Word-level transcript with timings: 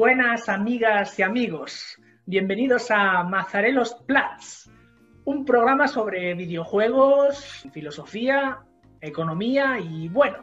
Buenas 0.00 0.48
amigas 0.48 1.18
y 1.18 1.22
amigos, 1.22 2.00
bienvenidos 2.24 2.90
a 2.90 3.22
Mazarelos 3.22 3.96
Plats, 4.06 4.70
un 5.26 5.44
programa 5.44 5.88
sobre 5.88 6.32
videojuegos, 6.32 7.66
filosofía, 7.70 8.60
economía 9.02 9.78
y 9.78 10.08
bueno, 10.08 10.38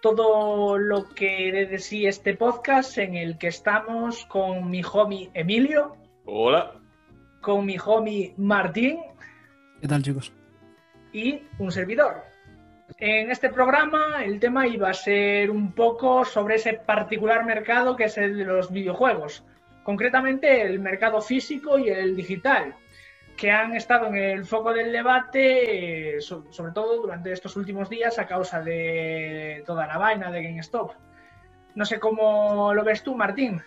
todo 0.00 0.78
lo 0.78 1.10
que 1.10 1.66
de 1.70 1.78
sí 1.78 2.06
este 2.06 2.38
podcast 2.38 2.96
en 2.96 3.16
el 3.16 3.36
que 3.36 3.48
estamos 3.48 4.24
con 4.24 4.70
mi 4.70 4.80
homie 4.90 5.30
Emilio. 5.34 5.94
Hola. 6.24 6.80
Con 7.42 7.66
mi 7.66 7.76
homie 7.76 8.32
Martín. 8.38 9.00
¿Qué 9.78 9.88
tal 9.88 10.02
chicos? 10.02 10.32
Y 11.12 11.42
un 11.58 11.70
servidor. 11.70 12.22
En 12.98 13.30
este 13.30 13.50
programa 13.50 14.24
el 14.24 14.40
tema 14.40 14.66
iba 14.66 14.88
a 14.88 14.94
ser 14.94 15.50
un 15.50 15.72
poco 15.72 16.24
sobre 16.24 16.54
ese 16.54 16.74
particular 16.74 17.44
mercado 17.44 17.94
que 17.96 18.04
es 18.04 18.16
el 18.16 18.38
de 18.38 18.44
los 18.44 18.70
videojuegos, 18.72 19.44
concretamente 19.82 20.62
el 20.62 20.78
mercado 20.78 21.20
físico 21.20 21.78
y 21.78 21.88
el 21.90 22.16
digital, 22.16 22.74
que 23.36 23.50
han 23.50 23.74
estado 23.76 24.06
en 24.06 24.16
el 24.16 24.44
foco 24.46 24.72
del 24.72 24.92
debate, 24.92 26.20
sobre 26.20 26.72
todo 26.72 27.02
durante 27.02 27.32
estos 27.32 27.54
últimos 27.56 27.90
días 27.90 28.18
a 28.18 28.26
causa 28.26 28.62
de 28.62 29.62
toda 29.66 29.86
la 29.86 29.98
vaina 29.98 30.30
de 30.30 30.42
GameStop. 30.42 30.92
No 31.74 31.84
sé 31.84 32.00
cómo 32.00 32.72
lo 32.72 32.82
ves 32.82 33.02
tú, 33.02 33.14
Martín. 33.14 33.62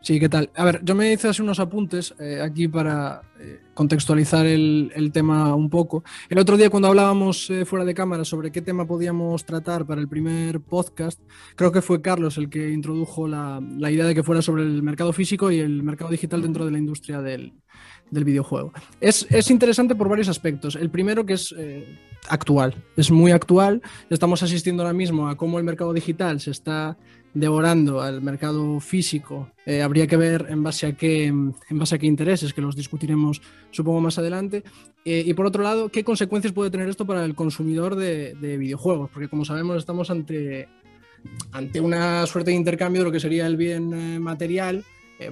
Sí, 0.00 0.20
¿qué 0.20 0.28
tal? 0.28 0.48
A 0.54 0.64
ver, 0.64 0.80
yo 0.84 0.94
me 0.94 1.12
hice 1.12 1.28
así 1.28 1.42
unos 1.42 1.58
apuntes 1.58 2.14
eh, 2.20 2.40
aquí 2.40 2.68
para 2.68 3.20
eh, 3.40 3.60
contextualizar 3.74 4.46
el, 4.46 5.10
tema 5.12 5.54
un 5.56 5.68
poco. 5.68 6.04
El 6.28 6.38
otro 6.38 6.56
día 6.56 6.70
cuando 6.70 6.88
hablábamos 6.88 7.50
eh, 7.50 7.64
fuera 7.64 7.84
de 7.84 7.94
cámara 7.94 8.24
sobre 8.24 8.52
qué 8.52 8.62
tema 8.62 8.86
podíamos 8.86 9.44
tratar 9.44 9.86
para 9.86 10.00
el 10.00 10.08
primer 10.08 10.60
podcast, 10.60 11.20
creo 11.56 11.72
que 11.72 11.82
fue 11.82 12.00
Carlos 12.00 12.38
el 12.38 12.48
que 12.48 12.70
introdujo 12.70 13.26
la, 13.26 13.60
idea 13.90 14.06
de 14.06 14.14
que 14.14 14.22
fuera 14.22 14.40
sobre 14.40 14.62
el 14.62 14.82
mercado 14.84 15.12
físico 15.12 15.50
y 15.50 15.58
el 15.58 15.82
mercado 15.82 16.10
digital 16.10 16.42
dentro 16.42 16.64
de 16.64 16.70
la 16.70 16.78
industria 16.78 17.20
del, 17.20 17.54
videojuego. 18.10 18.72
Es, 19.00 19.26
es, 19.30 19.50
interesante 19.50 19.96
por 19.96 20.08
varios 20.08 20.28
aspectos. 20.28 20.76
El 20.76 20.90
primero 20.90 21.26
que 21.26 21.34
es 21.34 21.54
actual, 22.28 22.74
es 22.96 23.10
muy 23.10 23.32
actual. 23.32 23.82
Estamos 24.10 24.42
asistiendo 24.42 24.82
ahora 24.82 24.94
mismo 24.94 25.28
a 25.28 25.36
cómo 25.36 25.58
el 25.58 25.64
mercado 25.64 25.92
digital 25.92 26.40
se 26.40 26.52
está 26.52 26.96
devorando 27.38 28.00
al 28.00 28.20
mercado 28.20 28.80
físico, 28.80 29.50
eh, 29.64 29.82
habría 29.82 30.06
que 30.06 30.16
ver 30.16 30.46
en 30.48 30.62
base 30.62 30.86
a 30.86 30.92
qué, 30.92 31.26
en 31.26 31.54
base 31.70 31.94
a 31.94 31.98
qué 31.98 32.06
intereses, 32.06 32.52
que 32.52 32.60
los 32.60 32.74
discutiremos 32.74 33.40
supongo 33.70 34.00
más 34.00 34.18
adelante. 34.18 34.64
Eh, 35.04 35.22
y 35.26 35.34
por 35.34 35.46
otro 35.46 35.62
lado, 35.62 35.88
¿qué 35.88 36.04
consecuencias 36.04 36.52
puede 36.52 36.70
tener 36.70 36.88
esto 36.88 37.06
para 37.06 37.24
el 37.24 37.34
consumidor 37.34 37.96
de, 37.96 38.34
videojuegos? 38.58 39.10
Porque 39.10 39.28
como 39.28 39.44
sabemos 39.44 39.78
estamos 39.78 40.10
ante, 40.10 40.68
ante 41.52 41.80
una 41.80 42.26
suerte 42.26 42.50
de 42.50 42.56
intercambio 42.56 43.02
de 43.02 43.06
lo 43.06 43.12
que 43.12 43.20
sería 43.20 43.46
el 43.46 43.56
bien 43.56 43.92
eh, 43.92 44.18
material 44.18 44.84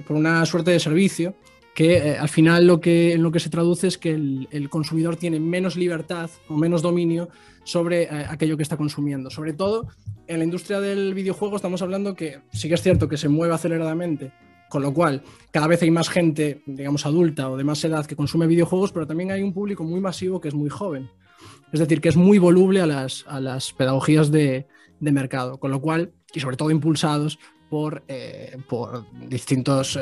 por 0.05 0.17
una 0.17 0.45
suerte 0.45 0.71
de 0.71 0.81
servicio 0.81 1.33
que 1.77 2.17
al 2.17 2.27
final 2.27 2.65
lo 2.65 2.81
que, 2.81 3.13
en 3.13 3.21
lo 3.21 3.31
que 3.31 3.39
se 3.39 3.51
traduce 3.51 3.85
es 3.85 3.99
que 3.99 4.09
el, 4.09 4.47
el 4.49 4.67
consumidor 4.67 5.15
tiene 5.15 5.39
menos 5.39 5.75
libertad 5.75 6.27
o 6.49 6.57
menos 6.57 6.81
dominio 6.81 7.29
sobre 7.65 8.05
eh, 8.05 8.09
aquello 8.27 8.57
que 8.57 8.63
está 8.63 8.77
consumiendo. 8.77 9.29
Sobre 9.29 9.53
todo 9.53 9.85
en 10.25 10.39
la 10.39 10.43
industria 10.43 10.79
del 10.79 11.13
videojuego 11.13 11.55
estamos 11.55 11.83
hablando 11.83 12.15
que 12.15 12.39
sí 12.51 12.67
que 12.67 12.73
es 12.73 12.81
cierto 12.81 13.07
que 13.07 13.15
se 13.15 13.29
mueve 13.29 13.53
aceleradamente, 13.53 14.33
con 14.71 14.81
lo 14.81 14.91
cual 14.91 15.21
cada 15.51 15.67
vez 15.67 15.83
hay 15.83 15.91
más 15.91 16.09
gente, 16.09 16.63
digamos, 16.65 17.05
adulta 17.05 17.47
o 17.47 17.57
de 17.57 17.63
más 17.63 17.83
edad 17.83 18.07
que 18.07 18.15
consume 18.15 18.47
videojuegos, 18.47 18.91
pero 18.91 19.05
también 19.05 19.29
hay 19.29 19.43
un 19.43 19.53
público 19.53 19.83
muy 19.83 20.01
masivo 20.01 20.41
que 20.41 20.47
es 20.47 20.55
muy 20.55 20.71
joven. 20.71 21.11
Es 21.71 21.79
decir, 21.79 22.01
que 22.01 22.09
es 22.09 22.17
muy 22.17 22.39
voluble 22.39 22.81
a 22.81 22.87
las, 22.87 23.23
a 23.27 23.39
las 23.39 23.71
pedagogías 23.71 24.31
de, 24.31 24.65
de 24.99 25.11
mercado, 25.11 25.59
con 25.59 25.69
lo 25.69 25.79
cual, 25.79 26.11
y 26.33 26.39
sobre 26.39 26.57
todo 26.57 26.71
impulsados 26.71 27.37
por, 27.69 28.03
eh, 28.07 28.57
por 28.67 29.05
distintos... 29.29 29.95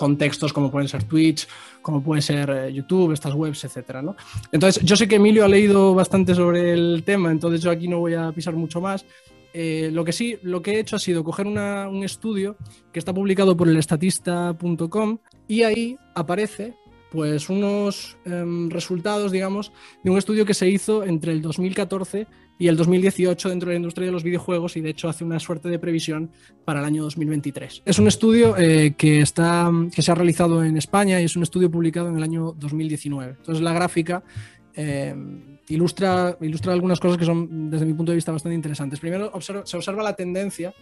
Contextos 0.00 0.54
como 0.54 0.70
pueden 0.70 0.88
ser 0.88 1.04
Twitch, 1.04 1.46
como 1.82 2.02
puede 2.02 2.22
ser 2.22 2.48
eh, 2.48 2.72
YouTube, 2.72 3.12
estas 3.12 3.34
webs, 3.34 3.62
etcétera. 3.64 4.02
Entonces, 4.50 4.82
yo 4.82 4.96
sé 4.96 5.06
que 5.06 5.16
Emilio 5.16 5.44
ha 5.44 5.48
leído 5.48 5.94
bastante 5.94 6.34
sobre 6.34 6.72
el 6.72 7.02
tema, 7.04 7.30
entonces 7.30 7.60
yo 7.60 7.70
aquí 7.70 7.86
no 7.86 7.98
voy 7.98 8.14
a 8.14 8.32
pisar 8.32 8.54
mucho 8.54 8.80
más. 8.80 9.04
Eh, 9.52 9.90
lo 9.92 10.02
que 10.02 10.12
sí, 10.12 10.38
lo 10.42 10.62
que 10.62 10.72
he 10.72 10.80
hecho 10.80 10.96
ha 10.96 10.98
sido 10.98 11.22
coger 11.22 11.46
un 11.46 12.02
estudio 12.02 12.56
que 12.94 12.98
está 12.98 13.12
publicado 13.12 13.54
por 13.58 13.68
el 13.68 13.76
estatista.com 13.76 15.18
y 15.46 15.64
ahí 15.64 15.98
aparece 16.14 16.76
pues 17.10 17.50
unos 17.50 18.16
em, 18.24 18.70
resultados, 18.70 19.32
digamos, 19.32 19.70
de 20.02 20.10
un 20.10 20.16
estudio 20.16 20.46
que 20.46 20.54
se 20.54 20.70
hizo 20.70 21.04
entre 21.04 21.32
el 21.32 21.42
2014 21.42 22.26
y 22.60 22.68
el 22.68 22.76
2018 22.76 23.48
dentro 23.48 23.70
de 23.70 23.74
la 23.74 23.78
industria 23.78 24.06
de 24.06 24.12
los 24.12 24.22
videojuegos 24.22 24.76
y 24.76 24.82
de 24.82 24.90
hecho 24.90 25.08
hace 25.08 25.24
una 25.24 25.40
suerte 25.40 25.70
de 25.70 25.78
previsión 25.78 26.30
para 26.66 26.80
el 26.80 26.84
año 26.84 27.02
2023. 27.02 27.82
Es 27.86 27.98
un 27.98 28.06
estudio 28.06 28.54
eh, 28.58 28.94
que, 28.98 29.22
está, 29.22 29.72
que 29.92 30.02
se 30.02 30.12
ha 30.12 30.14
realizado 30.14 30.62
en 30.62 30.76
España 30.76 31.18
y 31.22 31.24
es 31.24 31.36
un 31.36 31.42
estudio 31.42 31.70
publicado 31.70 32.10
en 32.10 32.18
el 32.18 32.22
año 32.22 32.54
2019. 32.58 33.36
Entonces 33.38 33.64
la 33.64 33.72
gráfica 33.72 34.22
eh, 34.74 35.14
ilustra, 35.68 36.36
ilustra 36.42 36.74
algunas 36.74 37.00
cosas 37.00 37.16
que 37.16 37.24
son 37.24 37.70
desde 37.70 37.86
mi 37.86 37.94
punto 37.94 38.12
de 38.12 38.16
vista 38.16 38.30
bastante 38.30 38.54
interesantes. 38.54 39.00
Primero 39.00 39.32
se 39.40 39.76
observa 39.78 40.02
la 40.02 40.14
tendencia 40.14 40.74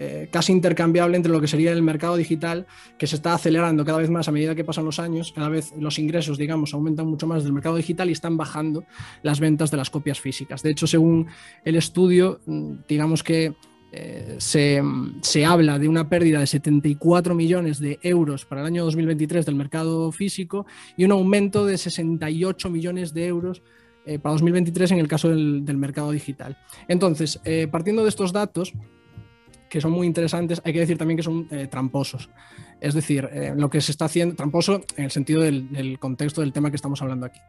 eh, 0.00 0.28
casi 0.30 0.52
intercambiable 0.52 1.16
entre 1.16 1.32
lo 1.32 1.40
que 1.40 1.48
sería 1.48 1.72
el 1.72 1.82
mercado 1.82 2.14
digital, 2.14 2.68
que 2.96 3.08
se 3.08 3.16
está 3.16 3.34
acelerando 3.34 3.84
cada 3.84 3.98
vez 3.98 4.08
más 4.10 4.28
a 4.28 4.32
medida 4.32 4.54
que 4.54 4.62
pasan 4.62 4.84
los 4.84 5.00
años, 5.00 5.32
cada 5.34 5.48
vez 5.48 5.72
los 5.76 5.98
ingresos, 5.98 6.38
digamos, 6.38 6.72
aumentan 6.72 7.08
mucho 7.08 7.26
más 7.26 7.42
del 7.42 7.52
mercado 7.52 7.74
digital 7.74 8.08
y 8.08 8.12
están 8.12 8.36
bajando 8.36 8.84
las 9.24 9.40
ventas 9.40 9.72
de 9.72 9.76
las 9.76 9.90
copias 9.90 10.20
físicas. 10.20 10.62
De 10.62 10.70
hecho, 10.70 10.86
según 10.86 11.26
el 11.64 11.74
estudio, 11.74 12.38
mm, 12.46 12.74
digamos 12.88 13.24
que 13.24 13.56
eh, 13.90 14.36
se, 14.38 14.80
se, 15.20 15.44
habla 15.44 15.80
de 15.80 15.88
una 15.88 16.08
pérdida 16.08 16.38
de 16.38 16.46
74 16.46 17.34
millones 17.34 17.80
de 17.80 17.98
euros 18.02 18.44
para 18.44 18.60
el 18.60 18.68
año 18.68 18.84
2023 18.84 19.46
del 19.46 19.56
mercado 19.56 20.12
físico 20.12 20.64
y 20.96 21.06
un 21.06 21.10
aumento 21.10 21.66
de 21.66 21.76
68 21.76 22.70
millones 22.70 23.14
de 23.14 23.26
euros 23.26 23.62
eh, 24.06 24.20
para 24.20 24.34
2023 24.34 24.92
en 24.92 24.98
el 25.00 25.08
caso 25.08 25.28
del, 25.30 25.64
del 25.64 25.76
mercado 25.76 26.12
digital. 26.12 26.56
Entonces, 26.86 27.40
partiendo 27.72 28.04
de 28.04 28.10
estos 28.10 28.32
datos, 28.32 28.72
que 29.68 29.80
son 29.80 29.92
muy 29.92 30.06
interesantes, 30.06 30.60
hay 30.64 30.72
que 30.72 30.80
decir 30.80 30.98
también 30.98 31.16
que 31.16 31.22
son 31.22 31.46
eh, 31.50 31.66
tramposos. 31.66 32.30
Es 32.80 32.94
decir, 32.94 33.28
eh, 33.32 33.54
lo 33.56 33.68
que 33.70 33.80
se 33.80 33.90
está 33.90 34.04
haciendo, 34.04 34.34
tramposo 34.34 34.82
en 34.96 35.04
el 35.04 35.10
sentido 35.10 35.42
del, 35.42 35.98
contexto 35.98 36.40
del 36.40 36.52
tema 36.52 36.70
que 36.70 36.76
estamos 36.76 37.02
hablando 37.02 37.26
aquí. 37.26 37.40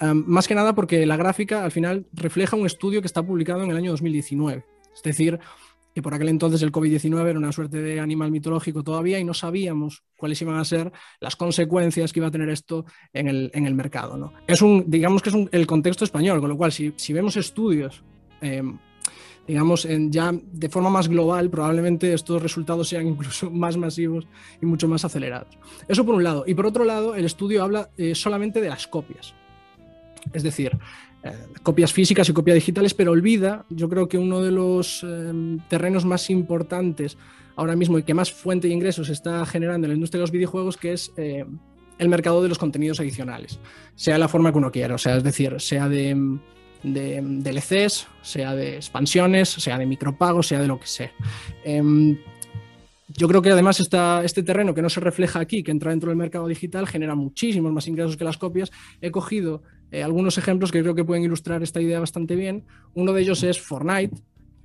más 0.00 0.48
que 0.48 0.54
nada 0.54 0.74
porque 0.74 1.06
la 1.06 1.16
gráfica 1.16 1.64
al 1.64 1.70
final 1.70 2.06
refleja 2.12 2.56
un 2.56 2.66
estudio 2.66 3.00
que 3.00 3.06
está 3.06 3.22
publicado 3.22 3.62
en 3.62 3.70
el 3.70 3.76
año 3.76 3.92
2019. 3.92 4.64
Es 4.94 5.02
decir, 5.02 5.38
que 5.94 6.02
por 6.02 6.14
aquel 6.14 6.28
entonces 6.28 6.62
el 6.62 6.72
COVID-19 6.72 7.28
era 7.28 7.38
una 7.38 7.52
suerte 7.52 7.78
de 7.78 8.00
animal 8.00 8.30
mitológico 8.30 8.82
todavía 8.82 9.18
y 9.18 9.24
no 9.24 9.34
sabíamos 9.34 10.02
cuáles 10.16 10.40
iban 10.40 10.56
a 10.56 10.64
ser 10.64 10.92
las 11.20 11.36
consecuencias 11.36 12.12
que 12.12 12.20
iba 12.20 12.28
a 12.28 12.30
tener 12.30 12.48
esto 12.48 12.86
en 13.12 13.28
el, 13.28 13.50
en 13.54 13.66
el 13.66 13.74
mercado. 13.74 14.16
¿no? 14.16 14.32
Es 14.46 14.62
un, 14.62 14.84
digamos 14.86 15.22
que 15.22 15.30
es 15.30 15.36
el 15.50 15.66
contexto 15.66 16.04
español, 16.04 16.40
con 16.40 16.48
lo 16.48 16.56
cual 16.56 16.72
si, 16.72 16.94
si 16.96 17.12
vemos 17.12 17.36
estudios 17.36 18.02
em, 18.40 18.78
digamos, 19.46 19.88
ya 20.10 20.32
de 20.32 20.68
forma 20.68 20.90
más 20.90 21.08
global, 21.08 21.50
probablemente 21.50 22.12
estos 22.12 22.42
resultados 22.42 22.88
sean 22.88 23.06
incluso 23.06 23.50
más 23.50 23.76
masivos 23.76 24.26
y 24.60 24.66
mucho 24.66 24.88
más 24.88 25.04
acelerados. 25.04 25.58
Eso 25.88 26.04
por 26.04 26.14
un 26.14 26.24
lado. 26.24 26.44
Y 26.46 26.54
por 26.54 26.66
otro 26.66 26.84
lado, 26.84 27.14
el 27.14 27.24
estudio 27.24 27.62
habla 27.62 27.90
eh, 27.96 28.14
solamente 28.14 28.60
de 28.60 28.68
las 28.68 28.86
copias. 28.86 29.34
Es 30.32 30.42
decir, 30.42 30.78
eh, 31.24 31.32
copias 31.62 31.92
físicas 31.92 32.28
y 32.28 32.32
copias 32.32 32.54
digitales, 32.54 32.94
pero 32.94 33.12
olvida, 33.12 33.64
yo 33.70 33.88
creo 33.88 34.08
que 34.08 34.18
uno 34.18 34.40
de 34.40 34.52
los 34.52 35.02
em, 35.02 35.58
terrenos 35.68 36.04
más 36.04 36.30
importantes 36.30 37.16
ahora 37.56 37.76
mismo 37.76 37.98
y 37.98 38.02
que 38.02 38.14
más 38.14 38.32
fuente 38.32 38.68
de 38.68 38.74
ingresos 38.74 39.08
está 39.08 39.44
generando 39.46 39.86
en 39.86 39.90
la 39.90 39.94
industria 39.94 40.18
de 40.18 40.22
los 40.22 40.30
videojuegos, 40.30 40.76
que 40.76 40.92
es 40.92 41.12
eh, 41.16 41.44
el 41.98 42.08
mercado 42.08 42.42
de 42.42 42.48
los 42.48 42.58
contenidos 42.58 43.00
adicionales, 43.00 43.58
sea 43.94 44.18
la 44.18 44.28
forma 44.28 44.52
que 44.52 44.58
uno 44.58 44.72
quiera, 44.72 44.94
o 44.94 44.98
sea, 44.98 45.16
es 45.16 45.22
decir, 45.22 45.60
sea 45.60 45.88
de 45.88 46.38
de 46.82 47.20
DLCs, 47.22 48.06
sea 48.22 48.54
de 48.54 48.76
expansiones, 48.76 49.48
sea 49.48 49.78
de 49.78 49.86
micropagos, 49.86 50.48
sea 50.48 50.60
de 50.60 50.66
lo 50.66 50.78
que 50.80 50.86
sea. 50.86 51.12
Em, 51.64 52.18
yo 53.08 53.28
creo 53.28 53.42
que 53.42 53.50
además 53.50 53.80
este 53.80 54.42
terreno 54.42 54.74
que 54.74 54.82
no 54.82 54.88
se 54.88 55.00
refleja 55.00 55.40
aquí, 55.40 55.62
que 55.62 55.70
entra 55.70 55.90
dentro 55.90 56.08
del 56.08 56.16
mercado 56.16 56.46
digital, 56.46 56.86
genera 56.86 57.14
muchísimos 57.14 57.72
más 57.72 57.86
ingresos 57.86 58.16
que 58.16 58.24
las 58.24 58.38
copias. 58.38 58.70
He 59.00 59.10
cogido 59.10 59.62
eh, 59.90 60.02
algunos 60.02 60.38
ejemplos 60.38 60.72
que 60.72 60.80
creo 60.80 60.94
que 60.94 61.04
pueden 61.04 61.24
ilustrar 61.24 61.62
esta 61.62 61.80
idea 61.80 62.00
bastante 62.00 62.34
bien. 62.36 62.64
Uno 62.94 63.12
de 63.12 63.22
ellos 63.22 63.42
es 63.42 63.60
Fortnite. 63.60 64.16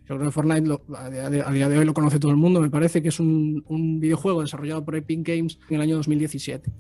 Yo 0.07 0.15
creo 0.15 0.27
que 0.27 0.31
Fortnite 0.31 0.77
a, 0.95 1.09
día 1.51 1.67
de 1.67 1.77
hoy 1.77 1.85
lo 1.85 1.93
conoce 1.93 2.19
todo 2.19 2.31
el 2.31 2.37
mundo. 2.37 2.61
Me 2.61 2.69
parece 2.69 3.01
que 3.01 3.09
es 3.09 3.19
un, 3.19 3.63
un 3.67 3.99
videojuego 3.99 4.41
desarrollado 4.41 4.85
por 4.85 4.95
Epic 4.95 5.27
Games 5.27 5.59
en 5.69 5.75
el 5.75 5.81
año 5.81 5.97
2017. 5.97 6.71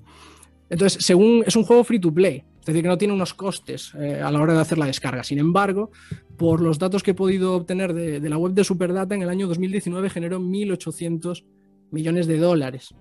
Entonces, 0.69 1.03
según 1.03 1.43
es 1.45 1.55
un 1.55 1.63
juego 1.63 1.83
free 1.83 1.99
to 1.99 2.13
play, 2.13 2.43
es 2.67 2.73
decir, 2.73 2.83
que 2.83 2.89
no 2.89 2.97
tiene 2.97 3.13
unos 3.13 3.33
costes 3.33 3.93
eh, 3.97 4.19
a 4.21 4.29
la 4.29 4.41
hora 4.41 4.53
de 4.53 4.59
hacer 4.59 4.77
la 4.77 4.87
descarga. 4.87 5.23
Sin 5.23 5.39
embargo, 5.39 5.89
por 6.35 6.61
los 6.61 6.77
datos 6.77 7.01
que 7.01 7.11
he 7.11 7.13
podido 7.13 7.55
obtener 7.55 7.93
de, 7.93 8.19
la 8.29 8.37
web 8.37 8.51
de 8.51 8.65
Superdata, 8.65 9.15
en 9.15 9.21
el 9.21 9.29
año 9.29 9.47
2019 9.47 10.09
generó 10.09 10.37
1.800 10.41 11.45
millones 11.91 12.27
de 12.27 12.37
dólares. 12.37 12.93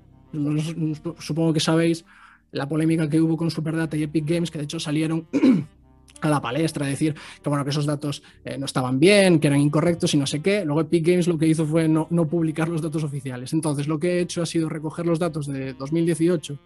Supongo 1.19 1.53
que 1.53 1.59
sabéis 1.59 2.05
la 2.53 2.69
polémica 2.69 3.09
que 3.09 3.21
hubo 3.21 3.37
con 3.37 3.51
Superdata 3.51 3.97
y 3.97 4.05
Epic 4.05 4.25
Games, 4.25 4.53
que 4.53 4.59
de 4.59 4.65
hecho 4.65 4.79
salieron 4.79 5.27
a 6.21 6.29
la 6.29 6.41
palestra, 6.41 6.87
decir 6.87 7.17
que 7.43 7.49
bueno, 7.49 7.65
que 7.65 7.71
esos 7.71 7.87
datos 7.87 8.23
eh, 8.45 8.57
no 8.59 8.67
estaban 8.67 9.01
bien, 9.01 9.41
que 9.41 9.49
eran 9.49 9.61
incorrectos 9.61 10.15
y 10.15 10.17
no 10.17 10.29
sé 10.29 10.43
qué. 10.43 10.65
Luego 10.65 10.83
Epic 10.83 11.05
Games 11.05 11.27
lo 11.27 11.39
que 11.39 11.49
hizo 11.49 11.67
fue 11.67 11.89
no, 11.89 12.07
publicar 12.29 12.69
los 12.69 12.83
datos 12.83 13.03
oficiales. 13.03 13.53
Entonces 13.53 13.89
lo 13.89 13.99
que 13.99 14.13
he 14.13 14.21
hecho 14.21 14.43
ha 14.43 14.47
sido 14.47 14.69
recoger 14.69 15.07
los 15.07 15.19
datos 15.19 15.49
de 15.49 15.75
2018, 15.75 16.57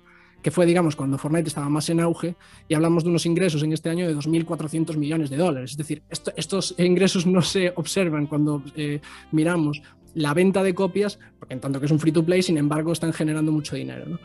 que 0.42 0.50
fue, 0.50 0.66
digamos, 0.66 0.96
cuando 0.96 1.18
Fortnite 1.18 1.48
estaba 1.48 1.68
más 1.68 1.88
en 1.90 2.00
auge, 2.00 2.34
y 2.68 2.74
hablamos 2.74 3.04
de 3.04 3.10
unos 3.10 3.26
ingresos 3.26 3.62
en 3.62 3.72
este 3.72 3.90
año 3.90 4.06
de 4.06 4.16
2.400 4.16 4.96
millones 4.96 5.30
de 5.30 5.36
dólares. 5.36 5.72
Es 5.72 5.76
decir, 5.76 6.02
estos 6.08 6.74
ingresos 6.78 7.26
no 7.26 7.42
se 7.42 7.72
observan 7.76 8.26
cuando 8.26 8.62
eh, 8.76 9.00
miramos 9.32 9.82
la 10.14 10.34
venta 10.34 10.62
de 10.62 10.74
copias, 10.74 11.18
porque 11.38 11.54
en 11.54 11.60
tanto 11.60 11.78
que 11.78 11.86
es 11.86 11.92
un 11.92 12.00
free 12.00 12.12
to 12.12 12.24
play, 12.24 12.42
sin 12.42 12.58
embargo, 12.58 12.92
están 12.92 13.12
generando 13.12 13.52
mucho 13.52 13.76
dinero. 13.76 14.18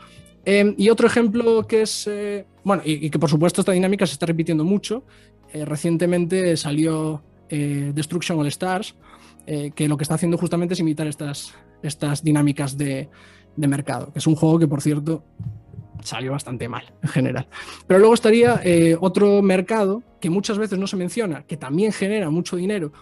Em, 0.44 0.74
y 0.78 0.90
otro 0.90 1.06
ejemplo 1.06 1.66
que 1.66 1.82
es, 1.82 2.06
eh, 2.06 2.46
bueno, 2.64 2.82
y, 2.84 3.10
que 3.10 3.18
por 3.18 3.30
supuesto 3.30 3.60
esta 3.60 3.72
dinámica 3.72 4.06
se 4.06 4.14
está 4.14 4.26
repitiendo 4.26 4.64
mucho. 4.64 5.04
Eh, 5.52 5.64
recientemente 5.64 6.56
salió 6.56 7.22
Destruction 7.48 8.40
All 8.40 8.48
Stars, 8.48 8.96
que 9.46 9.86
lo 9.86 9.96
que 9.96 10.02
está 10.02 10.16
haciendo 10.16 10.36
justamente 10.36 10.74
es 10.74 10.80
imitar 10.80 11.06
estas, 11.06 11.54
estas 11.82 12.22
dinámicas 12.22 12.76
de, 12.76 13.08
mercado, 13.56 14.12
que 14.12 14.18
es 14.18 14.26
un 14.26 14.36
juego 14.36 14.58
que, 14.58 14.68
por 14.68 14.82
cierto, 14.82 15.24
salió 16.02 16.32
bastante 16.32 16.68
mal 16.68 16.92
en 17.02 17.08
general. 17.08 17.46
Pero 17.86 18.00
luego 18.00 18.14
estaría 18.14 18.60
otro 19.00 19.42
mercado 19.42 20.02
que 20.20 20.30
muchas 20.30 20.58
veces 20.58 20.78
no 20.78 20.86
se 20.86 20.96
menciona, 20.96 21.42
que 21.42 21.56
también 21.56 21.92
genera 21.92 22.30
mucho 22.30 22.56
dinero 22.56 22.92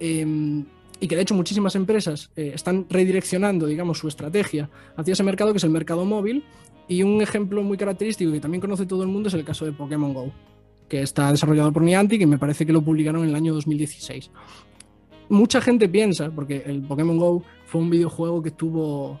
em, 0.00 0.64
y 1.00 1.08
que 1.08 1.16
de 1.16 1.22
hecho 1.22 1.34
muchísimas 1.34 1.74
empresas 1.74 2.30
están 2.36 2.86
redireccionando, 2.88 3.66
digamos, 3.66 3.98
su 3.98 4.08
estrategia 4.08 4.70
hacia 4.96 5.12
ese 5.12 5.22
mercado, 5.22 5.52
que 5.52 5.58
es 5.58 5.64
el 5.64 5.70
mercado 5.70 6.04
móvil, 6.04 6.44
y 6.88 7.02
un 7.02 7.22
ejemplo 7.22 7.62
muy 7.62 7.76
característico 7.76 8.32
que 8.32 8.40
también 8.40 8.60
conoce 8.60 8.86
todo 8.86 9.02
el 9.02 9.08
mundo 9.08 9.28
es 9.28 9.34
el 9.34 9.44
caso 9.44 9.64
de 9.64 9.72
Pokémon 9.72 10.12
Go, 10.12 10.32
que 10.88 11.02
está 11.02 11.30
desarrollado 11.30 11.72
por 11.72 11.82
Niantic 11.82 12.20
y 12.20 12.26
me 12.26 12.38
parece 12.38 12.66
que 12.66 12.72
lo 12.72 12.82
publicaron 12.82 13.22
en 13.22 13.30
el 13.30 13.34
año 13.34 13.54
2016. 13.54 14.30
Mucha 15.28 15.60
gente 15.60 15.88
piensa, 15.88 16.30
porque 16.30 16.62
el 16.66 16.82
Pokémon 16.82 17.16
Go 17.16 17.42
fue 17.64 17.80
un 17.80 17.88
videojuego 17.88 18.42
que 18.42 18.50
tuvo 18.50 19.18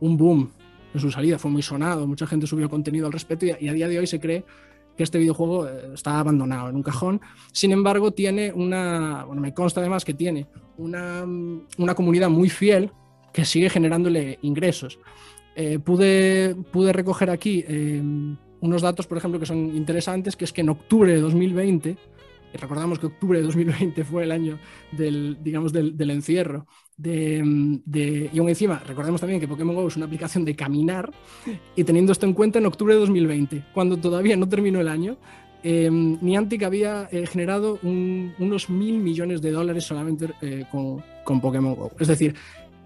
un 0.00 0.16
boom 0.16 0.50
su 0.98 1.10
salida, 1.10 1.38
fue 1.38 1.50
muy 1.50 1.62
sonado, 1.62 2.06
mucha 2.06 2.26
gente 2.26 2.46
subió 2.46 2.68
contenido 2.68 3.06
al 3.06 3.12
respecto 3.12 3.46
y 3.46 3.68
a, 3.68 3.72
día 3.72 3.88
de 3.88 3.98
hoy 3.98 4.06
se 4.06 4.20
cree 4.20 4.44
que 4.96 5.04
este 5.04 5.18
videojuego 5.18 5.68
eh, 5.68 5.90
está 5.94 6.18
abandonado 6.18 6.68
en 6.68 6.76
un 6.76 6.82
cajón. 6.82 7.20
Sin 7.52 7.72
embargo, 7.72 8.12
tiene 8.12 8.52
una, 8.52 9.24
bueno, 9.24 9.40
me 9.40 9.54
consta 9.54 9.80
además 9.80 10.04
que 10.04 10.14
tiene 10.14 10.48
una, 10.76 11.24
una 11.78 11.94
comunidad 11.94 12.30
muy 12.30 12.48
fiel 12.48 12.90
que 13.32 13.44
sigue 13.44 13.70
generándole 13.70 14.38
ingresos. 14.42 14.98
Eh, 15.54 15.80
pude, 15.80 16.54
pude 16.70 16.92
recoger 16.92 17.30
aquí 17.30 17.64
eh, 17.66 18.00
unos 18.60 18.82
datos, 18.82 19.06
por 19.06 19.18
ejemplo, 19.18 19.40
que 19.40 19.46
son 19.46 19.76
interesantes, 19.76 20.36
que 20.36 20.44
es 20.44 20.52
que 20.52 20.60
en 20.60 20.68
octubre 20.68 21.12
de 21.12 21.20
2020, 21.20 21.96
y 22.54 22.56
recordamos 22.56 22.98
que 22.98 23.06
octubre 23.06 23.38
de 23.38 23.44
2020 23.44 24.04
fue 24.04 24.24
el 24.24 24.32
año 24.32 24.58
del, 24.92 25.38
digamos, 25.42 25.72
del, 25.72 26.10
encierro, 26.10 26.66
de, 26.98 28.30
y 28.32 28.38
aún 28.38 28.48
encima, 28.48 28.82
recordemos 28.86 29.20
también 29.20 29.40
que 29.40 29.48
Pokémon 29.48 29.74
GO 29.74 29.88
es 29.88 29.96
una 29.96 30.06
aplicación 30.06 30.44
de 30.44 30.54
caminar, 30.54 31.10
y 31.74 31.84
teniendo 31.84 32.12
esto 32.12 32.26
en 32.26 32.34
cuenta, 32.34 32.58
en 32.58 32.66
octubre 32.66 32.94
de 32.94 33.00
2020, 33.00 33.64
cuando 33.72 33.96
todavía 33.96 34.36
no 34.36 34.48
terminó 34.48 34.80
el 34.80 34.88
año, 34.88 35.16
eh, 35.62 35.90
Niantic 35.90 36.62
había 36.64 37.08
generado 37.30 37.78
unos 37.82 38.68
mil 38.68 38.98
millones 38.98 39.40
de 39.40 39.50
dólares 39.50 39.84
solamente 39.84 40.28
con, 40.70 41.02
con 41.24 41.40
Pokémon 41.40 41.74
GO. 41.74 41.92
Es 41.98 42.08
decir, 42.08 42.34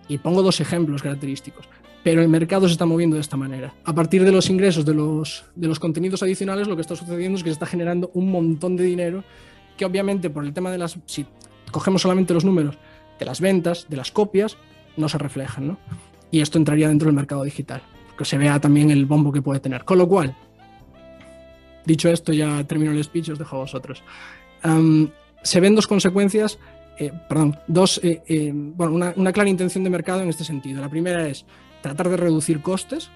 y 0.08 0.18
pongo 0.18 0.42
dos 0.42 0.60
ejemplos 0.60 1.02
característicos 1.02 1.68
pero 2.02 2.20
el 2.20 2.28
mercado 2.28 2.66
se 2.66 2.72
está 2.72 2.84
moviendo 2.84 3.14
de 3.14 3.20
esta 3.20 3.36
manera. 3.36 3.74
A 3.84 3.94
partir 3.94 4.24
de 4.24 4.32
los 4.32 4.50
ingresos 4.50 4.84
de 4.84 4.94
los, 4.94 5.44
de 5.54 5.68
los 5.68 5.78
contenidos 5.78 6.22
adicionales, 6.22 6.66
lo 6.66 6.74
que 6.74 6.82
está 6.82 6.96
sucediendo 6.96 7.36
es 7.36 7.44
que 7.44 7.50
se 7.50 7.54
está 7.54 7.66
generando 7.66 8.10
un 8.14 8.30
montón 8.30 8.76
de 8.76 8.84
dinero 8.84 9.24
que 9.76 9.84
obviamente 9.84 10.28
por 10.28 10.44
el 10.44 10.52
tema 10.52 10.70
de 10.70 10.78
las, 10.78 10.98
si 11.06 11.26
cogemos 11.70 12.02
solamente 12.02 12.34
los 12.34 12.44
números 12.44 12.76
de 13.22 13.26
las 13.26 13.40
ventas, 13.40 13.86
de 13.88 13.96
las 13.96 14.10
copias, 14.10 14.56
no 14.96 15.08
se 15.08 15.16
reflejan, 15.16 15.68
¿no? 15.68 15.78
Y 16.32 16.40
esto 16.40 16.58
entraría 16.58 16.88
dentro 16.88 17.06
del 17.06 17.14
mercado 17.14 17.44
digital, 17.44 17.82
que 18.18 18.24
se 18.24 18.36
vea 18.36 18.60
también 18.60 18.90
el 18.90 19.06
bombo 19.06 19.32
que 19.32 19.42
puede 19.42 19.60
tener. 19.60 19.84
Con 19.84 19.98
lo 19.98 20.08
cual, 20.08 20.36
dicho 21.84 22.08
esto, 22.08 22.32
ya 22.32 22.64
termino 22.64 22.90
el 22.90 23.02
speech, 23.04 23.30
os 23.30 23.38
dejo 23.38 23.56
a 23.56 23.60
vosotros. 23.60 24.02
se 25.42 25.60
ven 25.60 25.74
dos 25.74 25.86
consecuencias, 25.86 26.58
eh, 26.98 27.12
perdón, 27.28 27.58
dos, 27.68 28.00
eh, 28.02 28.22
eh, 28.26 28.50
bueno, 28.52 28.92
una, 28.92 29.12
una 29.16 29.32
clara 29.32 29.48
intención 29.48 29.84
de 29.84 29.90
mercado 29.90 30.22
en 30.22 30.28
este 30.28 30.44
sentido. 30.44 30.80
La 30.80 30.88
primera 30.88 31.28
es 31.28 31.46
tratar 31.80 32.08
de 32.08 32.16
reducir 32.16 32.60
costes, 32.60 33.10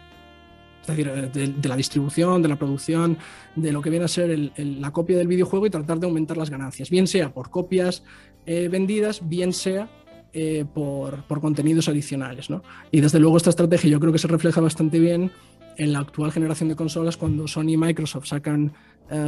es 0.93 0.97
decir, 0.97 1.09
eh, 1.09 1.55
de, 1.57 1.69
la 1.69 1.77
distribución, 1.77 2.43
de 2.43 2.49
la 2.49 2.57
producción, 2.57 3.19
de 3.55 3.73
lo 3.73 3.83
que 3.83 3.91
viene 3.91 4.05
a 4.05 4.09
ser 4.09 4.53
la 4.57 4.93
copia 4.93 5.19
del 5.19 5.27
videojuego 5.27 5.67
y 5.67 5.71
tratar 5.71 5.99
de 5.99 6.07
aumentar 6.07 6.37
las 6.37 6.51
ganancias, 6.51 6.91
bien 6.91 7.07
sea 7.07 7.33
por 7.33 7.51
copias 7.51 8.05
eh, 8.47 8.69
vendidas, 8.69 9.29
bien 9.29 9.53
sea 9.53 9.89
eh, 10.33 10.65
por, 10.73 11.25
contenidos 11.41 11.89
adicionales. 11.89 12.49
Y 12.91 13.01
desde 13.01 13.19
luego 13.19 13.37
esta 13.37 13.51
estrategia 13.51 13.91
yo 13.91 14.01
creo 14.01 14.13
que 14.13 14.19
se 14.19 14.29
refleja 14.29 14.61
bastante 14.61 15.01
bien 15.01 15.33
en 15.77 15.93
la 15.93 16.01
actual 16.01 16.33
generación 16.33 16.69
de 16.69 16.77
consolas 16.77 17.17
cuando 17.17 17.49
Sony 17.49 17.71
y 17.71 17.77
Microsoft 17.77 18.27
sacan 18.27 18.73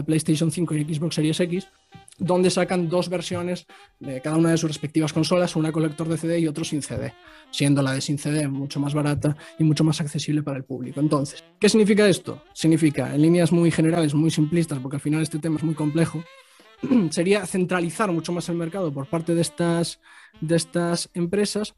PlayStation 0.06 0.50
5 0.50 0.74
y 0.74 0.94
Xbox 0.94 1.14
Series 1.14 1.40
X, 1.40 1.68
donde 2.18 2.50
sacan 2.50 2.88
dos 2.88 3.08
versiones 3.08 3.66
de 4.00 4.20
cada 4.20 4.36
una 4.36 4.50
de 4.50 4.58
sus 4.58 4.70
respectivas 4.70 5.12
consolas, 5.12 5.56
una 5.56 5.72
con 5.72 5.82
lector 5.82 6.08
de 6.08 6.18
CD 6.18 6.40
y 6.40 6.48
otro 6.48 6.64
sin 6.64 6.82
CD, 6.82 7.14
siendo 7.50 7.80
la 7.82 7.92
de 7.92 8.00
sin 8.00 8.18
CD 8.18 8.48
mucho 8.48 8.80
más 8.80 8.94
barata 8.94 9.36
y 9.58 9.64
mucho 9.64 9.84
más 9.84 10.00
accesible 10.00 10.42
para 10.42 10.58
el 10.58 10.64
público. 10.64 11.00
Entonces, 11.00 11.44
¿qué 11.60 11.68
significa 11.68 12.08
esto? 12.08 12.42
Significa, 12.52 13.14
en 13.14 13.22
líneas 13.22 13.52
muy 13.52 13.70
generales, 13.70 14.14
muy 14.14 14.30
simplistas, 14.30 14.80
porque 14.80 14.96
al 14.96 15.02
final 15.02 15.22
este 15.22 15.38
tema 15.38 15.56
es 15.56 15.62
muy 15.62 15.74
complejo, 15.74 16.22
sería 17.10 17.46
centralizar 17.46 18.10
mucho 18.12 18.32
más 18.32 18.48
el 18.48 18.56
mercado 18.56 18.92
por 18.92 19.06
parte 19.06 19.34
de 19.34 19.40
estas, 19.40 20.00
de 20.40 20.56
estas 20.56 21.10
empresas 21.14 21.74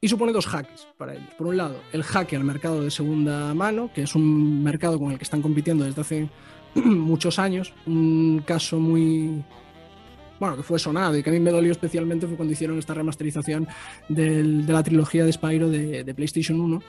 y 0.00 0.08
supone 0.08 0.32
dos 0.32 0.46
hacks 0.46 0.86
para 0.98 1.14
ellos. 1.14 1.32
Por 1.38 1.46
un 1.46 1.56
lado, 1.56 1.80
el 1.92 2.02
hack 2.02 2.34
al 2.34 2.44
mercado 2.44 2.82
de 2.82 2.90
segunda 2.90 3.54
mano, 3.54 3.90
que 3.94 4.02
es 4.02 4.14
un 4.14 4.62
mercado 4.62 4.98
con 4.98 5.12
el 5.12 5.18
que 5.18 5.24
están 5.24 5.40
compitiendo 5.40 5.84
desde 5.84 6.00
hace 6.02 6.28
muchos 6.84 7.38
años. 7.38 7.72
Un 7.86 8.42
caso 8.46 8.78
muy, 8.78 9.42
bueno, 10.40 10.56
que 10.56 10.62
fue 10.62 10.78
sonado 10.78 11.16
y 11.16 11.22
que 11.22 11.30
a 11.30 11.32
mí 11.32 11.40
me 11.40 11.50
dolió 11.50 11.72
especialmente 11.72 12.26
fue 12.26 12.36
cuando 12.36 12.52
hicieron 12.52 12.78
esta 12.78 12.94
remasterización 12.94 13.68
de 14.08 14.42
la 14.42 14.82
trilogía 14.82 15.24
de 15.24 15.32
Spyro 15.32 15.68
de, 15.68 16.04
de 16.04 16.14
PlayStation 16.14 16.60
1 16.60 16.82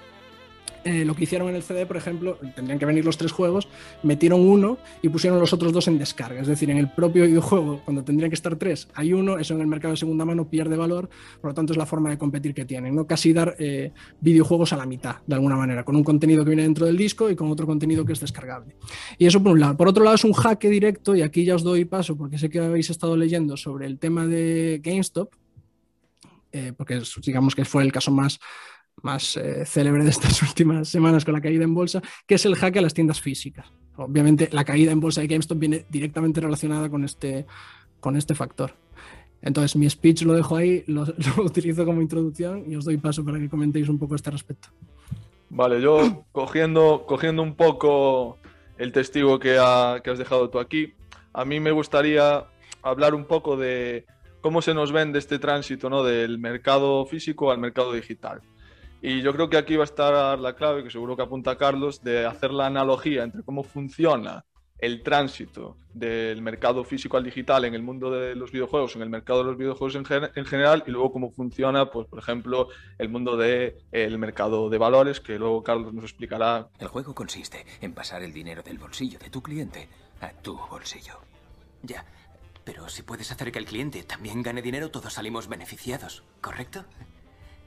eh, 0.86 1.04
lo 1.04 1.16
que 1.16 1.24
hicieron 1.24 1.50
en 1.50 1.56
el 1.56 1.64
CD, 1.64 1.88
por 1.88 1.98
ejemplo, 1.98 2.38
tendrían 2.56 2.78
que 2.78 2.86
venir 2.86 3.04
los 3.04 3.18
tres 3.18 3.32
juegos, 3.32 3.68
metieron 4.04 4.42
uno 4.42 4.78
y 5.02 5.10
pusieron 5.10 5.40
los 5.40 5.52
otros 5.52 5.74
dos 5.74 5.88
en 5.88 5.98
descarga. 5.98 6.40
Es 6.40 6.48
decir, 6.48 6.70
en 6.70 6.78
el 6.78 6.92
propio 6.92 7.26
videojuego, 7.26 7.82
cuando 7.84 8.04
tendrían 8.04 8.30
que 8.30 8.36
estar 8.36 8.56
tres, 8.56 8.88
hay 8.94 9.12
uno, 9.12 9.40
eso 9.40 9.56
en 9.56 9.62
el 9.62 9.68
mercado 9.68 9.94
de 9.94 9.98
segunda 9.98 10.26
mano 10.26 10.48
pierde 10.48 10.78
valor, 10.78 11.10
por 11.42 11.50
lo 11.50 11.56
tanto 11.56 11.74
es 11.74 11.78
la 11.78 11.88
forma 11.88 12.12
de 12.12 12.20
competir 12.20 12.54
que 12.54 12.66
tienen, 12.66 12.94
¿no? 12.94 13.08
Casi 13.08 13.34
dar 13.34 13.56
eh, 13.58 13.94
videojuegos 14.22 14.74
a 14.74 14.78
la 14.78 14.86
mitad, 14.86 15.16
de 15.26 15.34
alguna 15.34 15.56
manera, 15.56 15.84
con 15.84 15.96
un 15.96 16.04
contenido 16.04 16.44
que 16.44 16.52
viene 16.52 16.62
dentro 16.62 16.86
del 16.86 16.98
disco 16.98 17.32
y 17.32 17.36
con 17.36 17.50
otro 17.50 17.66
contenido 17.66 18.06
que 18.06 18.14
es 18.14 18.20
descargable. 18.20 18.76
Y 19.18 19.26
eso 19.26 19.42
por 19.42 19.54
un 19.54 19.62
lado. 19.62 19.76
Por 19.76 19.88
otro 19.88 20.04
lado 20.04 20.16
es 20.16 20.24
un 20.24 20.34
jaque 20.34 20.70
directo, 20.70 21.16
y 21.16 21.24
aquí 21.24 21.46
ya 21.46 21.56
os 21.56 21.64
doy 21.64 21.86
paso 21.86 22.16
porque 22.16 22.38
sé 22.38 22.48
que 22.48 22.60
habéis 22.60 22.92
estado 22.92 23.18
leyendo 23.18 23.58
sobre 23.58 23.88
el 23.88 23.98
tema 23.98 24.28
de 24.28 24.82
GameStop, 24.84 25.34
eh, 26.52 26.74
porque 26.78 27.02
digamos 27.26 27.56
que 27.56 27.66
fue 27.66 27.82
el 27.82 27.92
caso 27.92 28.12
más 28.12 28.40
más 29.02 29.38
eh, 29.38 29.66
célebre 29.66 30.04
de 30.04 30.10
estas 30.10 30.42
últimas 30.44 30.88
semanas 30.90 31.26
con 31.26 31.34
la 31.34 31.42
caída 31.42 31.64
en 31.64 31.74
bolsa, 31.74 32.02
que 32.26 32.36
es 32.36 32.46
el 32.46 32.56
hack 32.56 32.78
a 32.78 32.82
las 32.82 32.94
tiendas 32.94 33.22
físicas. 33.22 33.72
Obviamente 33.98 34.50
la 34.52 34.66
caída 34.66 34.92
en 34.92 35.00
bolsa 35.00 35.22
de 35.22 35.28
GameStop 35.28 35.58
viene 35.58 35.86
directamente 35.90 36.42
relacionada 36.42 36.90
con 36.90 37.04
este, 37.04 37.46
con 38.00 38.16
este 38.18 38.36
factor. 38.36 38.74
Entonces 39.42 39.76
mi 39.76 39.90
speech 39.90 40.24
lo 40.24 40.34
dejo 40.34 40.56
ahí, 40.56 40.84
lo, 40.88 41.04
utilizo 41.38 41.86
como 41.86 42.02
introducción 42.02 42.66
y 42.68 42.76
os 42.76 42.86
doy 42.86 42.98
paso 42.98 43.24
para 43.24 43.40
que 43.40 43.50
comentéis 43.50 43.88
un 43.88 44.00
poco 44.00 44.16
este 44.16 44.32
respecto. 44.32 44.70
Vale, 45.50 45.80
yo 45.80 46.26
cogiendo, 46.32 47.06
cogiendo 47.06 47.44
un 47.44 47.56
poco 47.56 48.38
el 48.78 48.92
testigo 48.92 49.40
que, 49.40 49.58
has 49.58 50.18
dejado 50.18 50.50
tú 50.50 50.60
aquí, 50.60 50.94
a 51.32 51.46
mí 51.46 51.60
me 51.60 51.72
gustaría 51.72 52.46
hablar 52.82 53.14
un 53.14 53.26
poco 53.26 53.56
de 53.56 54.06
cómo 54.42 54.62
se 54.62 54.74
nos 54.74 54.92
vende 54.92 55.20
este 55.20 55.40
tránsito 55.40 55.90
¿no? 55.90 56.04
del 56.04 56.40
mercado 56.40 57.06
físico 57.06 57.52
al 57.52 57.60
mercado 57.60 57.94
digital. 57.94 58.42
Y 59.08 59.22
yo 59.22 59.34
creo 59.34 59.52
que 59.52 59.58
aquí 59.58 59.76
va 59.76 59.84
a 59.84 59.86
estar 59.86 60.40
la 60.40 60.56
clave, 60.56 60.84
que 60.84 60.90
seguro 60.90 61.16
que 61.16 61.22
apunta 61.22 61.60
Carlos, 61.60 62.04
de 62.04 62.26
hacer 62.26 62.52
la 62.52 62.66
analogía 62.66 63.22
entre 63.22 63.44
cómo 63.44 63.62
funciona 63.62 64.44
el 64.80 65.04
tránsito 65.04 65.78
del 65.94 66.42
mercado 66.42 66.84
físico 66.84 67.16
al 67.16 67.24
digital 67.24 67.66
en 67.66 67.76
el 67.76 67.84
mundo 67.84 68.10
de 68.10 68.34
los 68.34 68.52
videojuegos, 68.52 68.96
en 68.96 69.04
el 69.04 69.12
mercado 69.12 69.44
de 69.44 69.46
los 69.46 69.58
videojuegos 69.60 69.94
en, 69.94 70.46
general, 70.46 70.84
y 70.88 70.90
luego 70.90 71.12
cómo 71.12 71.30
funciona, 71.30 71.92
pues, 71.92 72.08
por 72.08 72.18
ejemplo, 72.18 72.70
el 72.98 73.10
mundo 73.10 73.38
del 73.38 73.76
el 73.92 74.18
mercado 74.18 74.72
de 74.72 74.80
valores, 74.80 75.20
que 75.20 75.38
luego 75.38 75.62
Carlos 75.62 75.94
nos 75.94 76.06
explicará. 76.06 76.70
El 76.80 76.88
juego 76.88 77.14
consiste 77.14 77.64
en 77.82 77.94
pasar 77.94 78.24
el 78.24 78.34
dinero 78.34 78.64
del 78.64 78.80
bolsillo 78.80 79.20
de 79.20 79.30
tu 79.30 79.44
cliente 79.44 79.88
a 80.20 80.32
tu 80.32 80.58
bolsillo. 80.58 81.20
Ya, 81.84 82.04
pero 82.64 82.90
si 82.90 83.04
puedes 83.04 83.32
hacer 83.32 83.52
que 83.52 83.60
el 83.60 83.66
cliente 83.66 84.02
también 84.02 84.42
gane 84.42 84.64
dinero, 84.64 84.90
todos 84.90 85.14
salimos 85.14 85.48
beneficiados, 85.48 86.24
¿correcto? 86.42 86.86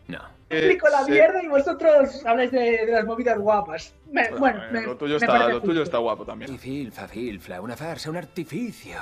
No. 0.09 0.39
Explico 0.51 0.89
la 0.89 1.07
mierda 1.07 1.43
y 1.43 1.49
vosotros 1.49 2.25
habláis 2.25 2.51
de, 2.51 2.87
las 2.89 3.05
movidas 3.05 3.39
guapas. 3.39 3.95
bueno, 4.39 4.63
lo, 4.73 4.97
tuyo 4.97 5.17
está, 5.17 5.49
lo 5.49 5.61
tuyo 5.61 5.83
está 5.83 5.99
guapo 5.99 6.25
también. 6.25 6.59
Filfa, 6.59 7.61
una 7.61 7.77
farsa, 7.77 8.09
un 8.09 8.17
artificio. 8.17 8.99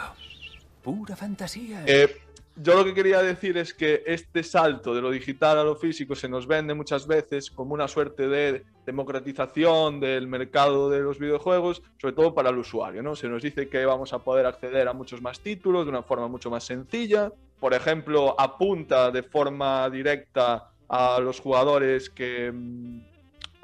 Pura 0.82 1.14
fantasía. 1.14 1.84
Eh, 1.86 2.16
yo 2.56 2.74
lo 2.74 2.84
que 2.84 2.94
quería 2.94 3.22
decir 3.22 3.58
es 3.58 3.74
que 3.74 4.02
este 4.06 4.42
salto 4.42 4.94
de 4.94 5.02
lo 5.02 5.10
digital 5.10 5.58
a 5.58 5.64
lo 5.64 5.76
físico 5.76 6.16
se 6.16 6.28
nos 6.28 6.46
vende 6.46 6.74
muchas 6.74 7.06
veces 7.06 7.50
como 7.50 7.74
una 7.74 7.86
suerte 7.86 8.28
de 8.28 8.64
democratización 8.86 10.00
del 10.00 10.26
mercado 10.26 10.88
de 10.88 11.00
los 11.00 11.18
videojuegos, 11.18 11.82
sobre 11.98 12.14
todo 12.14 12.34
para 12.34 12.50
el 12.50 12.58
usuario, 12.58 13.02
¿no? 13.02 13.14
Se 13.14 13.28
nos 13.28 13.42
dice 13.42 13.68
que 13.68 13.84
vamos 13.84 14.12
a 14.12 14.20
poder 14.20 14.46
acceder 14.46 14.88
a 14.88 14.94
muchos 14.94 15.20
más 15.20 15.40
títulos 15.40 15.84
de 15.84 15.90
una 15.90 16.02
forma 16.02 16.28
mucho 16.28 16.50
más 16.50 16.64
sencilla. 16.64 17.30
Por 17.60 17.74
ejemplo, 17.74 18.34
apunta 18.38 19.10
de 19.10 19.22
forma 19.22 19.88
directa 19.90 20.70
a 20.88 21.20
los 21.20 21.40
jugadores 21.40 22.10
que 22.10 22.52
mm, 22.52 23.00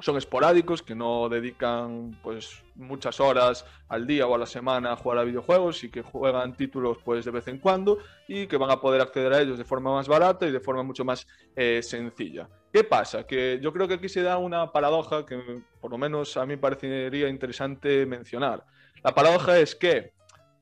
son 0.03 0.17
esporádicos, 0.17 0.81
que 0.81 0.95
no 0.95 1.29
dedican 1.29 2.11
pues 2.21 2.61
muchas 2.75 3.21
horas 3.21 3.65
al 3.87 4.05
día 4.05 4.27
o 4.27 4.35
a 4.35 4.37
la 4.37 4.45
semana 4.45 4.91
a 4.91 4.95
jugar 4.97 5.19
a 5.19 5.23
videojuegos 5.23 5.81
y 5.85 5.89
que 5.89 6.01
juegan 6.01 6.57
títulos 6.57 6.97
pues 7.05 7.23
de 7.23 7.31
vez 7.31 7.47
en 7.47 7.57
cuando 7.59 7.99
y 8.27 8.47
que 8.47 8.57
van 8.57 8.69
a 8.69 8.81
poder 8.81 8.99
acceder 8.99 9.31
a 9.31 9.39
ellos 9.39 9.57
de 9.57 9.63
forma 9.63 9.93
más 9.93 10.09
barata 10.09 10.45
y 10.45 10.51
de 10.51 10.59
forma 10.59 10.83
mucho 10.83 11.05
más 11.05 11.25
eh, 11.55 11.81
sencilla. 11.81 12.49
¿Qué 12.73 12.83
pasa? 12.83 13.25
Que 13.25 13.59
yo 13.61 13.71
creo 13.71 13.87
que 13.87 13.93
aquí 13.93 14.09
se 14.09 14.23
da 14.23 14.37
una 14.37 14.73
paradoja 14.73 15.25
que 15.25 15.61
por 15.79 15.91
lo 15.91 15.97
menos 15.97 16.35
a 16.35 16.45
mí 16.45 16.57
parecería 16.57 17.29
interesante 17.29 18.05
mencionar. 18.05 18.65
La 19.03 19.15
paradoja 19.15 19.57
es 19.57 19.73
que 19.73 20.11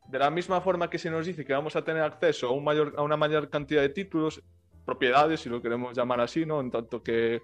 de 0.08 0.20
la 0.20 0.30
misma 0.30 0.62
forma 0.62 0.90
que 0.90 1.00
se 1.00 1.10
nos 1.10 1.26
dice 1.26 1.46
que 1.46 1.54
vamos 1.54 1.76
a 1.76 1.84
tener 1.84 2.04
acceso 2.04 2.48
a, 2.48 3.02
una 3.02 3.18
mayor 3.18 3.50
cantidad 3.50 3.82
de 3.82 3.90
títulos, 3.90 4.44
propiedades, 4.92 5.40
si 5.40 5.50
lo 5.50 5.62
queremos 5.62 5.96
llamar 5.96 6.20
así, 6.20 6.46
¿no? 6.46 6.60
En 6.60 6.70
tanto 6.70 7.02
que 7.02 7.42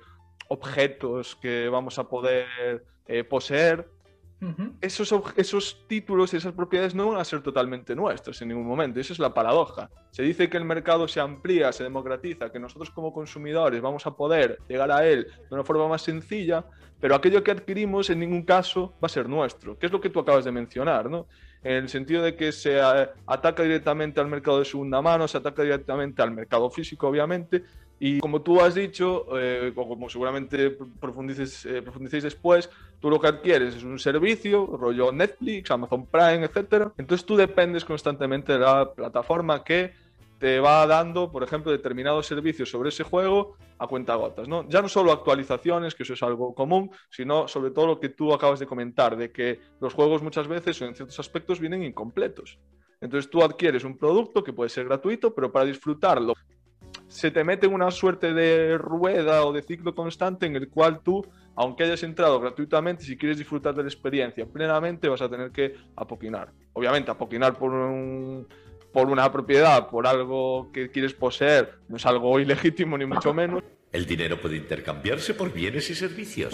objetos 0.50 1.36
que 1.38 1.70
vamos 1.70 1.98
a 1.98 2.04
poder 2.10 2.84
eh, 3.08 3.24
poseer, 3.24 3.88
esos, 4.82 5.12
esos 5.36 5.88
títulos, 5.88 6.34
esas 6.34 6.54
propiedades 6.54 6.94
no 6.94 7.10
van 7.10 7.20
a 7.20 7.26
ser 7.26 7.42
totalmente 7.42 7.96
nuestras 7.96 8.40
en 8.42 8.50
ningún 8.50 8.68
momento. 8.68 9.00
Esa 9.00 9.14
es 9.14 9.20
la 9.20 9.34
paradoja. 9.34 9.90
Se 10.12 10.22
dice 10.22 10.50
que 10.50 10.58
el 10.58 10.66
mercado 10.66 11.08
se 11.08 11.20
amplía, 11.20 11.72
se 11.72 11.84
democratiza, 11.84 12.52
que 12.52 12.60
nosotros 12.60 12.92
como 12.92 13.14
consumidores 13.14 13.82
vamos 13.82 14.06
a 14.06 14.12
poder 14.12 14.60
llegar 14.68 14.92
a 14.92 15.08
él 15.08 15.26
de 15.26 15.56
una 15.56 15.64
forma 15.64 15.88
más 15.88 16.04
sencilla, 16.04 16.66
pero 17.00 17.16
aquello 17.16 17.44
que 17.44 17.52
adquirimos 17.52 18.10
en 18.10 18.20
ningún 18.20 18.44
caso 18.44 18.94
va 19.04 19.08
a 19.08 19.10
ser 19.10 19.28
nuestro, 19.28 19.80
que 19.80 19.88
es 19.88 19.92
lo 19.92 20.02
que 20.02 20.10
tú 20.10 20.20
acabas 20.20 20.46
de 20.46 20.52
mencionar, 20.52 21.10
¿no? 21.10 21.28
En 21.64 21.74
el 21.74 21.90
sentido 21.90 22.22
de 22.22 22.36
que 22.36 22.52
se 22.52 22.78
eh, 22.78 23.10
ataca 23.26 23.64
directamente 23.64 24.20
al 24.20 24.28
mercado 24.28 24.60
de 24.60 24.66
segunda 24.66 25.02
mano, 25.02 25.28
se 25.28 25.38
ataca 25.38 25.64
directamente 25.64 26.22
al 26.22 26.32
mercado 26.32 26.70
físico, 26.70 27.08
obviamente, 27.08 27.64
y 28.00 28.20
como 28.20 28.42
tú 28.42 28.62
has 28.62 28.76
dicho, 28.76 29.26
eh, 29.40 29.72
como 29.74 30.08
seguramente 30.10 30.78
profundices, 31.00 31.66
eh, 31.66 31.82
profundicéis 31.82 32.24
después, 32.24 32.70
tú 33.00 33.10
lo 33.10 33.20
que 33.20 33.28
adquieres 33.28 33.76
es 33.76 33.84
un 33.84 33.98
servicio, 33.98 34.68
rollo 34.68 35.12
Netflix, 35.12 35.72
Amazon 35.72 36.06
Prime, 36.06 36.46
etc. 36.46 36.92
Entonces 36.98 37.26
tú 37.26 37.36
dependes 37.36 37.84
constantemente 37.84 38.54
de 38.54 38.60
la 38.60 38.94
plataforma 38.94 39.64
que 39.64 39.94
te 40.40 40.60
va 40.60 40.86
dando, 40.86 41.32
por 41.32 41.44
ejemplo, 41.44 41.72
determinados 41.72 42.28
servicios 42.28 42.70
sobre 42.70 42.90
ese 42.90 43.04
juego 43.04 43.58
a 43.80 43.88
cuenta 43.88 44.16
gotas, 44.16 44.48
¿no? 44.48 44.68
Ya 44.70 44.82
no 44.82 44.90
solo 44.90 45.12
actualizaciones, 45.12 45.96
que 45.96 46.04
eso 46.04 46.14
es 46.14 46.24
algo 46.24 46.54
común, 46.54 46.92
sino 47.10 47.48
sobre 47.48 47.72
todo 47.72 47.88
lo 47.88 48.00
que 48.00 48.10
tú 48.10 48.34
acabas 48.34 48.60
de 48.60 48.68
comentar, 48.68 49.18
de 49.18 49.32
que 49.32 49.60
los 49.80 49.94
juegos 49.94 50.22
muchas 50.22 50.48
veces 50.48 50.82
en 50.82 50.96
ciertos 50.96 51.20
aspectos 51.20 51.60
vienen 51.60 51.84
incompletos. 51.84 52.60
Entonces 53.02 53.30
tú 53.30 53.44
adquieres 53.44 53.84
un 53.84 53.98
producto 53.98 54.44
que 54.44 54.54
puede 54.54 54.70
ser 54.70 54.86
gratuito, 54.86 55.34
pero 55.34 55.52
para 55.52 55.66
disfrutarlo 55.66 56.34
se 57.08 57.32
te 57.32 57.44
mete 57.44 57.68
una 57.68 57.90
suerte 57.92 58.34
de 58.34 58.78
rueda 58.78 59.46
o 59.46 59.54
de 59.54 59.62
ciclo 59.62 59.96
constante 59.96 60.46
en 60.46 60.56
el 60.56 60.70
cual 60.70 61.02
tú, 61.02 61.26
aunque 61.56 61.84
hayas 61.84 62.04
entrado 62.04 62.40
gratuitamente, 62.40 63.04
si 63.04 63.18
quieres 63.18 63.38
disfrutar 63.38 63.74
de 63.76 63.84
la 63.84 63.90
experiencia 63.90 64.46
plenamente, 64.46 65.08
vas 65.08 65.22
a 65.22 65.30
tener 65.30 65.52
que 65.52 65.76
apoquinar. 65.96 66.52
Obviamente, 66.74 67.10
apoquinar 67.12 67.58
por 67.58 67.74
por 68.98 69.12
una 69.12 69.32
propiedad, 69.32 69.90
por 69.90 70.08
algo 70.08 70.72
que 70.72 70.90
quieres 70.90 71.14
poseer, 71.14 71.82
no 71.88 71.98
es 71.98 72.06
algo 72.08 72.40
ilegítimo 72.40 72.98
ni 72.98 73.06
mucho 73.06 73.32
menos. 73.32 73.62
El 73.92 74.08
dinero 74.08 74.42
puede 74.42 74.58
intercambiarse 74.58 75.36
por 75.36 75.54
bienes 75.54 75.88
y 75.92 75.94
servicios. 75.94 76.52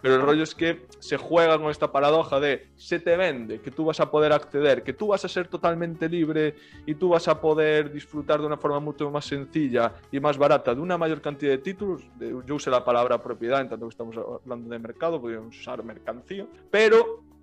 Pero 0.00 0.14
el 0.14 0.22
rollo 0.22 0.42
es 0.42 0.54
que 0.54 0.86
se 1.00 1.18
juega 1.18 1.58
con 1.58 1.70
esta 1.70 1.92
paradoja 1.92 2.40
de 2.40 2.68
se 2.76 2.98
te 2.98 3.18
vende, 3.18 3.60
que 3.60 3.70
tú 3.70 3.84
vas 3.84 4.00
a 4.00 4.10
poder 4.10 4.32
acceder, 4.32 4.82
que 4.82 4.94
tú 4.94 5.08
vas 5.08 5.26
a 5.26 5.28
ser 5.28 5.48
totalmente 5.48 6.08
libre 6.08 6.54
y 6.86 6.94
tú 6.94 7.10
vas 7.10 7.28
a 7.28 7.38
poder 7.38 7.92
disfrutar 7.92 8.40
de 8.40 8.46
una 8.46 8.56
forma 8.56 8.80
mucho 8.80 9.10
más 9.10 9.26
sencilla 9.26 9.92
y 10.10 10.20
más 10.20 10.38
barata 10.38 10.74
de 10.74 10.80
una 10.80 10.96
mayor 10.96 11.20
cantidad 11.20 11.52
de 11.52 11.58
títulos. 11.58 12.08
Yo 12.46 12.54
usé 12.54 12.70
la 12.70 12.82
palabra 12.82 13.22
propiedad, 13.22 13.60
en 13.60 13.68
tanto 13.68 13.84
que 13.84 13.90
estamos 13.90 14.16
hablando 14.16 14.70
de 14.70 14.78
mercado, 14.78 15.20
podríamos 15.20 15.54
usar 15.58 15.84
mercancía, 15.84 16.46
pero 16.70 17.33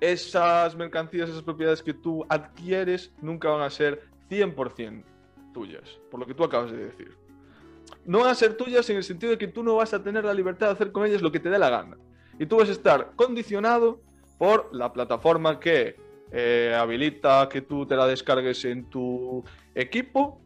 esas 0.00 0.76
mercancías, 0.76 1.28
esas 1.28 1.42
propiedades 1.42 1.82
que 1.82 1.94
tú 1.94 2.24
adquieres 2.28 3.12
nunca 3.20 3.50
van 3.50 3.62
a 3.62 3.70
ser 3.70 4.02
100% 4.30 5.04
tuyas, 5.52 5.98
por 6.10 6.20
lo 6.20 6.26
que 6.26 6.34
tú 6.34 6.44
acabas 6.44 6.70
de 6.70 6.86
decir 6.86 7.20
no 8.04 8.20
van 8.20 8.28
a 8.28 8.34
ser 8.34 8.54
tuyas 8.54 8.88
en 8.90 8.96
el 8.96 9.04
sentido 9.04 9.30
de 9.30 9.38
que 9.38 9.48
tú 9.48 9.62
no 9.62 9.76
vas 9.76 9.94
a 9.94 10.02
tener 10.02 10.24
la 10.24 10.34
libertad 10.34 10.68
de 10.68 10.72
hacer 10.72 10.92
con 10.92 11.06
ellas 11.06 11.22
lo 11.22 11.32
que 11.32 11.40
te 11.40 11.50
dé 11.50 11.58
la 11.58 11.70
gana. 11.70 11.96
Y 12.38 12.46
tú 12.46 12.56
vas 12.56 12.68
a 12.68 12.72
estar 12.72 13.12
condicionado 13.16 14.00
por 14.38 14.74
la 14.74 14.92
plataforma 14.92 15.60
que 15.60 15.96
eh, 16.32 16.74
habilita 16.78 17.48
que 17.50 17.60
tú 17.60 17.86
te 17.86 17.96
la 17.96 18.06
descargues 18.06 18.64
en 18.64 18.88
tu 18.88 19.44
equipo 19.74 20.40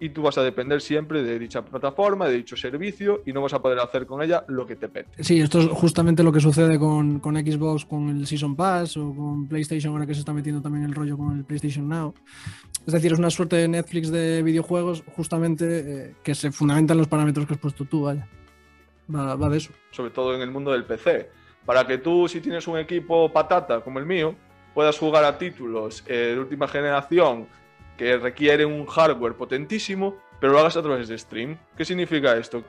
y 0.00 0.10
tú 0.10 0.22
vas 0.22 0.38
a 0.38 0.42
depender 0.42 0.80
siempre 0.80 1.22
de 1.22 1.38
dicha 1.38 1.64
plataforma, 1.64 2.28
de 2.28 2.36
dicho 2.36 2.56
servicio 2.56 3.22
y 3.26 3.32
no 3.32 3.42
vas 3.42 3.52
a 3.54 3.60
poder 3.60 3.78
hacer 3.80 4.06
con 4.06 4.22
ella 4.22 4.44
lo 4.48 4.66
que 4.66 4.76
te 4.76 4.88
pete. 4.88 5.22
Sí, 5.22 5.40
esto 5.40 5.60
es 5.60 5.66
justamente 5.68 6.22
lo 6.22 6.32
que 6.32 6.40
sucede 6.40 6.78
con, 6.78 7.18
con, 7.20 7.36
Xbox, 7.36 7.84
con 7.84 8.08
el 8.08 8.26
Season 8.26 8.54
Pass 8.54 8.96
o 8.96 9.12
con 9.14 9.48
PlayStation, 9.48 9.92
ahora 9.92 10.06
que 10.06 10.14
se 10.14 10.20
está 10.20 10.32
metiendo 10.32 10.62
también 10.62 10.84
el 10.84 10.94
rollo 10.94 11.16
con 11.16 11.36
el 11.36 11.44
PlayStation 11.44 11.88
Now. 11.88 12.14
Es 12.86 12.92
decir, 12.92 13.12
es 13.12 13.18
una 13.18 13.30
suerte 13.30 13.56
de 13.56 13.68
Netflix 13.68 14.10
de 14.10 14.42
videojuegos 14.42 15.02
justamente 15.16 15.64
eh, 15.66 16.14
que 16.22 16.34
se 16.34 16.52
fundamenta 16.52 16.92
en 16.92 16.98
los 16.98 17.08
parámetros 17.08 17.46
que 17.46 17.54
has 17.54 17.60
puesto 17.60 17.84
tú, 17.84 18.02
vaya. 18.02 18.28
Va, 19.14 19.34
va, 19.34 19.48
de 19.48 19.58
eso. 19.58 19.72
Sobre 19.90 20.10
todo 20.10 20.34
en 20.34 20.42
el 20.42 20.50
mundo 20.50 20.72
del 20.72 20.84
PC. 20.84 21.30
Para 21.64 21.86
que 21.86 21.98
tú, 21.98 22.28
si 22.28 22.40
tienes 22.40 22.66
un 22.68 22.78
equipo 22.78 23.30
patata 23.32 23.80
como 23.80 23.98
el 23.98 24.06
mío, 24.06 24.34
puedas 24.74 24.98
jugar 24.98 25.24
a 25.24 25.36
títulos 25.36 26.04
eh, 26.06 26.32
de 26.34 26.38
última 26.38 26.68
generación 26.68 27.48
que 27.98 28.16
requiere 28.16 28.64
un 28.64 28.86
hardware 28.86 29.34
potentísimo, 29.34 30.16
pero 30.40 30.54
lo 30.54 30.60
hagas 30.60 30.76
a 30.78 30.82
través 30.82 31.08
de 31.08 31.18
stream. 31.18 31.58
¿Qué 31.76 31.84
significa 31.84 32.34
esto? 32.36 32.62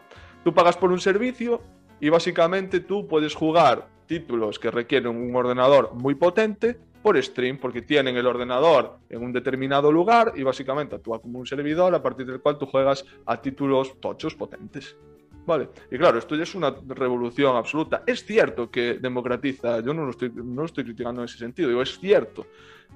Tú 0.44 0.54
pagas 0.54 0.76
por 0.76 0.92
un 0.92 1.00
servicio 1.00 1.62
y 2.02 2.10
básicamente 2.10 2.82
tú 2.82 3.08
puedes 3.08 3.36
jugar 3.36 3.88
títulos 4.08 4.58
que 4.58 4.72
requieren 4.72 5.16
un 5.16 5.34
ordenador 5.36 5.94
muy 5.94 6.16
potente 6.16 6.78
por 7.04 7.22
stream, 7.22 7.60
porque 7.60 7.82
tienen 7.82 8.18
el 8.18 8.28
ordenador 8.28 8.98
en 9.10 9.24
un 9.24 9.32
determinado 9.32 9.90
lugar 9.92 10.34
y 10.36 10.44
básicamente 10.44 10.96
actúa 10.96 11.22
como 11.22 11.40
un 11.40 11.46
servidor 11.46 11.96
a 11.96 12.04
partir 12.04 12.26
del 12.26 12.42
cual 12.42 12.58
tú 12.58 12.66
juegas 12.66 13.06
a 13.26 13.42
títulos 13.42 14.02
tochos 14.02 14.36
potentes. 14.36 14.98
Vale, 15.46 15.70
y 15.90 15.98
claro, 15.98 16.20
esto 16.20 16.36
ya 16.36 16.44
es 16.44 16.56
una 16.56 16.76
revolución 16.88 17.56
absoluta. 17.56 18.04
Es 18.06 18.26
cierto 18.26 18.70
que 18.70 18.96
democratiza, 18.96 19.80
yo 19.80 19.94
no 19.94 20.04
lo 20.04 20.12
estoy, 20.12 20.32
no 20.36 20.62
lo 20.62 20.66
estoy 20.66 20.84
criticando 20.84 21.22
en 21.22 21.26
ese 21.26 21.38
sentido, 21.38 21.70
digo, 21.70 21.82
es 21.82 21.98
cierto 22.00 22.48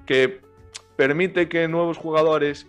que 0.04 0.40
permite 0.96 1.48
que 1.48 1.68
nuevos 1.68 1.98
jugadores 1.98 2.66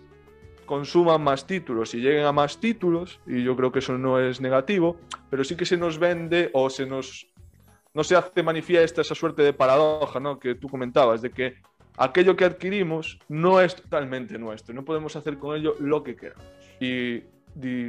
consuman 0.66 1.22
más 1.22 1.46
títulos 1.46 1.94
y 1.94 1.98
lleguen 1.98 2.24
a 2.24 2.32
más 2.32 2.58
títulos, 2.58 3.20
y 3.26 3.42
yo 3.42 3.56
creo 3.56 3.72
que 3.72 3.78
eso 3.78 3.96
no 3.96 4.20
es 4.20 4.40
negativo, 4.40 4.96
pero 5.30 5.44
sí 5.44 5.56
que 5.56 5.64
se 5.64 5.76
nos 5.76 5.98
vende 5.98 6.50
o 6.52 6.68
se 6.70 6.86
nos 6.86 7.28
no 7.96 8.04
se 8.04 8.14
hace 8.14 8.42
manifiesta 8.42 9.00
esa 9.00 9.14
suerte 9.14 9.42
de 9.42 9.54
paradoja 9.54 10.20
¿no? 10.20 10.38
que 10.38 10.54
tú 10.54 10.68
comentabas, 10.68 11.22
de 11.22 11.30
que 11.30 11.54
aquello 11.96 12.36
que 12.36 12.44
adquirimos 12.44 13.18
no 13.26 13.58
es 13.58 13.74
totalmente 13.74 14.38
nuestro, 14.38 14.74
no 14.74 14.84
podemos 14.84 15.16
hacer 15.16 15.38
con 15.38 15.56
ello 15.56 15.74
lo 15.80 16.02
que 16.02 16.14
queramos. 16.14 16.44
Y, 16.78 17.22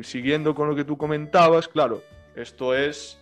siguiendo 0.03 0.55
con 0.55 0.69
lo 0.69 0.75
que 0.77 0.85
tú 0.85 0.97
comentabas, 0.97 1.67
claro, 1.67 2.01
esto 2.37 2.73
es 2.73 3.19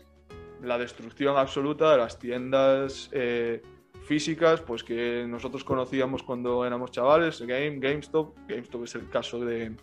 la 0.61 0.77
destrucción 0.77 1.37
absoluta 1.37 1.91
de 1.91 1.97
las 1.97 2.19
tiendas 2.19 3.09
eh, 3.11 3.63
físicas, 4.05 4.61
pues 4.61 4.83
que 4.83 5.25
nosotros 5.27 5.63
conocíamos 5.63 6.23
cuando 6.23 6.65
éramos 6.65 6.91
chavales, 6.91 7.41
Game, 7.41 7.79
GameStop, 7.79 8.35
GameStop 8.47 8.83
es 8.83 8.95
el 8.95 9.09
caso 9.09 9.39
de 9.39 9.75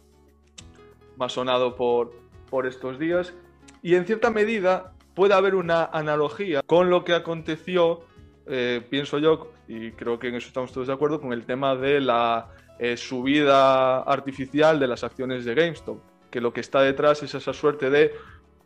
más 1.17 1.33
sonado 1.33 1.77
por, 1.77 2.13
por 2.49 2.67
estos 2.67 2.99
días, 2.99 3.35
y 3.83 3.95
en 3.97 4.07
cierta 4.07 4.31
medida 4.31 4.93
puede 5.15 5.35
haber 5.35 5.55
una 5.55 5.85
analogía 5.87 6.63
con 6.63 6.89
lo 6.89 7.05
que 7.05 7.15
aconteció, 7.15 8.01
eh, 8.47 8.81
pienso 8.89 9.19
yo, 9.19 9.53
y 9.69 9.91
creo 9.93 10.19
que 10.19 10.29
en 10.29 10.37
eso 10.37 10.49
estamos 10.49 10.73
todos 10.73 10.87
de 10.87 10.93
acuerdo, 10.93 11.21
con 11.21 11.33
el 11.33 11.45
tema 11.45 11.75
de 11.75 12.01
la 12.01 12.49
eh, 12.79 12.97
subida 12.97 14.03
artificial 14.03 14.79
de 14.79 14.87
las 14.87 15.05
acciones 15.05 15.45
de 15.45 15.55
GameStop, 15.55 15.99
que 16.31 16.41
lo 16.41 16.53
que 16.53 16.61
está 16.61 16.81
detrás 16.81 17.23
es 17.23 17.35
esa 17.35 17.53
suerte 17.53 17.91
de 17.91 18.13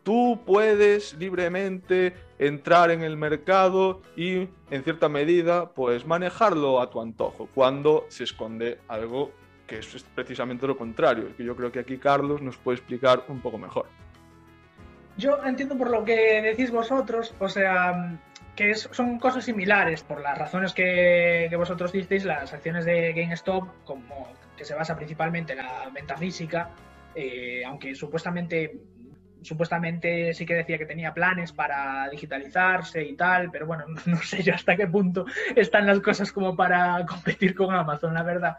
tú 0.07 0.39
puedes 0.45 1.15
libremente 1.15 2.13
entrar 2.39 2.91
en 2.91 3.03
el 3.03 3.17
mercado 3.17 4.01
y 4.15 4.47
en 4.71 4.83
cierta 4.85 5.09
medida 5.09 5.71
pues 5.71 6.05
manejarlo 6.05 6.79
a 6.79 6.89
tu 6.89 7.01
antojo 7.01 7.49
cuando 7.53 8.05
se 8.07 8.23
esconde 8.23 8.79
algo 8.87 9.33
que 9.67 9.79
es 9.79 10.05
precisamente 10.15 10.65
lo 10.65 10.77
contrario, 10.77 11.35
que 11.35 11.43
yo 11.43 11.57
creo 11.57 11.73
que 11.73 11.79
aquí 11.79 11.97
Carlos 11.97 12.41
nos 12.41 12.55
puede 12.55 12.77
explicar 12.77 13.25
un 13.27 13.41
poco 13.41 13.57
mejor. 13.57 13.87
Yo 15.17 15.43
entiendo 15.43 15.77
por 15.77 15.89
lo 15.89 16.05
que 16.05 16.41
decís 16.41 16.71
vosotros, 16.71 17.35
o 17.39 17.49
sea, 17.49 18.17
que 18.55 18.75
son 18.75 19.19
cosas 19.19 19.43
similares 19.43 20.03
por 20.03 20.21
las 20.21 20.37
razones 20.37 20.71
que, 20.71 21.47
que 21.49 21.55
vosotros 21.57 21.91
disteis, 21.91 22.23
las 22.23 22.53
acciones 22.53 22.85
de 22.85 23.11
GameStop, 23.11 23.83
como 23.83 24.29
que 24.55 24.63
se 24.63 24.73
basa 24.73 24.95
principalmente 24.95 25.51
en 25.51 25.57
la 25.57 25.89
venta 25.93 26.15
física, 26.15 26.69
eh, 27.13 27.65
aunque 27.65 27.93
supuestamente 27.93 28.79
supuestamente 29.41 30.33
sí 30.33 30.45
que 30.45 30.55
decía 30.55 30.77
que 30.77 30.85
tenía 30.85 31.13
planes 31.13 31.51
para 31.51 32.09
digitalizarse 32.09 33.03
y 33.03 33.15
tal, 33.15 33.51
pero 33.51 33.65
bueno, 33.65 33.85
no 34.05 34.17
sé 34.17 34.43
yo 34.43 34.53
hasta 34.53 34.75
qué 34.75 34.87
punto 34.87 35.25
están 35.55 35.85
las 35.85 35.99
cosas 35.99 36.31
como 36.31 36.55
para 36.55 37.05
competir 37.09 37.55
con 37.55 37.73
Amazon, 37.73 38.13
la 38.13 38.23
verdad. 38.23 38.57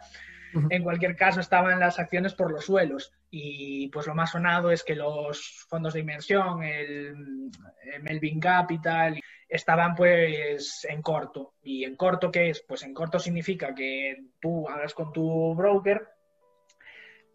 En 0.71 0.81
cualquier 0.81 1.15
caso, 1.15 1.39
estaban 1.39 1.79
las 1.79 1.99
acciones 1.99 2.33
por 2.33 2.51
los 2.51 2.65
suelos 2.65 3.13
y 3.29 3.87
pues 3.89 4.07
lo 4.07 4.15
más 4.15 4.31
sonado 4.31 4.71
es 4.71 4.83
que 4.83 4.95
los 4.95 5.63
fondos 5.69 5.93
de 5.93 5.99
inversión, 5.99 6.63
el, 6.63 7.51
el 7.93 8.01
Melvin 8.01 8.39
Capital, 8.39 9.19
estaban 9.47 9.93
pues 9.93 10.87
en 10.89 11.03
corto. 11.03 11.53
¿Y 11.61 11.83
en 11.83 11.95
corto 11.95 12.31
qué 12.31 12.49
es? 12.49 12.63
Pues 12.67 12.81
en 12.81 12.95
corto 12.95 13.19
significa 13.19 13.75
que 13.75 14.17
tú 14.39 14.67
hablas 14.67 14.95
con 14.95 15.13
tu 15.13 15.53
broker 15.53 16.07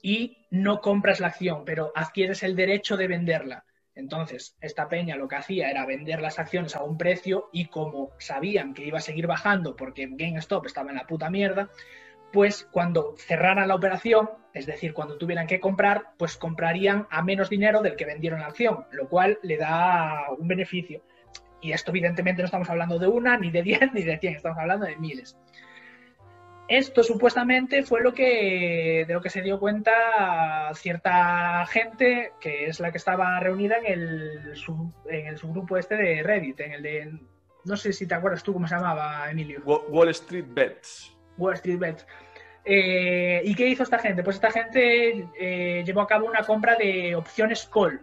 y 0.04 0.46
no 0.50 0.82
compras 0.82 1.18
la 1.18 1.28
acción, 1.28 1.64
pero 1.64 1.90
adquieres 1.94 2.42
el 2.42 2.54
derecho 2.54 2.99
de 2.99 3.08
venderla. 3.08 3.64
Entonces, 3.94 4.54
esta 4.61 4.87
peña 4.87 5.16
lo 5.16 5.28
que 5.28 5.37
hacía 5.37 5.70
era 5.70 5.87
vender 5.87 6.20
las 6.20 6.38
acciones 6.38 6.76
a 6.76 6.82
un 6.84 6.99
precio 6.99 7.49
y 7.54 7.68
como 7.68 8.11
sabían 8.18 8.75
que 8.75 8.84
iba 8.84 8.99
a 8.99 9.00
seguir 9.00 9.26
bajando 9.26 9.76
porque 9.76 10.11
GameStop 10.11 10.66
estaba 10.66 10.90
en 10.90 10.96
la 10.96 11.06
puta 11.06 11.30
mierda, 11.30 11.70
pues 12.34 12.68
cuando 12.70 13.14
cerraran 13.16 13.66
la 13.66 13.76
operación, 13.76 14.28
es 14.52 14.66
decir, 14.66 14.92
cuando 14.92 15.16
tuvieran 15.16 15.46
que 15.46 15.58
comprar, 15.58 16.11
pues 16.18 16.37
comprarían 16.37 17.06
a 17.11 17.23
menos 17.23 17.49
dinero 17.49 17.80
del 17.80 17.96
que 17.96 18.04
vendieron 18.04 18.40
la 18.40 18.49
acción, 18.49 18.84
lo 18.90 19.08
cual 19.08 19.38
le 19.42 19.56
da 19.56 20.26
un 20.38 20.46
beneficio. 20.46 21.02
Y 21.62 21.73
esto 21.73 21.92
evidentemente 21.92 22.42
no 22.42 22.46
estamos 22.46 22.68
hablando 22.68 22.99
de 22.99 23.06
una, 23.06 23.38
ni 23.38 23.50
de 23.50 23.62
diez, 23.62 23.80
ni 23.94 24.02
de 24.02 24.18
cien, 24.18 24.34
estamos 24.34 24.58
hablando 24.58 24.84
de 24.84 24.96
miles. 24.96 25.38
Esto 26.66 27.02
supuestamente 27.02 27.83
fue 27.83 28.00
lo 28.02 28.14
que 28.14 29.04
de 29.06 29.12
lo 29.14 29.21
que 29.21 29.28
se 29.28 29.42
dio 29.42 29.61
cuenta 29.61 29.92
cierta 30.75 31.66
gente 31.66 32.33
que 32.40 32.66
es 32.66 32.80
la 32.80 32.90
que 32.90 32.97
estaba 32.99 33.38
reunida 33.40 33.76
en 33.78 33.87
el, 33.87 34.56
sub- 34.56 34.94
en 35.11 35.26
el 35.26 35.37
subgrupo 35.37 35.76
este 35.76 35.97
de 35.97 36.23
Reddit, 36.23 36.61
en 36.61 36.73
el 36.73 36.83
de 36.83 37.18
no 37.66 37.76
sé 37.76 37.92
si 37.92 38.06
te 38.06 38.14
acuerdas 38.14 38.42
tú 38.42 38.52
cómo 38.54 38.66
se 38.66 38.75
llamaba, 38.76 39.30
Emilio. 39.30 39.61
Wa- 39.64 39.83
Wall 39.88 40.09
Street 40.11 40.47
Bets. 40.49 41.14
Wall 41.37 41.54
Street 41.54 41.78
Bets. 41.78 42.06
Eh, 42.64 43.42
¿Y 43.44 43.54
qué 43.54 43.66
hizo 43.68 43.83
esta 43.83 43.99
gente? 43.99 44.23
Pues 44.23 44.37
esta 44.37 44.50
gente 44.50 45.26
eh, 45.38 45.83
llevó 45.85 46.00
a 46.00 46.06
cabo 46.06 46.26
una 46.26 46.44
compra 46.44 46.76
de 46.76 47.14
opciones 47.14 47.68
call. 47.73 48.00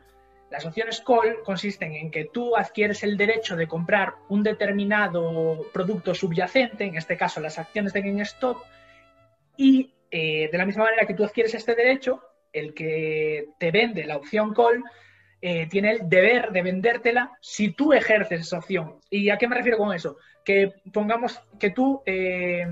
Las 0.51 0.65
opciones 0.65 0.99
call 0.99 1.43
consisten 1.45 1.93
en 1.93 2.11
que 2.11 2.25
tú 2.25 2.57
adquieres 2.57 3.03
el 3.03 3.15
derecho 3.15 3.55
de 3.55 3.69
comprar 3.69 4.15
un 4.27 4.43
determinado 4.43 5.65
producto 5.71 6.13
subyacente, 6.13 6.83
en 6.83 6.97
este 6.97 7.15
caso 7.15 7.39
las 7.39 7.57
acciones 7.57 7.93
de 7.93 8.01
GameStop, 8.01 8.57
y 9.55 9.93
eh, 10.11 10.49
de 10.51 10.57
la 10.57 10.65
misma 10.65 10.83
manera 10.83 11.07
que 11.07 11.13
tú 11.13 11.23
adquieres 11.23 11.53
este 11.53 11.73
derecho, 11.73 12.21
el 12.51 12.73
que 12.73 13.47
te 13.59 13.71
vende 13.71 14.03
la 14.03 14.17
opción 14.17 14.53
call 14.53 14.83
eh, 15.41 15.67
tiene 15.67 15.91
el 15.91 16.09
deber 16.09 16.51
de 16.51 16.61
vendértela 16.61 17.31
si 17.39 17.71
tú 17.71 17.93
ejerces 17.93 18.41
esa 18.41 18.57
opción. 18.57 18.97
¿Y 19.09 19.29
a 19.29 19.37
qué 19.37 19.47
me 19.47 19.55
refiero 19.55 19.77
con 19.77 19.95
eso? 19.95 20.17
Que 20.43 20.73
pongamos 20.91 21.41
que 21.59 21.69
tú 21.69 22.03
eh, 22.05 22.67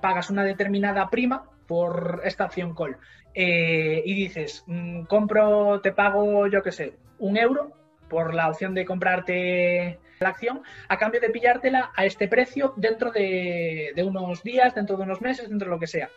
pagas 0.00 0.30
una 0.30 0.44
determinada 0.44 1.10
prima 1.10 1.44
por 1.66 2.22
esta 2.24 2.46
opción 2.46 2.74
call 2.74 2.96
y 3.34 4.14
dices, 4.14 4.64
mm, 4.66 5.02
compro, 5.02 5.80
te 5.82 5.92
pago, 5.92 6.48
yo 6.48 6.60
qué 6.62 6.72
sé, 6.72 6.94
un 7.18 7.36
euro 7.36 7.72
por 8.08 8.34
la 8.34 8.48
opción 8.48 8.74
de 8.74 8.84
comprarte 8.84 9.98
la 10.20 10.30
acción 10.30 10.62
a 10.88 10.96
cambio 10.98 11.20
de 11.20 11.30
pillártela 11.30 11.92
a 11.94 12.04
este 12.04 12.26
precio 12.26 12.72
dentro 12.76 13.10
de, 13.12 13.92
unos 14.04 14.42
días, 14.42 14.74
dentro 14.74 14.96
de 14.96 15.02
unos 15.04 15.20
meses, 15.20 15.48
dentro 15.48 15.66
de 15.68 15.74
lo 15.74 15.78
que 15.80 15.86
sea. 15.86 16.08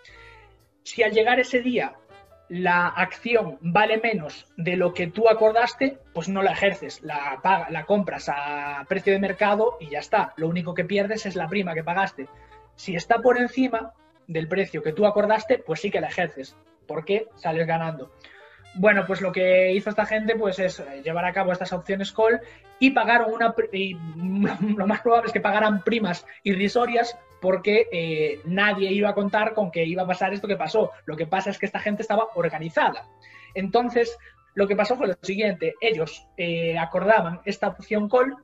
Si 0.83 1.03
al 1.03 1.11
llegar 1.11 1.39
ese 1.39 1.61
día 1.61 1.93
la 2.49 2.87
acción 2.87 3.57
vale 3.61 3.97
menos 3.99 4.45
de 4.57 4.75
lo 4.75 4.93
que 4.93 5.07
tú 5.07 5.29
acordaste, 5.29 5.99
pues 6.13 6.27
no 6.27 6.41
la 6.41 6.51
ejerces, 6.51 7.01
la, 7.03 7.39
paga- 7.41 7.69
la 7.69 7.85
compras 7.85 8.27
a 8.33 8.83
precio 8.89 9.13
de 9.13 9.19
mercado 9.19 9.77
y 9.79 9.89
ya 9.89 9.99
está. 9.99 10.33
Lo 10.37 10.47
único 10.47 10.73
que 10.73 10.83
pierdes 10.83 11.25
es 11.25 11.35
la 11.35 11.47
prima 11.47 11.73
que 11.73 11.83
pagaste. 11.83 12.27
Si 12.75 12.95
está 12.95 13.19
por 13.19 13.37
encima 13.37 13.93
del 14.27 14.47
precio 14.47 14.81
que 14.81 14.91
tú 14.93 15.05
acordaste, 15.05 15.59
pues 15.59 15.79
sí 15.81 15.91
que 15.91 16.01
la 16.01 16.07
ejerces, 16.07 16.57
porque 16.87 17.27
sales 17.35 17.67
ganando. 17.67 18.11
Bueno, 18.73 19.05
pues 19.05 19.21
lo 19.21 19.31
que 19.31 19.73
hizo 19.73 19.89
esta 19.89 20.05
gente 20.05 20.35
pues 20.35 20.57
es 20.59 20.79
eh, 20.79 21.01
llevar 21.03 21.25
a 21.25 21.33
cabo 21.33 21.51
estas 21.51 21.73
opciones 21.73 22.11
call 22.11 22.39
y 22.79 22.91
pagaron 22.91 23.33
una 23.33 23.53
y 23.73 23.93
lo 24.77 24.87
más 24.87 25.01
probable 25.01 25.27
es 25.27 25.33
que 25.33 25.41
pagaran 25.41 25.83
primas 25.83 26.25
irrisorias 26.43 27.17
porque 27.41 27.87
eh, 27.91 28.39
nadie 28.45 28.91
iba 28.91 29.09
a 29.09 29.13
contar 29.13 29.53
con 29.53 29.71
que 29.71 29.83
iba 29.83 30.03
a 30.03 30.07
pasar 30.07 30.33
esto 30.33 30.47
que 30.47 30.55
pasó. 30.55 30.91
Lo 31.05 31.17
que 31.17 31.27
pasa 31.27 31.49
es 31.49 31.57
que 31.57 31.65
esta 31.65 31.79
gente 31.79 32.03
estaba 32.03 32.27
organizada. 32.35 33.07
Entonces, 33.55 34.17
lo 34.53 34.67
que 34.67 34.75
pasó 34.75 34.95
fue 34.95 35.07
lo 35.07 35.15
siguiente, 35.21 35.75
ellos 35.81 36.27
eh, 36.37 36.77
acordaban 36.77 37.41
esta 37.45 37.67
opción 37.69 38.07
call 38.07 38.35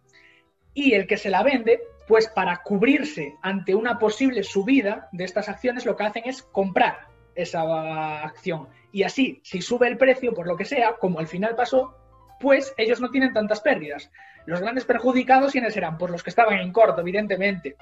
y 0.74 0.94
el 0.94 1.08
que 1.08 1.18
se 1.18 1.30
la 1.30 1.44
vende, 1.44 1.82
pues 2.08 2.28
para 2.28 2.64
cubrirse 2.64 3.36
ante 3.42 3.76
una 3.76 4.00
posible 4.00 4.44
subida 4.44 5.10
de 5.12 5.24
estas 5.24 5.48
acciones, 5.48 5.86
lo 5.86 5.96
que 5.96 6.04
hacen 6.04 6.24
es 6.26 6.42
comprar 6.42 7.08
esa 7.36 8.24
acción. 8.24 8.68
Y 8.98 9.04
así, 9.04 9.40
si 9.44 9.62
sube 9.62 9.88
el 9.88 9.96
precio 9.96 10.34
por 10.34 10.48
lo 10.48 10.58
que 10.58 10.66
sea, 10.66 10.96
como 10.96 11.20
al 11.20 11.28
final 11.28 11.56
pasó, 11.56 11.96
pues 12.40 12.74
ellos 12.78 13.00
no 13.00 13.12
tienen 13.12 13.32
tantas 13.32 13.62
pérdidas. 13.62 14.10
Los 14.48 14.60
grandes 14.60 14.86
perjudicados, 14.86 15.52
¿quiénes 15.52 15.78
eran? 15.78 16.00
Pues 16.00 16.12
los 16.12 16.24
que 16.24 16.32
estaban 16.32 16.58
en 16.58 16.72
corto, 16.72 17.02
evidentemente. 17.02 17.76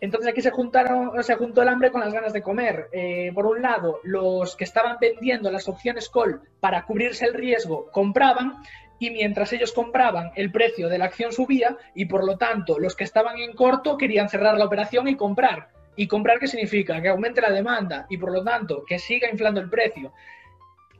Entonces 0.00 0.30
aquí 0.30 0.42
se, 0.42 0.52
juntaron, 0.52 1.24
se 1.24 1.34
juntó 1.34 1.62
el 1.62 1.68
hambre 1.70 1.90
con 1.90 2.02
las 2.02 2.12
ganas 2.12 2.32
de 2.32 2.40
comer. 2.40 2.88
Eh, 2.92 3.32
por 3.34 3.46
un 3.46 3.62
lado, 3.62 3.98
los 4.04 4.54
que 4.54 4.62
estaban 4.62 4.96
vendiendo 5.00 5.50
las 5.50 5.68
opciones 5.68 6.08
call 6.08 6.40
para 6.60 6.84
cubrirse 6.84 7.24
el 7.24 7.34
riesgo 7.34 7.90
compraban 7.90 8.52
y 9.00 9.10
mientras 9.10 9.52
ellos 9.52 9.72
compraban 9.72 10.30
el 10.36 10.52
precio 10.52 10.88
de 10.88 10.98
la 10.98 11.06
acción 11.06 11.32
subía 11.32 11.76
y 11.96 12.04
por 12.04 12.24
lo 12.24 12.38
tanto 12.38 12.78
los 12.78 12.94
que 12.94 13.02
estaban 13.02 13.38
en 13.38 13.54
corto 13.54 13.98
querían 13.98 14.28
cerrar 14.28 14.56
la 14.56 14.66
operación 14.66 15.08
y 15.08 15.16
comprar. 15.16 15.70
¿Y 15.96 16.06
comprar 16.06 16.38
qué 16.38 16.46
significa? 16.46 17.00
Que 17.02 17.08
aumente 17.08 17.40
la 17.40 17.50
demanda 17.50 18.06
y 18.08 18.18
por 18.18 18.32
lo 18.32 18.44
tanto 18.44 18.84
que 18.84 19.00
siga 19.00 19.28
inflando 19.28 19.60
el 19.60 19.70
precio. 19.70 20.12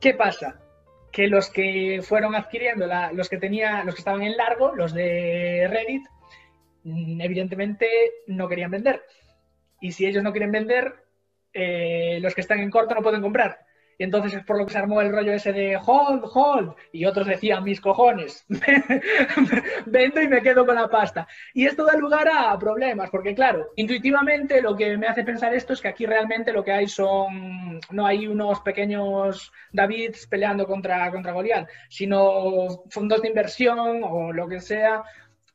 ¿Qué 0.05 0.13
pasa? 0.13 0.59
Que 1.11 1.27
los 1.27 1.49
que 1.49 1.99
fueron 2.03 2.35
adquiriendo, 2.35 2.85
los 3.13 3.27
que 3.27 3.37
tenía, 3.37 3.83
los 3.83 3.95
que 3.95 4.01
estaban 4.01 4.21
en 4.21 4.37
largo, 4.37 4.75
los 4.75 4.93
de 4.93 5.67
Reddit, 5.67 6.03
mm, 6.83 7.21
evidentemente 7.21 7.87
no 8.27 8.47
querían 8.47 8.69
vender. 8.69 9.01
Y 9.81 9.93
si 9.93 10.05
ellos 10.05 10.21
no 10.21 10.31
quieren 10.31 10.51
vender, 10.51 10.93
eh, 11.53 12.19
los 12.21 12.35
que 12.35 12.41
están 12.41 12.59
en 12.59 12.69
corto 12.69 12.93
no 12.93 13.01
pueden 13.01 13.23
comprar. 13.23 13.65
Y 13.97 14.03
entonces 14.03 14.33
es 14.33 14.43
por 14.43 14.57
lo 14.57 14.65
que 14.65 14.73
se 14.73 14.77
armó 14.77 15.01
el 15.01 15.11
rollo 15.11 15.33
ese 15.33 15.53
de 15.53 15.77
hold, 15.77 16.23
hold. 16.33 16.73
Y 16.91 17.05
otros 17.05 17.27
decían, 17.27 17.63
mis 17.63 17.81
cojones, 17.81 18.45
vendo 19.85 20.21
y 20.21 20.27
me 20.27 20.41
quedo 20.41 20.65
con 20.65 20.75
la 20.75 20.87
pasta. 20.87 21.27
Y 21.53 21.65
esto 21.65 21.85
da 21.85 21.95
lugar 21.97 22.27
a 22.27 22.57
problemas, 22.59 23.09
porque 23.09 23.33
claro, 23.33 23.71
intuitivamente 23.75 24.61
lo 24.61 24.75
que 24.75 24.97
me 24.97 25.07
hace 25.07 25.23
pensar 25.23 25.53
esto 25.53 25.73
es 25.73 25.81
que 25.81 25.87
aquí 25.87 26.05
realmente 26.05 26.51
lo 26.51 26.63
que 26.63 26.71
hay 26.71 26.87
son, 26.87 27.79
no 27.91 28.05
hay 28.05 28.27
unos 28.27 28.59
pequeños 28.61 29.51
Davids 29.71 30.27
peleando 30.27 30.65
contra, 30.65 31.09
contra 31.11 31.33
Goliat, 31.33 31.69
sino 31.89 32.83
fondos 32.89 33.21
de 33.21 33.29
inversión 33.29 34.01
o 34.03 34.31
lo 34.33 34.47
que 34.47 34.59
sea 34.59 35.03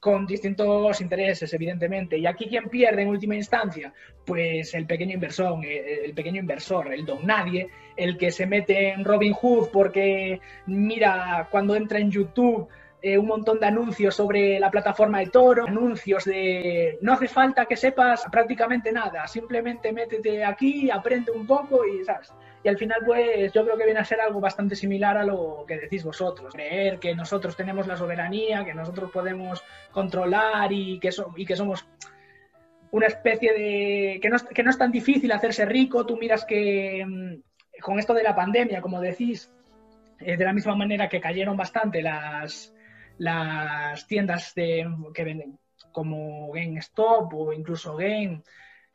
con 0.00 0.26
distintos 0.26 1.00
intereses, 1.02 1.52
evidentemente. 1.52 2.16
Y 2.16 2.26
aquí 2.26 2.46
quien 2.46 2.68
pierde 2.68 3.02
en 3.02 3.08
última 3.08 3.36
instancia, 3.36 3.92
pues 4.24 4.74
el 4.74 4.86
pequeño 4.86 5.14
inversor, 5.14 5.64
eh, 5.64 6.06
el 6.06 6.14
pequeño 6.14 6.40
inversor, 6.40 6.92
el 6.92 7.04
don 7.04 7.26
nadie, 7.26 7.68
el 7.96 8.16
que 8.16 8.30
se 8.30 8.46
mete 8.46 8.92
en 8.92 9.04
Robin 9.04 9.34
Hood 9.34 9.68
porque 9.70 10.40
mira 10.66 11.46
cuando 11.50 11.76
entra 11.76 11.98
en 11.98 12.10
YouTube 12.10 12.66
eh, 13.02 13.18
un 13.18 13.26
montón 13.26 13.60
de 13.60 13.66
anuncios 13.66 14.14
sobre 14.14 14.58
la 14.58 14.70
plataforma 14.70 15.20
de 15.20 15.26
Toro, 15.26 15.66
anuncios 15.66 16.24
de 16.24 16.98
no 17.02 17.12
hace 17.12 17.28
falta 17.28 17.66
que 17.66 17.76
sepas 17.76 18.26
prácticamente 18.30 18.92
nada, 18.92 19.26
simplemente 19.26 19.92
métete 19.92 20.44
aquí, 20.44 20.90
aprende 20.90 21.30
un 21.30 21.46
poco 21.46 21.84
y 21.86 22.04
sabes. 22.04 22.32
Y 22.62 22.68
al 22.68 22.76
final, 22.76 23.00
pues 23.06 23.52
yo 23.52 23.64
creo 23.64 23.76
que 23.78 23.84
viene 23.86 24.00
a 24.00 24.04
ser 24.04 24.20
algo 24.20 24.38
bastante 24.40 24.76
similar 24.76 25.16
a 25.16 25.24
lo 25.24 25.64
que 25.66 25.78
decís 25.78 26.04
vosotros. 26.04 26.52
Creer 26.52 26.98
que 26.98 27.14
nosotros 27.14 27.56
tenemos 27.56 27.86
la 27.86 27.96
soberanía, 27.96 28.64
que 28.64 28.74
nosotros 28.74 29.10
podemos 29.10 29.62
controlar 29.92 30.70
y 30.72 30.98
que, 31.00 31.10
so- 31.10 31.32
y 31.36 31.46
que 31.46 31.56
somos 31.56 31.88
una 32.90 33.06
especie 33.06 33.52
de... 33.52 34.18
Que 34.20 34.28
no, 34.28 34.36
es- 34.36 34.42
que 34.44 34.62
no 34.62 34.70
es 34.70 34.76
tan 34.78 34.92
difícil 34.92 35.32
hacerse 35.32 35.64
rico. 35.64 36.04
Tú 36.04 36.16
miras 36.18 36.44
que 36.44 37.04
mm, 37.06 37.80
con 37.80 37.98
esto 37.98 38.12
de 38.12 38.24
la 38.24 38.34
pandemia, 38.34 38.82
como 38.82 39.00
decís, 39.00 39.50
eh, 40.18 40.36
de 40.36 40.44
la 40.44 40.52
misma 40.52 40.74
manera 40.76 41.08
que 41.08 41.20
cayeron 41.20 41.56
bastante 41.56 42.02
las, 42.02 42.74
las 43.16 44.06
tiendas 44.06 44.54
de, 44.54 44.86
que 45.14 45.24
venden 45.24 45.58
como 45.92 46.52
GameStop 46.52 47.32
o 47.32 47.52
incluso 47.54 47.96
Game, 47.96 48.42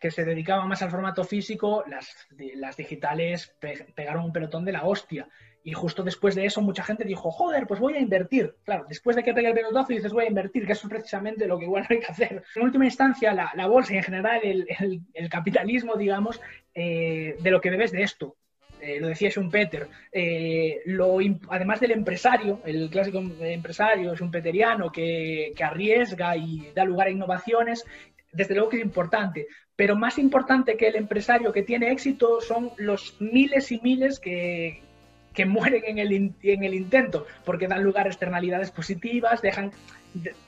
que 0.05 0.11
se 0.11 0.23
dedicaban 0.23 0.67
más 0.67 0.83
al 0.83 0.91
formato 0.91 1.23
físico, 1.23 1.83
las, 1.87 2.27
las 2.57 2.77
digitales 2.77 3.55
pegaron 3.95 4.25
un 4.25 4.31
pelotón 4.31 4.63
de 4.63 4.71
la 4.71 4.85
hostia. 4.85 5.27
Y 5.63 5.73
justo 5.73 6.03
después 6.03 6.35
de 6.35 6.45
eso 6.45 6.61
mucha 6.61 6.83
gente 6.83 7.05
dijo, 7.05 7.31
joder, 7.31 7.65
pues 7.65 7.79
voy 7.79 7.95
a 7.95 7.99
invertir. 7.99 8.53
Claro, 8.63 8.85
después 8.87 9.15
de 9.15 9.23
que 9.23 9.33
pegue 9.33 9.47
el 9.47 9.55
pelotazo 9.55 9.93
dices 9.93 10.13
voy 10.13 10.25
a 10.25 10.27
invertir, 10.27 10.67
que 10.67 10.73
eso 10.73 10.85
es 10.85 10.93
precisamente 10.93 11.47
lo 11.47 11.57
que 11.57 11.65
igual 11.65 11.87
hay 11.89 12.01
que 12.01 12.05
hacer. 12.05 12.43
En 12.55 12.61
última 12.61 12.85
instancia, 12.85 13.33
la, 13.33 13.65
bolsa 13.65 13.95
y 13.95 13.97
en 13.97 14.03
general 14.03 14.41
el, 14.43 15.29
capitalismo, 15.31 15.95
digamos, 15.95 16.39
eh, 16.75 17.35
de 17.39 17.49
lo 17.49 17.59
que 17.59 17.71
bebes 17.71 17.91
de 17.91 18.03
esto. 18.03 18.35
Eh, 18.79 18.99
lo 18.99 19.07
decía 19.07 19.31
Schumpeter, 19.31 19.87
eh, 20.11 20.81
lo, 20.85 21.17
además 21.49 21.79
del 21.79 21.93
empresario, 21.93 22.61
el 22.63 22.91
clásico 22.91 23.23
empresario 23.39 24.15
schumpeteriano 24.15 24.91
que, 24.91 25.53
que 25.55 25.63
arriesga 25.63 26.37
y 26.37 26.71
da 26.75 26.85
lugar 26.85 27.07
a 27.07 27.09
innovaciones, 27.09 27.83
desde 28.35 28.53
luego 28.53 28.69
que 28.69 28.77
es 28.77 28.83
importante, 28.83 29.47
pero 29.75 29.95
más 29.95 30.17
importante 30.17 30.77
que 30.77 30.87
el 30.87 30.95
empresario 30.95 31.51
que 31.51 31.63
tiene 31.63 31.91
éxito 31.91 32.41
son 32.41 32.71
los 32.77 33.15
miles 33.19 33.71
y 33.71 33.79
miles 33.81 34.19
que, 34.19 34.81
que 35.33 35.45
mueren 35.45 35.83
en 35.85 35.99
el, 35.99 36.33
en 36.41 36.63
el 36.63 36.73
intento, 36.73 37.25
porque 37.43 37.67
dan 37.67 37.83
lugar 37.83 38.05
a 38.05 38.09
externalidades 38.09 38.71
positivas, 38.71 39.41
dejan, 39.41 39.71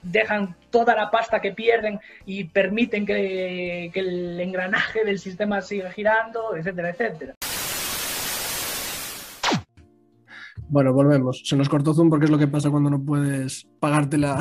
dejan 0.01 0.55
toda 0.69 0.95
la 0.95 1.11
pasta 1.11 1.41
que 1.41 1.51
pierden 1.51 1.99
y 2.25 2.45
permiten 2.45 3.05
que, 3.05 3.91
que 3.93 3.99
el 3.99 4.39
engranaje 4.39 5.03
del 5.03 5.19
sistema 5.19 5.61
siga 5.61 5.91
girando, 5.91 6.55
etcétera, 6.55 6.89
etcétera. 6.89 7.35
Bueno, 10.69 10.93
volvemos. 10.93 11.41
Se 11.45 11.55
nos 11.55 11.69
cortó 11.69 11.93
Zoom 11.93 12.09
porque 12.09 12.25
es 12.25 12.31
lo 12.31 12.37
que 12.37 12.47
pasa 12.47 12.69
cuando 12.69 12.89
no 12.89 13.01
puedes 13.01 13.67
pagarte 13.79 14.17
la, 14.17 14.39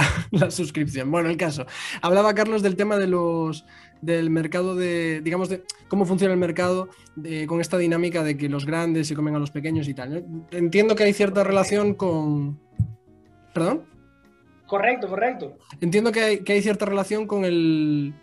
suscripción. 0.51 1.11
Bueno, 1.11 1.29
el 1.29 1.37
caso. 1.37 1.67
Hablaba 2.03 2.35
Carlos 2.35 2.63
del 2.63 2.77
tema 2.77 2.97
de 2.97 3.07
los 3.07 3.65
del 4.03 4.31
mercado 4.31 4.75
de, 4.77 5.21
digamos, 5.23 5.49
de 5.49 5.65
cómo 5.89 6.05
funciona 6.05 6.35
el 6.35 6.39
mercado 6.39 6.89
con 7.47 7.61
esta 7.61 7.79
dinámica 7.79 8.23
de 8.23 8.37
que 8.37 8.49
los 8.49 8.67
grandes 8.67 9.09
se 9.09 9.15
comen 9.15 9.35
a 9.35 9.39
los 9.39 9.51
pequeños 9.51 9.89
y 9.89 9.95
tal. 9.95 10.25
Entiendo 10.51 10.95
que 10.95 11.05
hay 11.05 11.13
cierta 11.13 11.45
relación 11.45 11.95
con... 11.95 12.61
¿Perdón? 13.55 13.85
Correcto, 14.67 15.09
correcto. 15.09 15.57
Entiendo 15.81 16.13
que 16.13 16.21
hay, 16.21 16.39
que 16.41 16.53
hay 16.55 16.63
cierta 16.63 16.85
relación 16.85 17.27
con 17.27 17.45
el, 17.45 18.15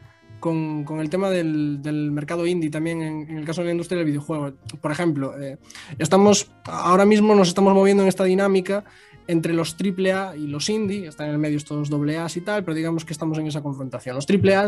con, 0.43 0.99
el 0.99 1.10
tema 1.10 1.29
del, 1.29 2.10
mercado 2.12 2.45
indie 2.45 2.69
también 2.69 3.01
en, 3.01 3.38
el 3.38 3.45
caso 3.45 3.62
de 3.62 3.67
la 3.67 3.71
industria 3.71 3.99
del 3.99 4.08
videojuego. 4.08 4.51
Por 4.82 4.91
ejemplo, 4.91 5.41
eh, 5.41 5.58
estamos 5.97 6.51
ahora 6.65 7.06
mismo 7.06 7.34
nos 7.34 7.47
estamos 7.47 7.73
moviendo 7.73 8.03
en 8.03 8.10
esta 8.10 8.25
dinámica 8.25 8.84
entre 9.27 9.53
los 9.53 9.73
AAA 9.79 10.36
y 10.36 10.47
los 10.47 10.67
indie, 10.67 11.08
están 11.08 11.27
en 11.27 11.34
el 11.34 11.39
medio 11.39 11.56
estos 11.56 11.89
AA 11.89 12.27
y 12.36 12.41
tal, 12.41 12.65
pero 12.65 12.75
digamos 12.75 13.06
que 13.06 13.13
estamos 13.13 13.38
en 13.38 13.47
esa 13.47 13.62
confrontación. 13.62 14.17
Los 14.17 14.27
AAA 14.29 14.67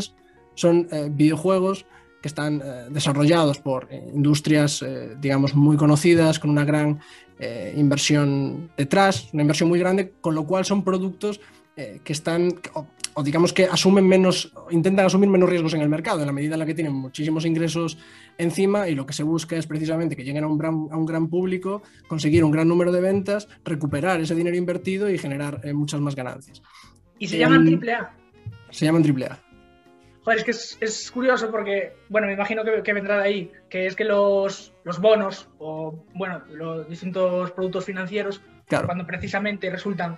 son 0.53 0.87
eh, 0.91 1.09
videojuegos 1.11 1.85
que 2.21 2.29
están 2.29 2.61
eh, 2.63 2.85
desarrollados 2.89 3.59
por 3.59 3.89
industrias, 3.91 4.83
digamos, 5.19 5.55
muy 5.55 5.75
conocidas, 5.75 6.39
con 6.39 6.51
una 6.51 6.63
gran 6.63 7.01
inversión 7.75 8.71
detrás, 8.77 9.27
una 9.33 9.41
inversión 9.41 9.67
muy 9.67 9.77
grande, 9.77 10.13
con 10.21 10.35
lo 10.35 10.45
cual 10.45 10.63
son 10.63 10.85
productos 10.85 11.41
que 11.75 12.13
están, 12.13 12.53
o 13.15 13.23
digamos 13.23 13.53
que 13.53 13.65
asumen 13.65 14.07
menos, 14.07 14.51
intentan 14.69 15.05
asumir 15.05 15.29
menos 15.29 15.49
riesgos 15.49 15.73
en 15.73 15.81
el 15.81 15.89
mercado, 15.89 16.19
en 16.19 16.27
la 16.27 16.33
medida 16.33 16.55
en 16.55 16.59
la 16.59 16.65
que 16.65 16.73
tienen 16.73 16.93
muchísimos 16.93 17.45
ingresos 17.45 17.97
encima 18.37 18.89
y 18.89 18.95
lo 18.95 19.05
que 19.05 19.13
se 19.13 19.23
busca 19.23 19.55
es 19.55 19.65
precisamente 19.65 20.15
que 20.15 20.23
lleguen 20.23 20.43
a 20.43 20.47
un 20.47 20.57
gran, 20.57 20.87
a 20.91 20.97
un 20.97 21.05
gran 21.05 21.29
público, 21.29 21.81
conseguir 22.07 22.43
un 22.43 22.51
gran 22.51 22.67
número 22.67 22.91
de 22.91 22.99
ventas, 22.99 23.47
recuperar 23.63 24.19
ese 24.19 24.35
dinero 24.35 24.57
invertido 24.57 25.09
y 25.09 25.17
generar 25.17 25.61
eh, 25.63 25.73
muchas 25.73 26.01
más 26.01 26.13
ganancias. 26.13 26.61
¿Y 27.17 27.27
se 27.27 27.37
llaman 27.37 27.81
AAA? 27.81 28.13
Se 28.69 28.85
llaman 28.85 29.03
AAA. 29.03 29.39
Joder, 30.25 30.39
es 30.39 30.43
que 30.43 30.85
es, 30.85 31.11
curioso 31.11 31.51
porque, 31.51 31.93
bueno, 32.09 32.27
me 32.27 32.33
imagino 32.33 32.63
que, 32.83 32.93
vendrá 32.93 33.19
de 33.19 33.23
ahí, 33.23 33.51
que 33.69 33.85
es 33.85 33.95
que 33.95 34.03
los, 34.03 34.73
los 34.83 34.99
bonos 34.99 35.47
o, 35.59 36.03
bueno, 36.15 36.41
los 36.49 36.89
distintos 36.89 37.51
productos 37.51 37.85
financieros, 37.85 38.41
cuando 38.67 39.05
precisamente 39.05 39.69
resultan 39.69 40.17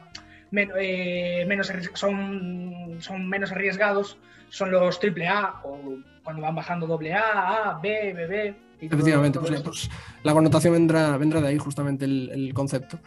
eh, 0.52 1.46
menos, 1.48 1.72
son, 1.94 2.98
son 3.00 3.30
menos 3.30 3.52
arriesgados 3.52 4.18
son 4.50 4.72
los 4.72 5.00
AAA 5.02 5.62
o 5.64 5.80
cuando 6.24 6.42
van 6.42 6.56
bajando 6.56 6.94
AA, 6.94 7.72
A, 7.72 7.80
B, 7.82 8.14
BB. 8.14 8.68
Efectivamente, 8.80 9.40
pues, 9.40 9.62
pues, 9.62 9.90
la 10.24 10.34
connotación 10.34 10.74
vendrá, 10.74 11.18
vendrá 11.18 11.42
de 11.42 11.48
ahí 11.48 11.58
justamente 11.58 12.06
el, 12.06 12.52
concepto. 12.54 13.00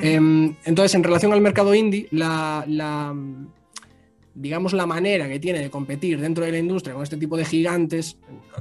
Em, 0.00 0.54
entonces, 0.64 0.94
en 0.94 1.02
relación 1.02 1.32
al 1.32 1.40
mercado 1.40 1.74
indie, 1.74 2.06
la, 2.10 3.14
digamos, 4.34 4.74
la 4.74 4.84
manera 4.84 5.26
que 5.26 5.38
tiene 5.38 5.60
de 5.60 5.70
competir 5.70 6.20
dentro 6.20 6.44
de 6.44 6.52
la 6.52 6.58
industria 6.58 6.92
con 6.92 7.02
este 7.02 7.16
tipo 7.16 7.36
de 7.38 7.46
gigantes 7.46 8.18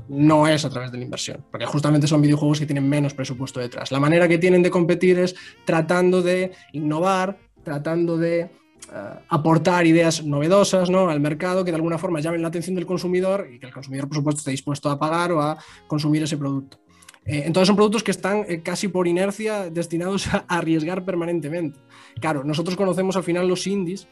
no 0.08 0.48
es 0.48 0.64
a 0.64 0.70
través 0.70 0.94
de 0.94 0.98
la 0.98 1.04
inversión, 1.04 1.44
porque 1.52 1.66
justamente 1.66 2.08
son 2.08 2.22
videojuegos 2.22 2.60
que 2.60 2.66
tienen 2.66 2.88
menos 2.88 3.14
presupuesto 3.14 3.60
detrás. 3.60 3.92
La 3.92 4.00
manera 4.00 4.28
que 4.30 4.38
tienen 4.38 4.64
de 4.64 4.72
competir 4.72 5.20
es 5.20 5.36
tratando 5.66 6.22
de 6.22 6.54
innovar, 6.72 7.38
tratando 7.66 8.18
de 8.18 8.50
eh, 8.94 9.20
aportar 9.30 9.88
ideas 9.88 10.24
novedosas 10.24 10.92
¿no? 10.92 11.10
al 11.10 11.20
mercado 11.20 11.66
que 11.66 11.72
de 11.72 11.76
alguna 11.76 11.98
forma 11.98 12.20
llamen 12.20 12.44
la 12.44 12.50
atención 12.50 12.76
del 12.76 12.86
consumidor 12.86 13.50
y 13.52 13.58
que 13.58 13.66
el 13.66 13.74
consumidor, 13.74 14.08
por 14.08 14.18
supuesto, 14.18 14.40
esté 14.40 14.52
dispuesto 14.52 14.92
a 14.92 15.00
pagar 15.00 15.32
o 15.32 15.42
a 15.42 15.58
consumir 15.88 16.22
ese 16.22 16.38
producto. 16.38 16.78
Eh, 17.26 17.44
entonces 17.46 17.68
son 17.68 17.76
productos 17.76 18.04
que 18.04 18.12
están 18.12 18.46
eh, 18.48 18.62
casi 18.62 18.88
por 18.88 19.08
inercia 19.08 19.72
destinados 19.72 20.28
a 20.34 20.46
arriesgar 20.48 21.04
permanentemente. 21.04 21.80
Claro, 22.22 22.44
nosotros 22.44 22.76
conocemos 22.76 23.16
al 23.16 23.24
final 23.24 23.48
los 23.48 23.66
indies 23.68 24.08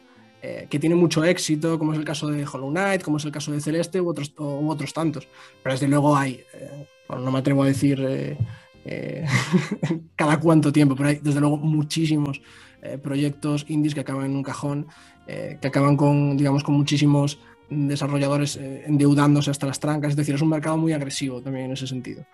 que 0.68 0.78
tienen 0.78 0.98
mucho 0.98 1.24
éxito, 1.24 1.78
como 1.78 1.94
es 1.94 1.98
el 1.98 2.04
caso 2.04 2.26
de 2.26 2.44
Hollow 2.44 2.68
Knight, 2.68 3.02
como 3.02 3.16
es 3.16 3.24
el 3.24 3.32
caso 3.32 3.50
de 3.50 3.62
Celeste 3.62 3.98
u 3.98 4.10
otros, 4.10 4.34
u 4.36 4.68
otros 4.68 4.92
tantos. 4.92 5.26
Pero 5.62 5.72
desde 5.72 5.88
luego 5.88 6.14
hay, 6.14 6.44
no 7.08 7.32
me 7.32 7.38
atrevo 7.38 7.62
a 7.62 7.66
decir 7.66 8.36
cada 10.16 10.38
cuánto 10.40 10.70
tiempo, 10.70 10.96
pero 10.96 11.08
hay 11.08 11.18
desde 11.22 11.40
luego 11.40 11.56
muchísimos 11.56 12.42
eh, 12.84 12.98
proyectos 12.98 13.64
indies 13.68 13.94
que 13.94 14.00
acaban 14.00 14.26
en 14.26 14.36
un 14.36 14.42
cajón, 14.42 14.86
eh, 15.26 15.56
que 15.58 15.68
acaban 15.68 15.96
con, 15.96 16.36
digamos, 16.36 16.62
con 16.62 16.74
muchísimos 16.74 17.40
desarrolladores 17.70 18.56
eh, 18.56 18.84
endeudándose 18.86 19.50
hasta 19.50 19.66
las 19.66 19.80
trancas. 19.80 20.10
Es 20.10 20.16
decir, 20.16 20.34
es 20.34 20.42
un 20.42 20.50
mercado 20.50 20.76
muy 20.76 20.92
agresivo 20.92 21.40
también 21.40 21.66
en 21.66 21.72
ese 21.72 21.86
sentido. 21.86 22.26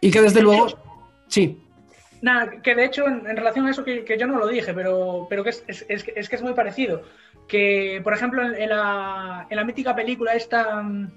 Y 0.00 0.10
que 0.10 0.20
desde 0.20 0.42
luego... 0.42 0.66
Sí. 1.28 1.62
Nada, 2.20 2.60
que 2.62 2.74
de 2.74 2.84
hecho, 2.84 3.06
en, 3.06 3.24
relación 3.36 3.66
a 3.66 3.70
eso 3.70 3.84
que, 3.84 4.04
yo 4.18 4.26
no 4.26 4.38
lo 4.38 4.48
dije, 4.48 4.74
pero, 4.74 5.28
pero 5.30 5.44
que 5.44 5.50
es, 5.50 5.62
es, 5.68 5.86
es, 5.88 6.28
que 6.28 6.36
es 6.36 6.42
muy 6.42 6.54
parecido. 6.54 7.02
Que, 7.46 8.00
por 8.02 8.12
ejemplo, 8.12 8.42
en, 8.42 8.68
la, 8.68 9.46
en 9.48 9.56
la, 9.56 9.64
mítica 9.64 9.94
película 9.94 10.34
esta... 10.34 10.82
Mm, 10.82 11.12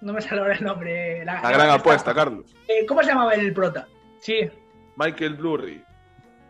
no 0.00 0.12
me 0.12 0.20
sale 0.20 0.40
ahora 0.40 0.54
el 0.54 0.64
nombre. 0.64 1.24
La, 1.24 1.40
gran 1.40 1.70
apuesta, 1.70 2.12
Carlos. 2.12 2.52
¿Cómo 2.88 3.00
se 3.02 3.10
llamaba 3.10 3.34
el 3.34 3.52
prota? 3.52 3.86
Sí. 4.20 4.50
Michael 4.96 5.34
Blurry. 5.34 5.83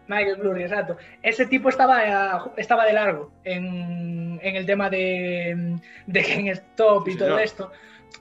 Michael 0.08 0.36
Blurry, 0.36 0.62
exacto. 0.62 0.96
Ese 1.22 1.46
tipo 1.46 1.68
estaba, 1.68 2.52
estaba 2.56 2.84
de 2.84 2.92
largo 2.92 3.32
en, 3.44 4.40
el 4.42 4.66
tema 4.66 4.90
de, 4.90 5.78
de 6.06 6.22
GameStop 6.22 7.08
y 7.08 7.16
todo 7.16 7.38
esto. 7.38 7.70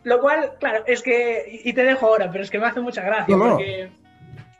Lo 0.03 0.19
cual, 0.19 0.53
claro, 0.59 0.83
es 0.87 1.01
que, 1.01 1.61
y 1.63 1.73
te 1.73 1.83
dejo 1.83 2.07
ahora, 2.07 2.31
pero 2.31 2.43
es 2.43 2.49
que 2.49 2.59
me 2.59 2.65
hace 2.65 2.81
mucha 2.81 3.03
gracia, 3.03 3.37
porque 3.37 3.89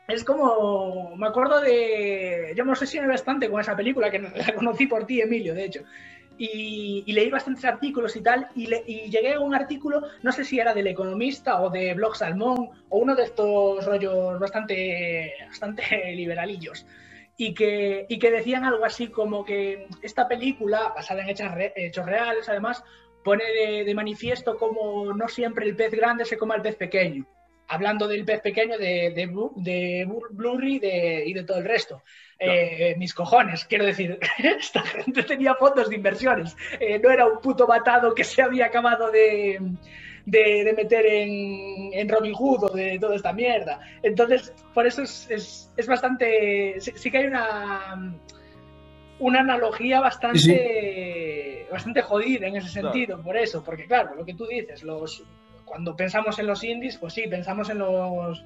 es 0.08 0.24
como, 0.24 1.16
me 1.16 1.26
acuerdo 1.26 1.60
de, 1.60 2.52
yo 2.56 2.64
me 2.64 2.72
obsesioné 2.72 3.08
bastante 3.08 3.50
con 3.50 3.60
esa 3.60 3.76
película, 3.76 4.10
que 4.10 4.20
la 4.20 4.54
conocí 4.54 4.86
por 4.86 5.06
ti, 5.06 5.20
Emilio, 5.20 5.54
de 5.54 5.64
hecho 5.64 5.80
y, 6.38 7.12
leí 7.12 7.30
bastantes 7.30 7.64
artículos 7.64 8.16
y 8.16 8.22
tal, 8.22 8.48
y, 8.54 8.66
llegué 9.10 9.34
a 9.34 9.40
un 9.40 9.54
artículo, 9.54 10.02
no 10.22 10.32
sé 10.32 10.44
si 10.44 10.58
era 10.58 10.74
del 10.74 10.86
Economista 10.86 11.60
o 11.60 11.70
de 11.70 11.94
Blog 11.94 12.16
Salmón, 12.16 12.70
o 12.88 12.98
uno 12.98 13.14
de 13.14 13.24
estos 13.24 13.84
rollos 13.84 14.38
bastante, 14.38 15.32
bastante 15.48 15.84
liberalillos, 16.16 16.86
y 17.36 17.54
que, 17.54 18.06
y 18.08 18.18
que 18.18 18.30
decían 18.30 18.64
algo 18.64 18.84
así 18.84 19.08
como 19.08 19.44
que 19.44 19.88
esta 20.02 20.28
película, 20.28 20.92
basada 20.94 21.22
en 21.22 21.30
hechos, 21.30 22.06
reales 22.06 22.48
además, 22.48 22.82
pone 23.22 23.44
de, 23.84 23.94
manifiesto 23.94 24.56
como 24.56 25.12
no 25.14 25.28
siempre 25.28 25.66
el 25.66 25.76
pez 25.76 25.92
grande 25.92 26.24
se 26.24 26.36
come 26.36 26.54
al 26.54 26.62
pez 26.62 26.76
pequeño 26.76 27.26
hablando 27.66 28.06
del 28.06 28.26
pez 28.26 28.42
pequeño 28.42 28.76
de, 28.76 29.10
de, 29.14 29.26
de 29.56 30.06
Blurry 30.30 30.80
y 31.24 31.32
de 31.32 31.44
todo 31.44 31.58
el 31.58 31.64
resto. 31.64 32.02
Eh, 32.38 32.94
mis 32.98 33.14
cojones, 33.14 33.64
quiero 33.64 33.86
decir, 33.86 34.18
esta 34.38 34.82
gente 34.82 35.22
tenía 35.22 35.54
fondos 35.54 35.88
de 35.88 35.96
inversiones, 35.96 36.56
eh, 36.78 36.98
no 36.98 37.10
era 37.10 37.26
un 37.26 37.40
puto 37.40 37.66
matado 37.66 38.14
que 38.14 38.24
se 38.24 38.42
había 38.42 38.66
acabado 38.66 39.10
de, 39.10 39.60
de, 40.26 40.74
meter 40.76 41.06
en, 41.06 41.92
en, 41.92 42.08
Robin 42.08 42.32
Hood 42.32 42.64
o 42.64 42.68
de 42.70 42.98
toda 42.98 43.16
esta 43.16 43.32
mierda. 43.32 43.80
Entonces, 44.02 44.52
por 44.72 44.86
eso 44.86 45.02
es, 45.02 45.70
es, 45.76 45.86
bastante, 45.86 46.80
sí, 46.80 47.10
que 47.10 47.18
hay 47.18 47.26
una, 47.26 48.14
una 49.18 49.40
analogía 49.40 50.00
bastante, 50.00 51.66
bastante 51.70 52.02
jodida 52.02 52.46
en 52.46 52.56
ese 52.56 52.68
sentido, 52.68 53.20
por 53.22 53.36
eso, 53.36 53.62
porque 53.62 53.86
claro, 53.86 54.14
lo 54.14 54.24
que 54.24 54.34
tú 54.34 54.46
dices, 54.46 54.82
los, 54.82 55.24
cuando 55.64 55.94
pensamos 55.96 56.38
en 56.38 56.46
los 56.46 56.64
indies, 56.64 56.96
pues 56.98 57.12
sí, 57.12 57.24
pensamos 57.28 57.68
en 57.70 57.78
los 57.78 58.44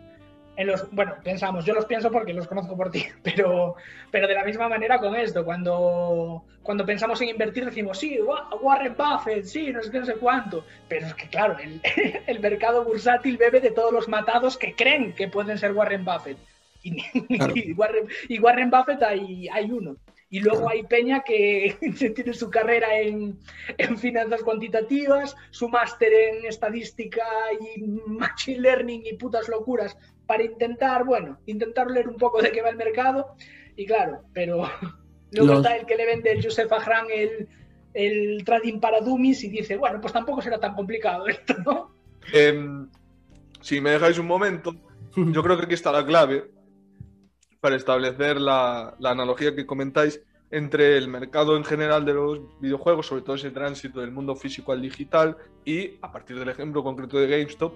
en 0.59 0.67
los, 0.67 0.91
bueno, 0.91 1.15
pensamos, 1.23 1.65
yo 1.65 1.73
los 1.73 1.87
pienso 1.87 2.11
porque 2.11 2.35
los 2.35 2.49
conozco 2.49 2.77
por 2.77 2.91
ti, 2.91 3.07
pero, 3.23 3.77
pero 4.11 4.27
de 4.27 4.35
la 4.35 4.45
misma 4.45 4.69
manera 4.69 4.99
con 4.99 5.15
esto, 5.15 5.45
cuando, 5.45 6.45
cuando 6.65 6.85
pensamos 6.85 7.21
en 7.23 7.29
invertir 7.29 7.65
decimos, 7.65 7.97
sí, 7.97 8.19
Warren 8.61 8.97
Buffett, 8.97 9.45
sí, 9.45 9.73
no 9.73 9.81
sé 9.81 9.91
qué, 9.93 10.01
no 10.01 10.07
sé 10.07 10.15
cuánto, 10.15 10.65
pero 10.89 11.07
es 11.07 11.15
que 11.15 11.29
claro, 11.29 11.57
el, 11.61 11.81
el 12.27 12.41
mercado 12.41 12.85
bursátil 12.85 13.37
bebe 13.37 13.61
de 13.61 13.71
todos 13.71 13.93
los 13.93 14.09
matados 14.09 14.59
que 14.59 14.75
creen 14.75 15.15
que 15.15 15.29
pueden 15.29 15.57
ser 15.59 15.73
Warren 15.73 16.05
Buffett. 16.05 16.39
Y, 16.83 17.05
y, 17.55 17.73
Warren, 17.75 18.09
y 18.29 18.41
Warren, 18.41 18.71
Buffett 18.71 19.03
hay, 19.05 19.49
hay 19.49 19.71
uno. 19.71 19.97
Y 20.31 20.41
luego 20.41 20.69
hay 20.69 20.83
Peña 20.83 21.23
que 21.25 21.77
tiene 22.15 22.35
su 22.35 22.51
carrera 22.51 22.99
en, 22.99 23.39
en 23.79 23.97
finanzas 23.97 24.43
cuantitativas, 24.43 25.37
su 25.51 25.69
máster 25.69 26.13
en 26.13 26.45
estadística 26.47 27.25
y 27.77 27.81
machine 27.81 28.61
learning 28.61 29.03
y 29.07 29.15
putas 29.15 29.49
locuras 29.49 29.97
para 30.29 30.45
intentar, 30.45 31.05
bueno, 31.07 31.39
intentar 31.47 31.91
leer 31.91 32.07
un 32.07 32.17
poco 32.17 32.43
de 32.43 32.53
qué 32.53 32.61
va 32.61 32.69
el 32.69 32.77
mercado. 32.77 33.35
Y 33.77 33.87
claro, 33.87 34.21
pero 34.35 34.63
luego 35.33 35.55
está 35.55 35.75
el 35.75 35.87
que 35.87 35.97
le 35.97 36.05
vende 36.05 36.31
el 36.31 36.45
Joseph 36.45 36.71
Ahran 36.71 37.07
el, 37.11 37.49
el 37.95 38.45
trading 38.45 38.79
para 38.79 39.01
dummies 39.01 39.43
y 39.45 39.49
dice, 39.49 39.79
bueno, 39.79 40.03
pues 40.03 40.13
tampoco 40.13 40.43
será 40.43 40.61
tan 40.61 40.75
complicado 40.75 41.27
esto, 41.27 41.55
¿no? 41.65 41.95
Em, 42.35 42.91
si 43.63 43.81
me 43.81 43.91
dejáis 43.91 44.19
un 44.19 44.27
momento, 44.27 44.75
yo 45.17 45.43
creo 45.43 45.57
que 45.57 45.65
aquí 45.65 45.75
está 45.75 45.91
la 45.93 46.05
clave 46.05 46.51
para 47.61 47.77
establecer 47.77 48.39
la, 48.39 48.95
la, 48.99 49.11
analogía 49.11 49.57
que 49.57 49.65
comentáis 49.65 50.23
entre 50.51 50.99
el 50.99 51.09
mercado 51.09 51.57
en 51.57 51.65
general 51.65 52.05
de 52.05 52.13
los 52.13 52.41
videojuegos, 52.61 53.07
sobre 53.07 53.23
todo 53.23 53.37
ese 53.37 53.51
tránsito 53.51 54.01
del 54.01 54.13
mundo 54.13 54.37
físico 54.37 54.73
al 54.73 54.83
digital, 54.83 55.39
y 55.65 55.93
a 56.03 56.13
partir 56.13 56.39
del 56.39 56.51
ejemplo 56.51 56.85
concreto 56.85 57.19
de 57.19 57.29
GameStop, 57.29 57.73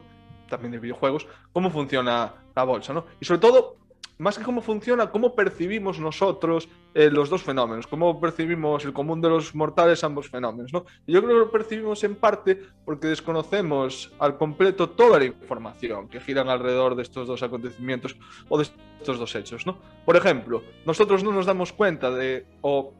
también 0.52 0.72
de 0.72 0.78
videojuegos, 0.78 1.26
cómo 1.52 1.70
funciona 1.70 2.34
la 2.54 2.64
bolsa, 2.64 2.92
¿no? 2.92 3.06
Y 3.18 3.24
sobre 3.24 3.40
todo, 3.40 3.76
más 4.18 4.36
que 4.36 4.44
cómo 4.44 4.60
funciona, 4.60 5.10
cómo 5.10 5.34
percibimos 5.34 5.98
nosotros 5.98 6.68
eh, 6.94 7.08
los 7.10 7.30
dos 7.30 7.42
fenómenos, 7.42 7.86
cómo 7.86 8.20
percibimos 8.20 8.84
el 8.84 8.92
común 8.92 9.22
de 9.22 9.30
los 9.30 9.54
mortales 9.54 10.04
ambos 10.04 10.28
fenómenos, 10.28 10.74
¿no? 10.74 10.84
Yo 11.06 11.22
creo 11.22 11.32
que 11.32 11.44
lo 11.46 11.50
percibimos 11.50 12.04
en 12.04 12.16
parte 12.16 12.60
porque 12.84 13.06
desconocemos 13.06 14.12
al 14.18 14.36
completo 14.36 14.90
toda 14.90 15.18
la 15.18 15.24
información 15.24 16.06
que 16.08 16.20
giran 16.20 16.50
alrededor 16.50 16.94
de 16.96 17.02
estos 17.02 17.26
dos 17.26 17.42
acontecimientos 17.42 18.14
o 18.50 18.58
de 18.58 18.64
estos 18.64 19.18
dos 19.18 19.34
hechos, 19.34 19.66
¿no? 19.66 19.78
Por 20.04 20.16
ejemplo, 20.16 20.62
nosotros 20.84 21.24
no 21.24 21.32
nos 21.32 21.46
damos 21.46 21.72
cuenta 21.72 22.10
de, 22.10 22.46
o 22.60 22.92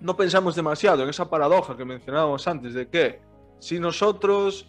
no 0.00 0.16
pensamos 0.16 0.56
demasiado 0.56 1.04
en 1.04 1.10
esa 1.10 1.30
paradoja 1.30 1.76
que 1.76 1.84
mencionábamos 1.84 2.48
antes, 2.48 2.74
de 2.74 2.88
que 2.88 3.20
si 3.60 3.78
nosotros 3.78 4.66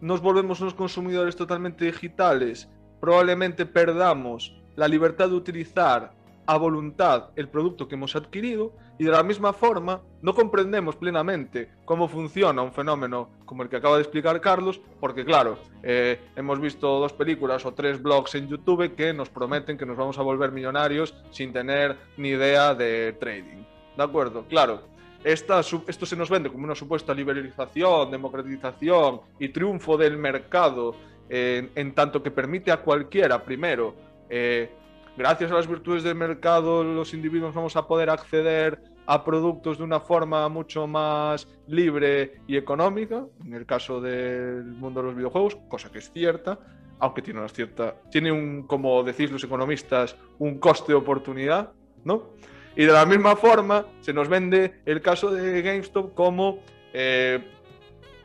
nos 0.00 0.20
volvemos 0.20 0.60
unos 0.60 0.74
consumidores 0.74 1.36
totalmente 1.36 1.84
digitales, 1.84 2.68
probablemente 3.00 3.66
perdamos 3.66 4.56
la 4.76 4.88
libertad 4.88 5.28
de 5.28 5.34
utilizar 5.34 6.12
a 6.46 6.56
voluntad 6.56 7.30
el 7.36 7.48
producto 7.48 7.86
que 7.86 7.94
hemos 7.94 8.16
adquirido 8.16 8.72
y 8.98 9.04
de 9.04 9.12
la 9.12 9.22
misma 9.22 9.52
forma 9.52 10.00
no 10.20 10.34
comprendemos 10.34 10.96
plenamente 10.96 11.70
cómo 11.84 12.08
funciona 12.08 12.60
un 12.60 12.72
fenómeno 12.72 13.30
como 13.46 13.62
el 13.62 13.68
que 13.68 13.76
acaba 13.76 13.96
de 13.96 14.02
explicar 14.02 14.40
Carlos, 14.40 14.80
porque 15.00 15.24
claro, 15.24 15.58
eh, 15.82 16.20
hemos 16.36 16.60
visto 16.60 16.98
dos 16.98 17.12
películas 17.12 17.64
o 17.64 17.72
tres 17.72 18.02
blogs 18.02 18.34
en 18.34 18.48
YouTube 18.48 18.94
que 18.94 19.12
nos 19.12 19.28
prometen 19.28 19.78
que 19.78 19.86
nos 19.86 19.96
vamos 19.96 20.18
a 20.18 20.22
volver 20.22 20.50
millonarios 20.52 21.14
sin 21.30 21.52
tener 21.52 21.96
ni 22.16 22.30
idea 22.30 22.74
de 22.74 23.16
trading. 23.20 23.64
¿De 23.96 24.02
acuerdo? 24.02 24.44
Claro, 24.48 24.82
esto 25.24 26.06
se 26.06 26.16
nos 26.16 26.30
vende 26.30 26.50
como 26.50 26.64
una 26.64 26.74
supuesta 26.74 27.12
liberalización, 27.14 28.10
democratización 28.10 29.20
y 29.38 29.50
triunfo 29.50 29.96
del 29.96 30.16
mercado, 30.16 30.94
en 31.28 31.94
tanto 31.94 32.22
que 32.22 32.30
permite 32.30 32.72
a 32.72 32.78
cualquiera, 32.78 33.44
primero, 33.44 33.94
eh, 34.28 34.70
gracias 35.16 35.50
a 35.50 35.54
las 35.54 35.66
virtudes 35.66 36.02
del 36.02 36.14
mercado, 36.14 36.82
los 36.82 37.12
individuos 37.14 37.54
vamos 37.54 37.76
a 37.76 37.86
poder 37.86 38.10
acceder 38.10 38.80
a 39.06 39.24
productos 39.24 39.78
de 39.78 39.84
una 39.84 40.00
forma 40.00 40.48
mucho 40.48 40.86
más 40.86 41.48
libre 41.66 42.40
y 42.46 42.56
económica, 42.56 43.26
en 43.44 43.54
el 43.54 43.66
caso 43.66 44.00
del 44.00 44.64
mundo 44.64 45.00
de 45.00 45.06
los 45.08 45.16
videojuegos, 45.16 45.56
cosa 45.68 45.90
que 45.90 45.98
es 45.98 46.12
cierta, 46.12 46.58
aunque 47.00 47.22
tiene 47.22 47.40
una 47.40 47.48
cierta, 47.48 47.96
tiene 48.10 48.30
un, 48.30 48.64
como 48.64 49.02
decís 49.02 49.30
los 49.30 49.42
economistas, 49.42 50.16
un 50.38 50.58
coste 50.58 50.92
de 50.92 50.98
oportunidad, 50.98 51.72
¿no? 52.04 52.30
Y 52.76 52.84
de 52.84 52.92
la 52.92 53.04
misma 53.04 53.36
forma 53.36 53.86
se 54.00 54.12
nos 54.12 54.28
vende 54.28 54.80
el 54.86 55.00
caso 55.00 55.30
de 55.30 55.62
GameStop 55.62 56.14
como 56.14 56.60
eh, 56.92 57.40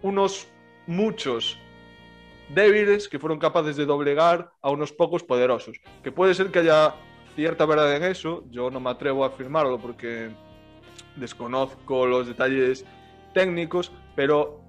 unos 0.01 0.47
muchos 0.87 1.57
débiles 2.49 3.09
que 3.09 3.19
fueron 3.19 3.39
capaces 3.39 3.75
de 3.75 3.85
doblegar 3.85 4.51
a 4.61 4.69
unos 4.69 4.91
pocos 4.91 5.23
poderosos. 5.23 5.77
Que 6.03 6.11
puede 6.11 6.33
ser 6.33 6.51
que 6.51 6.59
haya 6.59 6.95
cierta 7.35 7.65
verdad 7.65 7.95
en 7.95 8.03
eso, 8.03 8.43
yo 8.49 8.69
no 8.69 8.79
me 8.79 8.89
atrevo 8.89 9.23
a 9.23 9.27
afirmarlo 9.27 9.79
porque 9.79 10.29
desconozco 11.15 12.05
los 12.05 12.27
detalles 12.27 12.85
técnicos, 13.33 13.91
pero 14.15 14.61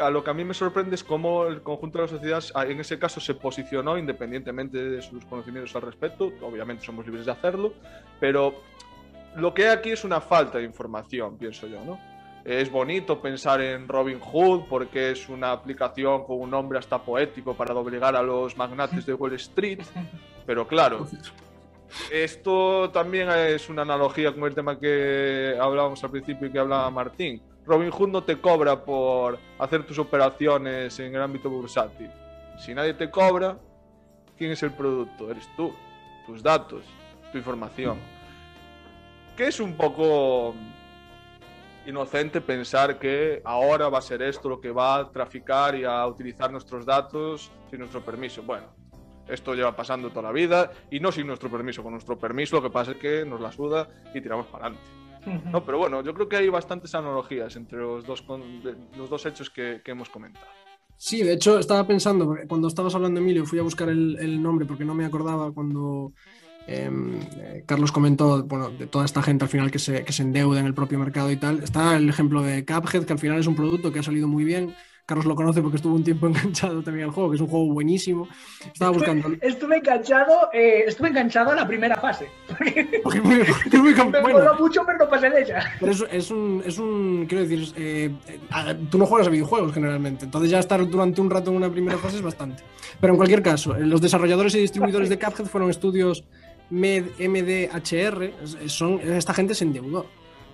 a 0.00 0.10
lo 0.10 0.24
que 0.24 0.30
a 0.30 0.34
mí 0.34 0.44
me 0.44 0.54
sorprende 0.54 0.94
es 0.94 1.04
cómo 1.04 1.46
el 1.46 1.62
conjunto 1.62 1.98
de 1.98 2.04
la 2.04 2.08
sociedad 2.08 2.42
en 2.68 2.80
ese 2.80 2.98
caso 2.98 3.20
se 3.20 3.34
posicionó 3.34 3.98
independientemente 3.98 4.78
de 4.78 5.02
sus 5.02 5.24
conocimientos 5.24 5.74
al 5.76 5.82
respecto, 5.82 6.32
obviamente 6.42 6.84
somos 6.84 7.06
libres 7.06 7.26
de 7.26 7.32
hacerlo, 7.32 7.72
pero 8.20 8.62
lo 9.38 9.54
que 9.54 9.64
hay 9.64 9.76
aquí 9.76 9.90
es 9.90 10.04
una 10.04 10.20
falta 10.20 10.58
de 10.58 10.64
información, 10.64 11.36
pienso 11.38 11.66
yo, 11.66 11.82
¿no? 11.84 11.98
Es 12.44 12.70
bonito 12.70 13.20
pensar 13.20 13.60
en 13.60 13.88
Robin 13.88 14.20
Hood 14.20 14.62
porque 14.68 15.10
es 15.10 15.28
una 15.28 15.52
aplicación 15.52 16.24
con 16.24 16.40
un 16.40 16.50
nombre 16.50 16.78
hasta 16.78 16.98
poético 16.98 17.54
para 17.54 17.74
doblegar 17.74 18.16
a 18.16 18.22
los 18.22 18.56
magnates 18.56 19.04
de 19.04 19.14
Wall 19.14 19.34
Street, 19.34 19.80
pero 20.46 20.66
claro, 20.66 21.06
esto 22.10 22.90
también 22.90 23.28
es 23.30 23.68
una 23.68 23.82
analogía 23.82 24.32
con 24.32 24.44
el 24.44 24.54
tema 24.54 24.78
que 24.78 25.56
hablábamos 25.60 26.02
al 26.04 26.10
principio 26.10 26.48
y 26.48 26.52
que 26.52 26.58
hablaba 26.58 26.90
Martín. 26.90 27.42
Robin 27.66 27.90
Hood 27.90 28.08
no 28.08 28.24
te 28.24 28.40
cobra 28.40 28.82
por 28.82 29.38
hacer 29.58 29.84
tus 29.84 29.98
operaciones 29.98 30.98
en 31.00 31.14
el 31.14 31.20
ámbito 31.20 31.50
bursátil. 31.50 32.10
Si 32.58 32.74
nadie 32.74 32.94
te 32.94 33.10
cobra, 33.10 33.58
¿quién 34.38 34.52
es 34.52 34.62
el 34.62 34.72
producto? 34.72 35.30
Eres 35.30 35.46
tú, 35.54 35.74
tus 36.26 36.42
datos, 36.42 36.82
tu 37.30 37.36
información 37.36 38.17
que 39.38 39.46
es 39.46 39.60
un 39.60 39.74
poco 39.74 40.52
inocente 41.86 42.40
pensar 42.40 42.98
que 42.98 43.40
ahora 43.44 43.88
va 43.88 43.98
a 43.98 44.02
ser 44.02 44.20
esto 44.20 44.48
lo 44.48 44.60
que 44.60 44.72
va 44.72 44.96
a 44.96 45.12
traficar 45.12 45.76
y 45.76 45.84
a 45.84 46.04
utilizar 46.08 46.50
nuestros 46.50 46.84
datos 46.84 47.48
sin 47.70 47.78
nuestro 47.78 48.04
permiso. 48.04 48.42
Bueno, 48.42 48.66
esto 49.28 49.54
lleva 49.54 49.76
pasando 49.76 50.10
toda 50.10 50.22
la 50.22 50.32
vida 50.32 50.72
y 50.90 50.98
no 50.98 51.12
sin 51.12 51.28
nuestro 51.28 51.48
permiso. 51.48 51.84
Con 51.84 51.92
nuestro 51.92 52.18
permiso 52.18 52.56
lo 52.56 52.62
que 52.62 52.70
pasa 52.70 52.90
es 52.90 52.96
que 52.96 53.24
nos 53.24 53.40
la 53.40 53.52
suda 53.52 53.88
y 54.12 54.20
tiramos 54.20 54.46
para 54.46 54.66
adelante. 54.66 54.90
No, 55.52 55.64
pero 55.64 55.78
bueno, 55.78 56.02
yo 56.02 56.12
creo 56.14 56.28
que 56.28 56.36
hay 56.36 56.48
bastantes 56.48 56.92
analogías 56.96 57.54
entre 57.54 57.78
los 57.78 58.04
dos, 58.04 58.24
los 58.96 59.08
dos 59.08 59.24
hechos 59.24 59.50
que, 59.50 59.80
hemos 59.84 60.08
comentado. 60.08 60.48
Sí, 60.96 61.22
de 61.22 61.34
hecho 61.34 61.60
estaba 61.60 61.86
pensando, 61.86 62.36
cuando 62.48 62.66
estabas 62.66 62.92
hablando, 62.96 63.20
Emilio, 63.20 63.46
fui 63.46 63.60
a 63.60 63.62
buscar 63.62 63.88
el, 63.88 64.18
el 64.18 64.42
nombre 64.42 64.66
porque 64.66 64.84
no 64.84 64.94
me 64.94 65.04
acordaba 65.04 65.52
cuando 65.52 66.12
eh, 66.68 67.64
Carlos 67.64 67.92
comentó 67.92 68.42
bueno, 68.44 68.68
de 68.68 68.86
toda 68.86 69.06
esta 69.06 69.22
gente 69.22 69.44
al 69.44 69.48
final 69.48 69.70
que 69.70 69.78
se, 69.78 70.04
que 70.04 70.12
se 70.12 70.22
endeuda 70.22 70.60
en 70.60 70.66
el 70.66 70.74
propio 70.74 70.98
mercado 70.98 71.30
y 71.30 71.36
tal. 71.36 71.62
Está 71.62 71.96
el 71.96 72.08
ejemplo 72.08 72.42
de 72.42 72.64
Cuphead, 72.66 73.04
que 73.04 73.14
al 73.14 73.18
final 73.18 73.38
es 73.38 73.46
un 73.46 73.56
producto 73.56 73.90
que 73.90 74.00
ha 74.00 74.02
salido 74.02 74.28
muy 74.28 74.44
bien. 74.44 74.74
Carlos 75.06 75.24
lo 75.24 75.34
conoce 75.34 75.62
porque 75.62 75.76
estuvo 75.76 75.94
un 75.94 76.04
tiempo 76.04 76.26
enganchado 76.28 76.82
también 76.82 77.06
al 77.06 77.14
juego, 77.14 77.30
que 77.30 77.36
es 77.36 77.40
un 77.40 77.48
juego 77.48 77.72
buenísimo. 77.72 78.28
Estaba 78.70 78.90
buscando. 78.90 79.30
Estuve, 79.40 79.78
enganchado, 79.78 80.50
eh, 80.52 80.84
estuve 80.86 81.08
enganchado 81.08 81.52
a 81.52 81.54
la 81.54 81.66
primera 81.66 81.96
fase. 81.96 82.28
Porque 83.02 83.22
muy, 83.22 83.36
muy, 83.36 83.94
me 84.12 84.20
bueno, 84.20 84.54
mucho, 84.60 84.82
pero 84.84 84.98
no 84.98 85.08
pasé 85.08 85.30
de 85.30 85.40
ella. 85.40 85.64
Pero 85.80 85.92
es, 85.92 86.04
es, 86.12 86.30
un, 86.30 86.62
es 86.66 86.78
un, 86.78 87.24
quiero 87.26 87.48
decir, 87.48 87.72
eh, 87.76 88.10
tú 88.90 88.98
no 88.98 89.06
juegas 89.06 89.28
a 89.28 89.30
videojuegos 89.30 89.72
generalmente, 89.72 90.26
entonces 90.26 90.50
ya 90.50 90.58
estar 90.58 90.86
durante 90.86 91.22
un 91.22 91.30
rato 91.30 91.50
en 91.50 91.56
una 91.56 91.70
primera 91.70 91.96
fase 91.96 92.16
es 92.16 92.22
bastante. 92.22 92.62
Pero 93.00 93.14
en 93.14 93.16
cualquier 93.16 93.42
caso, 93.42 93.78
los 93.78 94.02
desarrolladores 94.02 94.54
y 94.56 94.58
distribuidores 94.58 95.08
de 95.08 95.18
Cuphead 95.18 95.46
fueron 95.46 95.70
estudios 95.70 96.24
MDHR, 96.70 98.32
son, 98.66 99.00
esta 99.00 99.34
gente 99.34 99.54
se 99.54 99.64
endeudó 99.64 100.06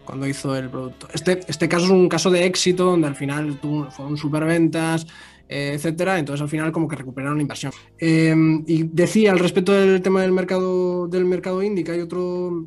cuando 0.04 0.26
hizo 0.26 0.54
el 0.56 0.68
producto. 0.68 1.08
Este, 1.12 1.40
este 1.48 1.68
caso 1.68 1.86
es 1.86 1.90
un 1.90 2.08
caso 2.08 2.30
de 2.30 2.44
éxito 2.44 2.84
donde 2.84 3.08
al 3.08 3.16
final 3.16 3.58
tuvo, 3.60 3.90
fueron 3.90 4.16
superventas, 4.16 5.06
eh, 5.48 5.72
etcétera, 5.74 6.18
entonces 6.18 6.40
al 6.42 6.48
final 6.48 6.72
como 6.72 6.88
que 6.88 6.96
recuperaron 6.96 7.36
la 7.36 7.42
inversión. 7.42 7.72
Em, 7.98 8.64
y 8.66 8.84
decía 8.84 9.32
al 9.32 9.38
respecto 9.38 9.72
del 9.72 10.00
tema 10.02 10.22
del 10.22 10.32
mercado 10.32 11.06
del 11.08 11.24
mercado 11.24 11.62
indie 11.62 11.84
hay 11.90 12.00
otro, 12.00 12.66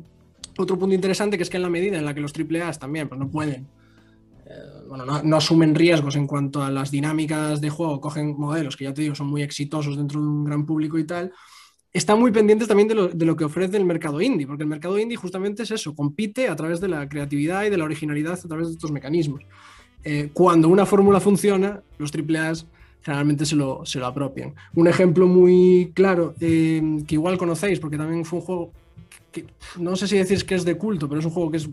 otro 0.56 0.78
punto 0.78 0.94
interesante 0.94 1.36
que 1.36 1.42
es 1.42 1.50
que 1.50 1.56
en 1.56 1.64
la 1.64 1.70
medida 1.70 1.98
en 1.98 2.04
la 2.04 2.14
que 2.14 2.20
los 2.20 2.32
AAA 2.32 2.72
también 2.72 3.08
pues 3.08 3.18
no 3.18 3.28
pueden 3.28 3.66
eh, 4.46 4.52
bueno, 4.88 5.04
no, 5.04 5.22
no, 5.22 5.36
asumen 5.36 5.74
riesgos 5.74 6.16
en 6.16 6.26
cuanto 6.26 6.62
a 6.62 6.70
las 6.70 6.90
dinámicas 6.90 7.60
de 7.60 7.68
juego, 7.68 8.00
cogen 8.00 8.38
modelos 8.38 8.76
que 8.76 8.84
ya 8.84 8.94
te 8.94 9.02
digo 9.02 9.14
son 9.14 9.26
muy 9.26 9.42
exitosos 9.42 9.96
dentro 9.96 10.20
de 10.20 10.26
un 10.26 10.44
gran 10.44 10.64
público 10.64 10.98
y 10.98 11.04
tal, 11.04 11.32
están 11.92 12.18
muy 12.20 12.30
pendientes 12.30 12.68
también 12.68 12.88
de 12.88 13.26
lo, 13.26 13.36
que 13.36 13.44
ofrece 13.44 13.76
el 13.76 13.84
mercado 13.84 14.20
indie, 14.20 14.46
porque 14.46 14.62
el 14.62 14.68
mercado 14.68 14.98
indie 14.98 15.16
justamente 15.16 15.62
es 15.62 15.70
eso, 15.70 15.94
compite 15.94 16.48
a 16.48 16.56
través 16.56 16.80
de 16.80 16.88
la 16.88 17.08
creatividad 17.08 17.64
y 17.64 17.70
de 17.70 17.78
la 17.78 17.84
originalidad 17.84 18.34
a 18.34 18.48
través 18.48 18.68
de 18.68 18.74
estos 18.74 18.92
mecanismos. 18.92 19.42
Eh, 20.04 20.30
cuando 20.32 20.68
una 20.68 20.86
fórmula 20.86 21.20
funciona, 21.20 21.82
los 21.98 22.12
AAA 22.14 22.52
generalmente 23.02 23.46
se 23.46 23.56
lo, 23.56 23.84
se 23.86 23.98
lo 23.98 24.06
apropian. 24.06 24.54
Un 24.74 24.86
ejemplo 24.86 25.26
muy 25.26 25.92
claro, 25.94 26.34
eh, 26.40 27.02
que 27.06 27.14
igual 27.14 27.38
conocéis, 27.38 27.80
porque 27.80 27.96
también 27.96 28.24
fue 28.24 28.40
un 28.40 28.44
juego 28.44 28.72
que 29.32 29.46
no 29.78 29.96
sé 29.96 30.06
si 30.06 30.18
decís 30.18 30.44
que 30.44 30.54
es 30.54 30.64
de 30.64 30.76
culto, 30.76 31.08
pero 31.08 31.20
es 31.20 31.26
un 31.26 31.32
juego 31.32 31.50
que 31.50 31.56
es, 31.56 31.68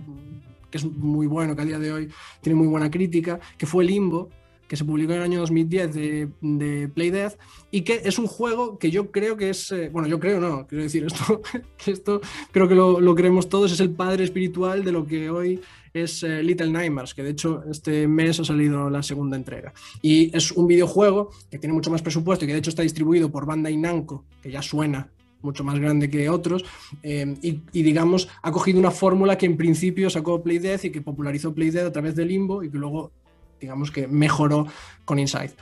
que 0.71 0.77
es 0.77 0.85
muy 0.85 1.27
bueno, 1.27 1.55
que 1.55 1.61
a 1.61 1.65
día 1.65 1.79
de 1.79 1.91
hoy 1.91 2.09
tiene 2.41 2.57
muy 2.57 2.67
buena 2.67 2.89
crítica, 2.89 3.39
que 3.57 3.65
fue 3.65 3.83
Limbo, 3.83 4.29
que 4.67 4.75
se 4.75 4.85
publicó 4.85 5.13
en 5.13 5.19
el 5.19 5.23
año 5.23 5.39
2010 5.39 5.93
de, 5.93 6.29
de 6.41 6.87
Playdead 6.89 7.33
y 7.71 7.81
que 7.81 8.01
es 8.03 8.17
un 8.17 8.27
juego 8.27 8.77
que 8.77 8.91
yo 8.91 9.11
creo 9.11 9.37
que 9.37 9.49
es, 9.49 9.71
eh, 9.71 9.89
bueno, 9.91 10.07
yo 10.07 10.19
creo 10.19 10.39
no, 10.39 10.65
quiero 10.67 10.83
decir 10.83 11.05
esto, 11.05 11.41
que 11.83 11.91
esto 11.91 12.21
creo 12.51 12.67
que 12.67 12.75
lo, 12.75 12.99
lo, 12.99 13.15
creemos 13.15 13.49
todos, 13.49 13.71
es 13.71 13.79
el 13.79 13.91
padre 13.91 14.23
espiritual 14.23 14.83
de 14.83 14.91
lo 14.91 15.05
que 15.05 15.29
hoy 15.29 15.61
es 15.93 16.23
eh, 16.23 16.43
Little 16.43 16.71
Nightmares, 16.71 17.13
que 17.13 17.23
de 17.23 17.31
hecho 17.31 17.63
este 17.69 18.07
mes 18.07 18.39
ha 18.39 18.45
salido 18.45 18.89
la 18.89 19.01
segunda 19.01 19.37
entrega. 19.37 19.73
Y 20.01 20.35
es 20.35 20.51
un 20.51 20.67
videojuego 20.67 21.31
que 21.49 21.57
tiene 21.57 21.73
mucho 21.73 21.91
más 21.91 22.01
presupuesto 22.01 22.43
y 22.43 22.47
que 22.47 22.53
de 22.53 22.59
hecho 22.59 22.69
está 22.69 22.83
distribuido 22.83 23.31
por 23.31 23.45
Bandai 23.45 23.77
Namco, 23.77 24.25
que 24.41 24.51
ya 24.51 24.61
suena 24.61 25.09
mucho 25.41 25.63
más 25.63 25.79
grande 25.79 26.09
que 26.09 26.27
otros, 26.27 26.65
eh, 27.03 27.35
y, 27.41 27.59
y, 27.71 27.83
digamos, 27.83 28.27
ha 28.41 28.51
cogido 28.51 28.79
una 28.79 28.89
fórmula 28.89 29.37
que 29.37 29.45
en 29.45 29.57
principio 29.57 30.09
sacó 30.09 30.41
Playdead 30.41 30.83
y 30.83 30.89
que 30.89 31.01
popularizó 31.01 31.53
Playdead 31.53 31.85
a 31.85 31.91
través 31.91 32.15
de 32.15 32.25
Limbo 32.25 32.63
y 32.63 32.71
que 32.71 32.79
luego 32.79 33.11
digamos 33.59 33.91
que 33.91 34.07
mejoró 34.07 34.67
con 35.05 35.19
Inside. 35.19 35.53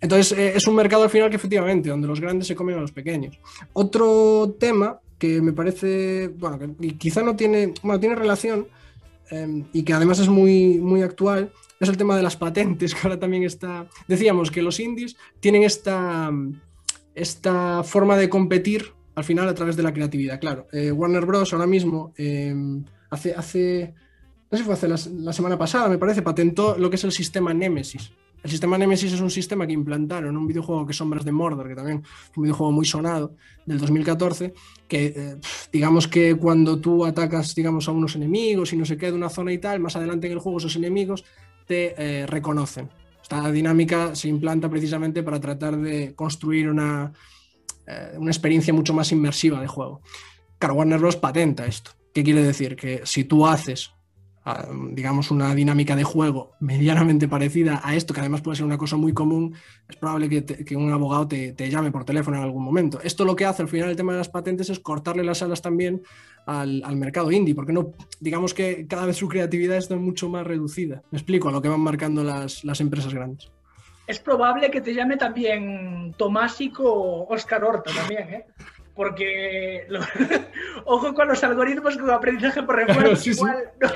Entonces, 0.00 0.36
eh, 0.38 0.52
es 0.54 0.66
un 0.66 0.74
mercado 0.74 1.02
al 1.04 1.10
final 1.10 1.30
que 1.30 1.36
efectivamente, 1.36 1.88
donde 1.88 2.08
los 2.08 2.20
grandes 2.20 2.46
se 2.46 2.54
comen 2.54 2.76
a 2.76 2.80
los 2.80 2.92
pequeños. 2.92 3.38
Otro 3.72 4.54
tema 4.58 5.00
que 5.18 5.40
me 5.40 5.52
parece, 5.52 6.28
bueno, 6.28 6.58
que 6.58 6.96
quizá 6.98 7.22
no 7.22 7.36
tiene, 7.36 7.72
bueno, 7.82 8.00
tiene 8.00 8.14
relación 8.14 8.66
eh, 9.30 9.64
y 9.72 9.82
que 9.82 9.94
además 9.94 10.18
es 10.18 10.28
muy, 10.28 10.78
muy 10.78 11.02
actual, 11.02 11.52
es 11.80 11.88
el 11.88 11.96
tema 11.96 12.16
de 12.16 12.22
las 12.22 12.36
patentes, 12.36 12.94
que 12.94 13.00
ahora 13.02 13.18
también 13.18 13.44
está, 13.44 13.88
decíamos 14.06 14.50
que 14.50 14.62
los 14.62 14.80
indies 14.80 15.16
tienen 15.40 15.62
esta, 15.62 16.30
esta 17.14 17.82
forma 17.82 18.16
de 18.16 18.28
competir 18.28 18.92
al 19.14 19.24
final 19.24 19.48
a 19.48 19.54
través 19.54 19.76
de 19.76 19.82
la 19.82 19.94
creatividad. 19.94 20.40
Claro, 20.40 20.66
eh, 20.72 20.90
Warner 20.90 21.24
Bros. 21.24 21.52
ahora 21.52 21.66
mismo, 21.66 22.12
eh, 22.16 22.54
hace, 23.10 23.34
hace 23.34 23.94
no 24.54 24.58
sé 24.58 24.62
si 24.62 24.66
fue 24.66 24.74
hace 24.74 24.88
la, 24.88 25.32
semana 25.32 25.58
pasada, 25.58 25.88
me 25.88 25.98
parece, 25.98 26.22
patentó 26.22 26.78
lo 26.78 26.88
que 26.88 26.94
es 26.94 27.02
el 27.02 27.10
sistema 27.10 27.52
Nemesis. 27.52 28.12
El 28.40 28.50
sistema 28.50 28.78
Nemesis 28.78 29.12
es 29.12 29.20
un 29.20 29.30
sistema 29.30 29.66
que 29.66 29.72
implantaron 29.72 30.30
en 30.30 30.36
un 30.36 30.46
videojuego 30.46 30.86
que 30.86 30.92
es 30.92 30.96
Sombras 30.96 31.24
de 31.24 31.32
Mordor, 31.32 31.66
que 31.66 31.74
también 31.74 32.02
es 32.04 32.36
un 32.36 32.44
videojuego 32.44 32.70
muy 32.70 32.84
sonado, 32.84 33.34
del 33.66 33.78
2014, 33.78 34.54
que 34.86 35.06
eh, 35.06 35.36
digamos 35.72 36.06
que 36.06 36.36
cuando 36.36 36.78
tú 36.78 37.04
atacas 37.04 37.52
digamos, 37.54 37.88
a 37.88 37.90
unos 37.90 38.14
enemigos 38.14 38.72
y 38.72 38.76
no 38.76 38.84
se 38.84 38.96
queda 38.96 39.14
una 39.14 39.28
zona 39.28 39.52
y 39.52 39.58
tal, 39.58 39.80
más 39.80 39.96
adelante 39.96 40.28
en 40.28 40.34
el 40.34 40.38
juego 40.38 40.58
esos 40.58 40.76
enemigos 40.76 41.24
te 41.66 41.94
eh, 41.98 42.26
reconocen. 42.26 42.90
Esta 43.20 43.50
dinámica 43.50 44.14
se 44.14 44.28
implanta 44.28 44.68
precisamente 44.68 45.24
para 45.24 45.40
tratar 45.40 45.76
de 45.78 46.14
construir 46.14 46.68
una, 46.68 47.12
eh, 47.88 48.12
una 48.18 48.30
experiencia 48.30 48.72
mucho 48.72 48.94
más 48.94 49.10
inmersiva 49.10 49.60
de 49.60 49.66
juego. 49.66 50.00
Claro, 50.60 50.74
Warner 50.74 51.00
Bros. 51.00 51.16
patenta 51.16 51.66
esto. 51.66 51.90
¿Qué 52.12 52.22
quiere 52.22 52.44
decir? 52.44 52.76
Que 52.76 53.00
si 53.04 53.24
tú 53.24 53.48
haces 53.48 53.90
digamos, 54.90 55.30
una 55.30 55.54
dinámica 55.54 55.96
de 55.96 56.04
juego 56.04 56.52
medianamente 56.60 57.28
parecida 57.28 57.80
a 57.82 57.94
esto, 57.94 58.12
que 58.12 58.20
además 58.20 58.42
puede 58.42 58.56
ser 58.56 58.66
una 58.66 58.78
cosa 58.78 58.96
muy 58.96 59.12
común, 59.12 59.54
es 59.88 59.96
probable 59.96 60.28
que, 60.28 60.44
que 60.44 60.76
un 60.76 60.92
abogado 60.92 61.28
te, 61.28 61.52
te, 61.52 61.70
llame 61.70 61.90
por 61.90 62.04
teléfono 62.04 62.36
en 62.36 62.42
algún 62.42 62.62
momento. 62.62 63.00
Esto 63.02 63.24
lo 63.24 63.36
que 63.36 63.46
hace 63.46 63.62
al 63.62 63.68
final 63.68 63.90
el 63.90 63.96
tema 63.96 64.12
de 64.12 64.18
las 64.18 64.28
patentes 64.28 64.68
es 64.70 64.80
cortarle 64.80 65.24
las 65.24 65.42
alas 65.42 65.62
también 65.62 66.02
al, 66.46 66.82
al 66.84 66.96
mercado 66.96 67.32
indie, 67.32 67.54
porque 67.54 67.72
no, 67.72 67.92
digamos 68.20 68.52
que 68.52 68.86
cada 68.86 69.06
vez 69.06 69.16
su 69.16 69.28
creatividad 69.28 69.78
está 69.78 69.96
mucho 69.96 70.28
más 70.28 70.46
reducida. 70.46 71.02
Me 71.10 71.18
explico 71.18 71.48
a 71.48 71.52
lo 71.52 71.62
que 71.62 71.68
van 71.68 71.80
marcando 71.80 72.22
las, 72.22 72.64
las 72.64 72.80
empresas 72.80 73.14
grandes. 73.14 73.50
Es 74.06 74.18
probable 74.18 74.70
que 74.70 74.82
te 74.82 74.94
llame 74.94 75.16
también 75.16 76.14
Tomásico 76.18 76.84
o 76.84 77.34
Oscar 77.34 77.64
Horta 77.64 77.90
también, 77.94 78.28
¿eh? 78.28 78.46
Porque 78.94 79.86
lo, 79.88 80.00
ojo 80.84 81.14
con 81.14 81.28
los 81.28 81.42
algoritmos 81.42 81.96
con 81.96 82.10
aprendizaje 82.10 82.62
por 82.62 82.76
refuerzo, 82.76 83.00
claro, 83.00 83.16
sí, 83.16 83.30
igual 83.30 83.56
sí. 83.80 83.88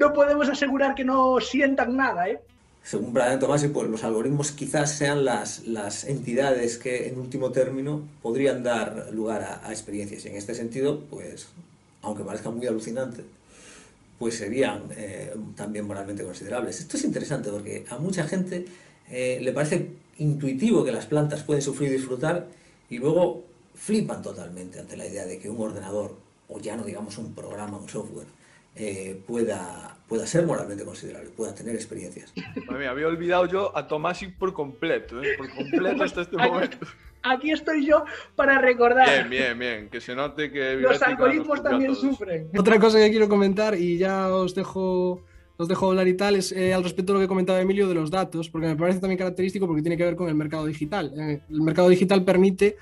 No, 0.00 0.08
no, 0.08 0.12
podemos 0.12 0.48
asegurar 0.48 0.94
que 0.94 1.04
no 1.04 1.40
sientan 1.40 1.96
nada, 1.96 2.28
¿eh? 2.28 2.40
Según 2.82 3.12
Brian 3.12 3.40
Tomasi, 3.40 3.68
pues 3.68 3.88
los 3.88 4.04
algoritmos 4.04 4.52
quizás 4.52 4.92
sean 4.92 5.24
las, 5.24 5.66
las, 5.66 6.04
entidades 6.04 6.78
que 6.78 7.08
en 7.08 7.18
último 7.18 7.50
término 7.50 8.02
podrían 8.22 8.62
dar 8.62 9.08
lugar 9.12 9.42
a, 9.42 9.66
a, 9.66 9.72
experiencias. 9.72 10.24
Y 10.24 10.28
en 10.28 10.36
este 10.36 10.54
sentido, 10.54 11.00
pues, 11.10 11.48
aunque 12.02 12.22
parezca 12.22 12.50
muy 12.50 12.64
alucinante, 12.64 13.24
pues 14.18 14.36
serían 14.36 14.84
eh, 14.96 15.34
también 15.56 15.86
moralmente 15.86 16.24
considerables. 16.24 16.80
Esto 16.80 16.96
es 16.96 17.04
interesante 17.04 17.50
porque 17.50 17.84
a 17.90 17.98
mucha 17.98 18.24
gente 18.24 18.64
eh, 19.10 19.38
le 19.40 19.52
parece 19.52 19.90
intuitivo 20.18 20.84
que 20.84 20.92
las 20.92 21.06
plantas 21.06 21.42
pueden 21.42 21.62
sufrir 21.62 21.90
y 21.90 21.94
disfrutar 21.94 22.46
y 22.88 22.98
luego 22.98 23.44
flipan 23.76 24.22
totalmente 24.22 24.80
ante 24.80 24.96
la 24.96 25.06
idea 25.06 25.26
de 25.26 25.38
que 25.38 25.48
un 25.48 25.60
ordenador, 25.60 26.16
o 26.48 26.58
ya 26.58 26.76
no 26.76 26.82
digamos 26.82 27.18
un 27.18 27.34
programa, 27.34 27.76
un 27.76 27.88
software, 27.88 28.26
eh, 28.74 29.22
pueda, 29.26 29.96
pueda 30.08 30.26
ser 30.26 30.44
moralmente 30.46 30.84
considerable, 30.84 31.30
pueda 31.30 31.54
tener 31.54 31.74
experiencias. 31.74 32.32
Había 32.68 33.06
olvidado 33.06 33.46
yo 33.46 33.76
a 33.76 33.86
Tomasic 33.86 34.36
por 34.36 34.52
completo, 34.52 35.22
¿eh? 35.22 35.34
por 35.36 35.50
completo 35.50 36.02
hasta 36.02 36.22
este 36.22 36.36
momento. 36.38 36.78
Aquí 37.22 37.50
estoy 37.50 37.84
yo 37.84 38.04
para 38.34 38.60
recordar. 38.60 39.28
Bien, 39.28 39.30
bien, 39.30 39.58
bien, 39.58 39.88
que 39.88 40.00
se 40.00 40.14
note 40.14 40.50
que... 40.50 40.74
Los 40.76 41.02
algoritmos 41.02 41.62
también 41.62 41.94
sufren. 41.94 42.48
Otra 42.56 42.78
cosa 42.78 42.98
que 42.98 43.10
quiero 43.10 43.28
comentar, 43.28 43.74
y 43.74 43.98
ya 43.98 44.28
os 44.28 44.54
dejo 44.54 45.22
os 45.58 45.68
dejo 45.68 45.88
hablar 45.88 46.06
y 46.06 46.14
tal, 46.14 46.36
es 46.36 46.52
eh, 46.52 46.74
al 46.74 46.82
respecto 46.82 47.12
de 47.12 47.18
lo 47.18 47.24
que 47.24 47.28
comentaba 47.28 47.60
Emilio 47.60 47.88
de 47.88 47.94
los 47.94 48.10
datos, 48.10 48.50
porque 48.50 48.68
me 48.68 48.76
parece 48.76 49.00
también 49.00 49.18
característico 49.18 49.66
porque 49.66 49.82
tiene 49.82 49.96
que 49.96 50.04
ver 50.04 50.16
con 50.16 50.28
el 50.28 50.34
mercado 50.34 50.66
digital. 50.66 51.12
Eh, 51.18 51.40
el 51.48 51.62
mercado 51.62 51.88
digital 51.88 52.24
permite 52.24 52.76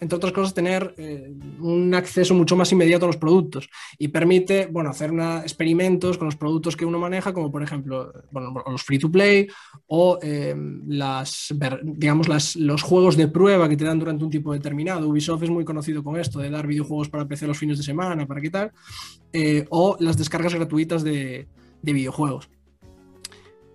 entre 0.00 0.16
otras 0.16 0.32
cosas, 0.32 0.54
tener 0.54 0.94
eh, 0.98 1.32
un 1.60 1.94
acceso 1.94 2.34
mucho 2.34 2.56
más 2.56 2.70
inmediato 2.72 3.06
a 3.06 3.08
los 3.08 3.16
productos 3.16 3.68
y 3.98 4.08
permite, 4.08 4.66
bueno, 4.66 4.90
hacer 4.90 5.10
experimentos 5.42 6.18
con 6.18 6.26
los 6.26 6.36
productos 6.36 6.76
que 6.76 6.84
uno 6.84 6.98
maneja, 6.98 7.32
como 7.32 7.50
por 7.50 7.62
ejemplo, 7.62 8.12
bueno, 8.30 8.52
los 8.70 8.82
free 8.82 8.98
to 8.98 9.10
play 9.10 9.48
o 9.86 10.18
eh, 10.22 10.54
las, 10.86 11.54
digamos, 11.82 12.28
las, 12.28 12.56
los 12.56 12.82
juegos 12.82 13.16
de 13.16 13.28
prueba 13.28 13.68
que 13.68 13.76
te 13.76 13.84
dan 13.84 13.98
durante 13.98 14.24
un 14.24 14.30
tiempo 14.30 14.52
determinado. 14.52 15.08
Ubisoft 15.08 15.44
es 15.44 15.50
muy 15.50 15.64
conocido 15.64 16.02
con 16.02 16.16
esto, 16.16 16.40
de 16.40 16.50
dar 16.50 16.66
videojuegos 16.66 17.08
para 17.08 17.26
PC 17.26 17.46
los 17.46 17.58
fines 17.58 17.78
de 17.78 17.84
semana, 17.84 18.26
para 18.26 18.40
quitar, 18.40 18.72
eh, 19.32 19.66
o 19.70 19.96
las 20.00 20.18
descargas 20.18 20.54
gratuitas 20.54 21.02
de, 21.02 21.48
de 21.82 21.92
videojuegos. 21.92 22.50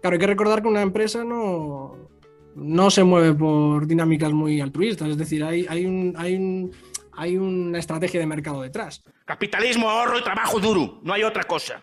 Claro, 0.01 0.15
hay 0.15 0.19
que 0.19 0.27
recordar 0.27 0.61
que 0.61 0.67
una 0.67 0.81
empresa 0.81 1.23
no, 1.23 2.10
no 2.55 2.89
se 2.89 3.03
mueve 3.03 3.33
por 3.33 3.87
dinámicas 3.87 4.31
muy 4.31 4.59
altruistas, 4.61 5.09
es 5.09 5.17
decir, 5.17 5.43
hay, 5.43 5.65
hay, 5.69 5.85
un, 5.85 6.13
hay, 6.17 6.35
un, 6.35 6.71
hay 7.13 7.37
una 7.37 7.79
estrategia 7.79 8.19
de 8.19 8.25
mercado 8.25 8.61
detrás. 8.61 9.03
Capitalismo, 9.25 9.89
ahorro 9.89 10.19
y 10.19 10.23
trabajo 10.23 10.59
duro, 10.59 10.99
no 11.03 11.13
hay 11.13 11.23
otra 11.23 11.43
cosa. 11.43 11.81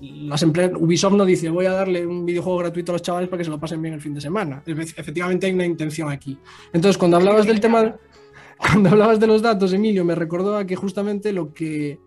Las 0.00 0.42
Ubisoft 0.42 1.12
no 1.12 1.26
dice 1.26 1.50
voy 1.50 1.66
a 1.66 1.72
darle 1.72 2.06
un 2.06 2.24
videojuego 2.24 2.58
gratuito 2.58 2.92
a 2.92 2.94
los 2.94 3.02
chavales 3.02 3.28
para 3.28 3.38
que 3.38 3.44
se 3.44 3.50
lo 3.50 3.60
pasen 3.60 3.82
bien 3.82 3.94
el 3.94 4.00
fin 4.00 4.14
de 4.14 4.20
semana. 4.20 4.62
Efectivamente 4.66 5.46
hay 5.46 5.52
una 5.52 5.66
intención 5.66 6.10
aquí. 6.10 6.38
Entonces, 6.72 6.96
cuando 6.96 7.18
hablabas 7.18 7.46
del 7.46 7.60
tema, 7.60 7.96
cuando 8.56 8.88
hablabas 8.88 9.20
de 9.20 9.26
los 9.26 9.42
datos, 9.42 9.72
Emilio, 9.74 10.04
me 10.04 10.14
recordó 10.14 10.56
a 10.56 10.64
que 10.64 10.74
justamente 10.74 11.32
lo 11.32 11.52
que, 11.52 11.98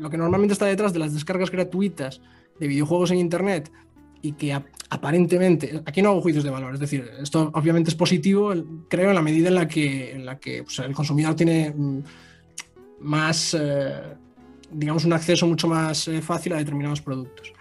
lo 0.00 0.10
que 0.10 0.16
normalmente 0.16 0.54
está 0.54 0.66
detrás 0.66 0.92
de 0.92 0.98
las 0.98 1.14
descargas 1.14 1.52
gratuitas 1.52 2.20
de 2.58 2.66
videojuegos 2.66 3.12
en 3.12 3.18
Internet 3.18 3.70
y 4.26 4.32
que 4.32 4.52
aparentemente, 4.90 5.82
aquí 5.84 6.02
no 6.02 6.10
hago 6.10 6.20
juicios 6.20 6.44
de 6.44 6.50
valor, 6.50 6.74
es 6.74 6.80
decir, 6.80 7.10
esto 7.20 7.50
obviamente 7.54 7.90
es 7.90 7.96
positivo, 7.96 8.52
creo, 8.88 9.10
en 9.10 9.14
la 9.14 9.22
medida 9.22 9.48
en 9.48 9.54
la 9.54 9.68
que, 9.68 10.62
pues, 10.64 10.78
el 10.80 10.94
consumidor 10.94 11.34
tiene 11.34 11.70
mm, 11.70 11.98
más, 13.00 13.56
eh, 13.58 13.92
digamos, 14.70 15.04
un 15.04 15.12
acceso 15.12 15.46
mucho 15.46 15.68
más 15.68 16.08
eh, 16.08 16.20
fácil 16.22 16.52
a 16.52 16.56
determinados 16.56 17.00
productos. 17.00 17.52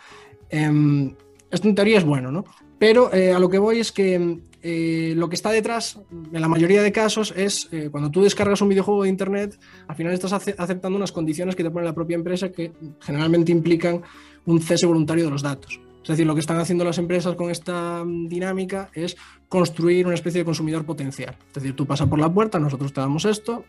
Eh, 0.50 1.16
esto 1.52 1.68
en 1.68 1.76
teoría 1.76 1.98
es 1.98 2.04
bueno, 2.04 2.32
¿no? 2.32 2.46
Pero 2.80 3.14
eh, 3.14 3.32
a 3.32 3.40
lo 3.40 3.50
que 3.50 3.58
voy 3.58 3.80
es 3.80 3.92
que 3.92 4.40
eh, 4.62 5.14
lo 5.16 5.30
que 5.30 5.36
está 5.36 5.52
detrás, 5.52 6.00
en 6.12 6.42
la 6.42 6.48
mayoría 6.48 6.82
de 6.82 6.92
casos, 6.92 7.34
es 7.36 7.70
cuando 7.92 8.12
tú 8.12 8.24
descargas 8.24 8.62
un 8.62 8.70
videojuego 8.70 9.04
de 9.04 9.10
Internet, 9.10 9.60
al 9.88 9.96
final 9.96 10.14
estás 10.14 10.34
ace 10.34 10.56
aceptando 10.58 10.98
unas 10.98 11.12
condiciones 11.12 11.56
que 11.56 11.64
te 11.64 11.70
pone 11.70 11.86
la 11.86 11.94
propia 11.94 12.16
empresa 12.16 12.52
que 12.52 12.74
generalmente 13.00 13.52
implican 13.52 14.02
un 14.46 14.62
cese 14.62 14.86
voluntario 14.86 15.26
de 15.26 15.32
los 15.32 15.42
datos. 15.42 15.80
Es 16.06 16.10
decir, 16.10 16.28
lo 16.28 16.36
que 16.36 16.42
están 16.42 16.60
haciendo 16.60 16.86
las 16.86 17.00
empresas 17.00 17.36
con 17.36 17.50
esta 17.50 18.04
mm, 18.06 18.28
dinámica 18.28 18.92
es 18.94 19.18
construir 19.50 20.06
una 20.06 20.14
especie 20.14 20.42
de 20.42 20.46
consumidor 20.46 20.86
potencial. 20.86 21.36
Es 21.48 21.56
decir, 21.56 21.76
tú 21.76 21.88
pasas 21.88 22.08
por 22.08 22.20
la 22.20 22.32
puerta, 22.32 22.60
nosotros 22.60 22.94
te 22.94 23.02
damos 23.02 23.26
esto, 23.26 23.66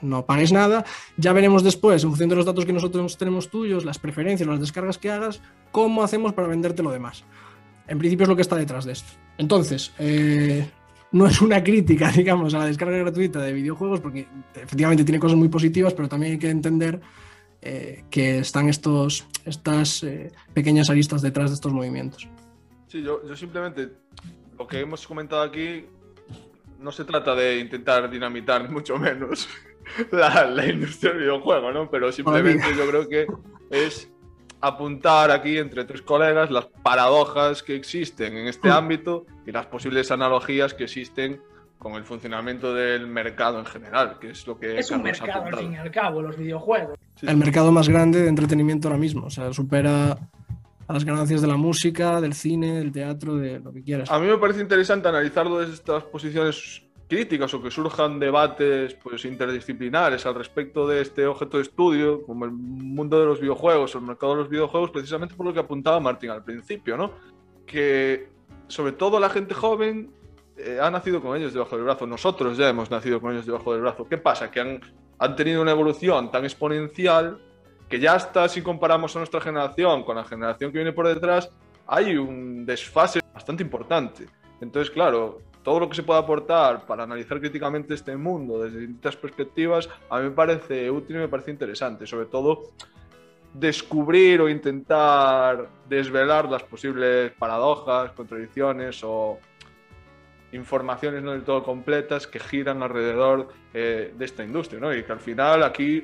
no 0.00 0.24
pagues 0.24 0.52
nada, 0.52 0.86
ya 1.18 1.34
veremos 1.34 1.62
después, 1.62 2.02
en 2.02 2.08
función 2.08 2.30
de 2.30 2.36
los 2.36 2.46
datos 2.46 2.64
que 2.64 2.72
nosotros 2.72 3.18
tenemos 3.18 3.50
tuyos, 3.50 3.84
las 3.84 3.98
preferencias, 3.98 4.48
las 4.48 4.58
descargas 4.58 4.96
que 4.96 5.10
hagas, 5.10 5.42
cómo 5.70 6.02
hacemos 6.02 6.32
para 6.32 6.48
venderte 6.48 6.82
lo 6.82 6.90
demás. 6.90 7.24
En 7.88 7.98
principio 7.98 8.24
es 8.24 8.30
lo 8.30 8.36
que 8.36 8.42
está 8.42 8.56
detrás 8.56 8.86
de 8.86 8.92
esto. 8.92 9.12
Entonces, 9.36 9.92
eh, 9.98 10.66
no 11.12 11.26
es 11.26 11.42
una 11.42 11.62
crítica, 11.62 12.10
digamos, 12.16 12.54
a 12.54 12.60
la 12.60 12.64
descarga 12.64 12.96
gratuita 12.96 13.40
de 13.40 13.52
videojuegos, 13.52 14.00
porque 14.00 14.26
efectivamente 14.54 15.04
tiene 15.04 15.20
cosas 15.20 15.36
muy 15.36 15.50
positivas, 15.50 15.92
pero 15.92 16.08
también 16.08 16.32
hay 16.32 16.38
que 16.38 16.48
entender 16.48 17.02
eh, 17.62 18.04
que 18.10 18.38
están 18.38 18.68
estos, 18.68 19.26
estas 19.44 20.02
eh, 20.02 20.32
pequeñas 20.54 20.90
aristas 20.90 21.22
detrás 21.22 21.50
de 21.50 21.54
estos 21.54 21.72
movimientos. 21.72 22.28
Sí, 22.88 23.02
yo, 23.02 23.26
yo 23.26 23.36
simplemente 23.36 23.90
lo 24.58 24.66
que 24.66 24.80
hemos 24.80 25.06
comentado 25.06 25.42
aquí 25.42 25.84
no 26.78 26.92
se 26.92 27.04
trata 27.04 27.34
de 27.34 27.58
intentar 27.58 28.08
dinamitar, 28.10 28.62
ni 28.62 28.68
mucho 28.68 28.96
menos, 28.98 29.48
la, 30.12 30.44
la 30.46 30.66
industria 30.66 31.12
del 31.12 31.20
videojuego, 31.22 31.72
¿no? 31.72 31.90
Pero 31.90 32.12
simplemente 32.12 32.66
yo 32.76 32.86
creo 32.88 33.08
que 33.08 33.26
es 33.70 34.10
apuntar 34.60 35.30
aquí 35.30 35.58
entre 35.58 35.84
tres 35.84 36.02
colegas 36.02 36.50
las 36.50 36.66
paradojas 36.82 37.62
que 37.62 37.74
existen 37.76 38.36
en 38.36 38.46
este 38.48 38.68
Mm. 38.68 38.72
ámbito 38.72 39.26
y 39.46 39.52
las 39.52 39.66
posibles 39.66 40.10
analogías 40.10 40.74
que 40.74 40.84
existen 40.84 41.40
con 41.78 41.94
el 41.94 42.04
funcionamiento 42.04 42.74
del 42.74 43.06
mercado 43.06 43.58
en 43.58 43.66
general, 43.66 44.18
que 44.18 44.30
es 44.30 44.46
lo 44.46 44.58
que 44.58 44.78
Es 44.78 44.90
un 44.90 45.02
Carlos 45.02 45.20
mercado, 45.20 45.44
al 45.46 45.56
fin 45.58 45.72
y 45.72 45.76
al 45.76 45.90
cabo, 45.90 46.22
los 46.22 46.36
videojuegos. 46.36 46.98
Sí, 47.16 47.26
el 47.26 47.32
sí. 47.32 47.38
mercado 47.38 47.72
más 47.72 47.88
grande 47.88 48.22
de 48.22 48.28
entretenimiento 48.28 48.88
ahora 48.88 48.98
mismo. 48.98 49.26
O 49.26 49.30
sea, 49.30 49.52
supera 49.52 50.18
a 50.88 50.92
las 50.92 51.04
ganancias 51.04 51.40
de 51.42 51.48
la 51.48 51.56
música, 51.56 52.20
del 52.20 52.34
cine, 52.34 52.78
del 52.78 52.92
teatro, 52.92 53.36
de 53.36 53.60
lo 53.60 53.72
que 53.72 53.82
quieras. 53.82 54.10
A 54.10 54.18
mí 54.18 54.26
me 54.26 54.38
parece 54.38 54.60
interesante 54.60 55.08
analizarlo 55.08 55.58
desde 55.58 55.74
estas 55.74 56.04
posiciones 56.04 56.82
críticas 57.08 57.54
o 57.54 57.62
que 57.62 57.70
surjan 57.70 58.18
debates 58.18 58.94
pues, 58.94 59.24
interdisciplinares 59.24 60.26
al 60.26 60.34
respecto 60.34 60.88
de 60.88 61.02
este 61.02 61.26
objeto 61.26 61.58
de 61.58 61.64
estudio, 61.64 62.22
como 62.24 62.44
el 62.44 62.50
mundo 62.50 63.20
de 63.20 63.26
los 63.26 63.40
videojuegos 63.40 63.94
o 63.94 63.98
el 63.98 64.04
mercado 64.04 64.32
de 64.32 64.38
los 64.40 64.48
videojuegos, 64.48 64.90
precisamente 64.90 65.34
por 65.34 65.46
lo 65.46 65.52
que 65.52 65.60
apuntaba 65.60 66.00
Martín 66.00 66.30
al 66.30 66.42
principio, 66.42 66.96
¿no? 66.96 67.12
Que 67.64 68.28
sobre 68.68 68.92
todo 68.92 69.20
la 69.20 69.28
gente 69.28 69.54
joven 69.54 70.10
eh, 70.56 70.78
ha 70.80 70.90
nacido 70.90 71.20
con 71.20 71.36
ellos 71.36 71.52
debajo 71.52 71.76
del 71.76 71.84
brazo. 71.84 72.06
Nosotros 72.06 72.56
ya 72.56 72.68
hemos 72.68 72.90
nacido 72.90 73.20
con 73.20 73.32
ellos 73.32 73.46
debajo 73.46 73.72
del 73.72 73.82
brazo. 73.82 74.06
¿Qué 74.08 74.18
pasa? 74.18 74.50
Que 74.50 74.60
han, 74.60 74.80
han 75.18 75.36
tenido 75.36 75.62
una 75.62 75.72
evolución 75.72 76.30
tan 76.30 76.44
exponencial 76.44 77.38
que 77.88 78.00
ya 78.00 78.14
hasta 78.14 78.48
si 78.48 78.62
comparamos 78.62 79.14
a 79.14 79.20
nuestra 79.20 79.40
generación 79.40 80.02
con 80.02 80.16
la 80.16 80.24
generación 80.24 80.72
que 80.72 80.78
viene 80.78 80.92
por 80.92 81.06
detrás, 81.06 81.50
hay 81.86 82.16
un 82.16 82.66
desfase 82.66 83.20
bastante 83.32 83.62
importante. 83.62 84.26
Entonces, 84.60 84.90
claro, 84.90 85.38
todo 85.62 85.80
lo 85.80 85.88
que 85.88 85.96
se 85.96 86.02
pueda 86.02 86.20
aportar 86.20 86.86
para 86.86 87.04
analizar 87.04 87.38
críticamente 87.38 87.94
este 87.94 88.16
mundo 88.16 88.62
desde 88.62 88.78
distintas 88.80 89.16
perspectivas, 89.16 89.88
a 90.08 90.18
mí 90.18 90.24
me 90.24 90.30
parece 90.30 90.90
útil 90.90 91.16
y 91.16 91.18
me 91.20 91.28
parece 91.28 91.50
interesante. 91.50 92.06
Sobre 92.06 92.26
todo, 92.26 92.72
descubrir 93.52 94.40
o 94.40 94.48
intentar 94.48 95.68
desvelar 95.88 96.48
las 96.48 96.62
posibles 96.62 97.32
paradojas, 97.32 98.12
contradicciones 98.12 99.02
o 99.04 99.38
informaciones 100.56 101.22
no 101.22 101.32
del 101.32 101.42
todo 101.42 101.62
completas 101.62 102.26
que 102.26 102.40
giran 102.40 102.82
alrededor 102.82 103.48
eh, 103.72 104.12
de 104.16 104.24
esta 104.24 104.44
industria, 104.44 104.80
¿no? 104.80 104.94
Y 104.94 105.04
que 105.04 105.12
al 105.12 105.20
final 105.20 105.62
aquí 105.62 106.02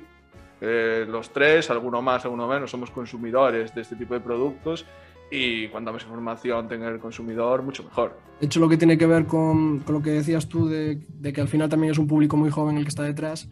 eh, 0.61 1.05
los 1.09 1.33
tres, 1.33 1.71
alguno 1.71 2.01
más, 2.01 2.25
alguno 2.25 2.47
menos, 2.47 2.71
somos 2.71 2.91
consumidores 2.91 3.75
de 3.75 3.81
este 3.81 3.97
tipo 3.97 4.15
de 4.15 4.21
productos 4.21 4.87
y 5.31 5.67
cuanta 5.69 5.91
más 5.91 6.03
información 6.03 6.69
tenga 6.69 6.89
el 6.89 7.01
consumidor, 7.01 7.63
mucho 7.63 7.83
mejor. 7.83 8.17
De 8.39 8.47
hecho, 8.47 8.61
lo 8.61 8.69
que 8.69 8.77
tiene 8.77 8.99
que 8.99 9.07
ver 9.07 9.27
con, 9.27 9.81
con 9.81 9.95
lo 9.97 10.03
que 10.03 10.11
decías 10.11 10.49
tú 10.49 10.69
de, 10.69 11.01
de, 11.09 11.33
que 11.33 11.41
al 11.41 11.49
final 11.49 11.69
también 11.69 11.93
es 11.93 11.99
un 11.99 12.07
público 12.07 12.37
muy 12.37 12.51
joven 12.51 12.77
el 12.77 12.85
que 12.85 12.91
está 12.91 13.03
detrás, 13.03 13.49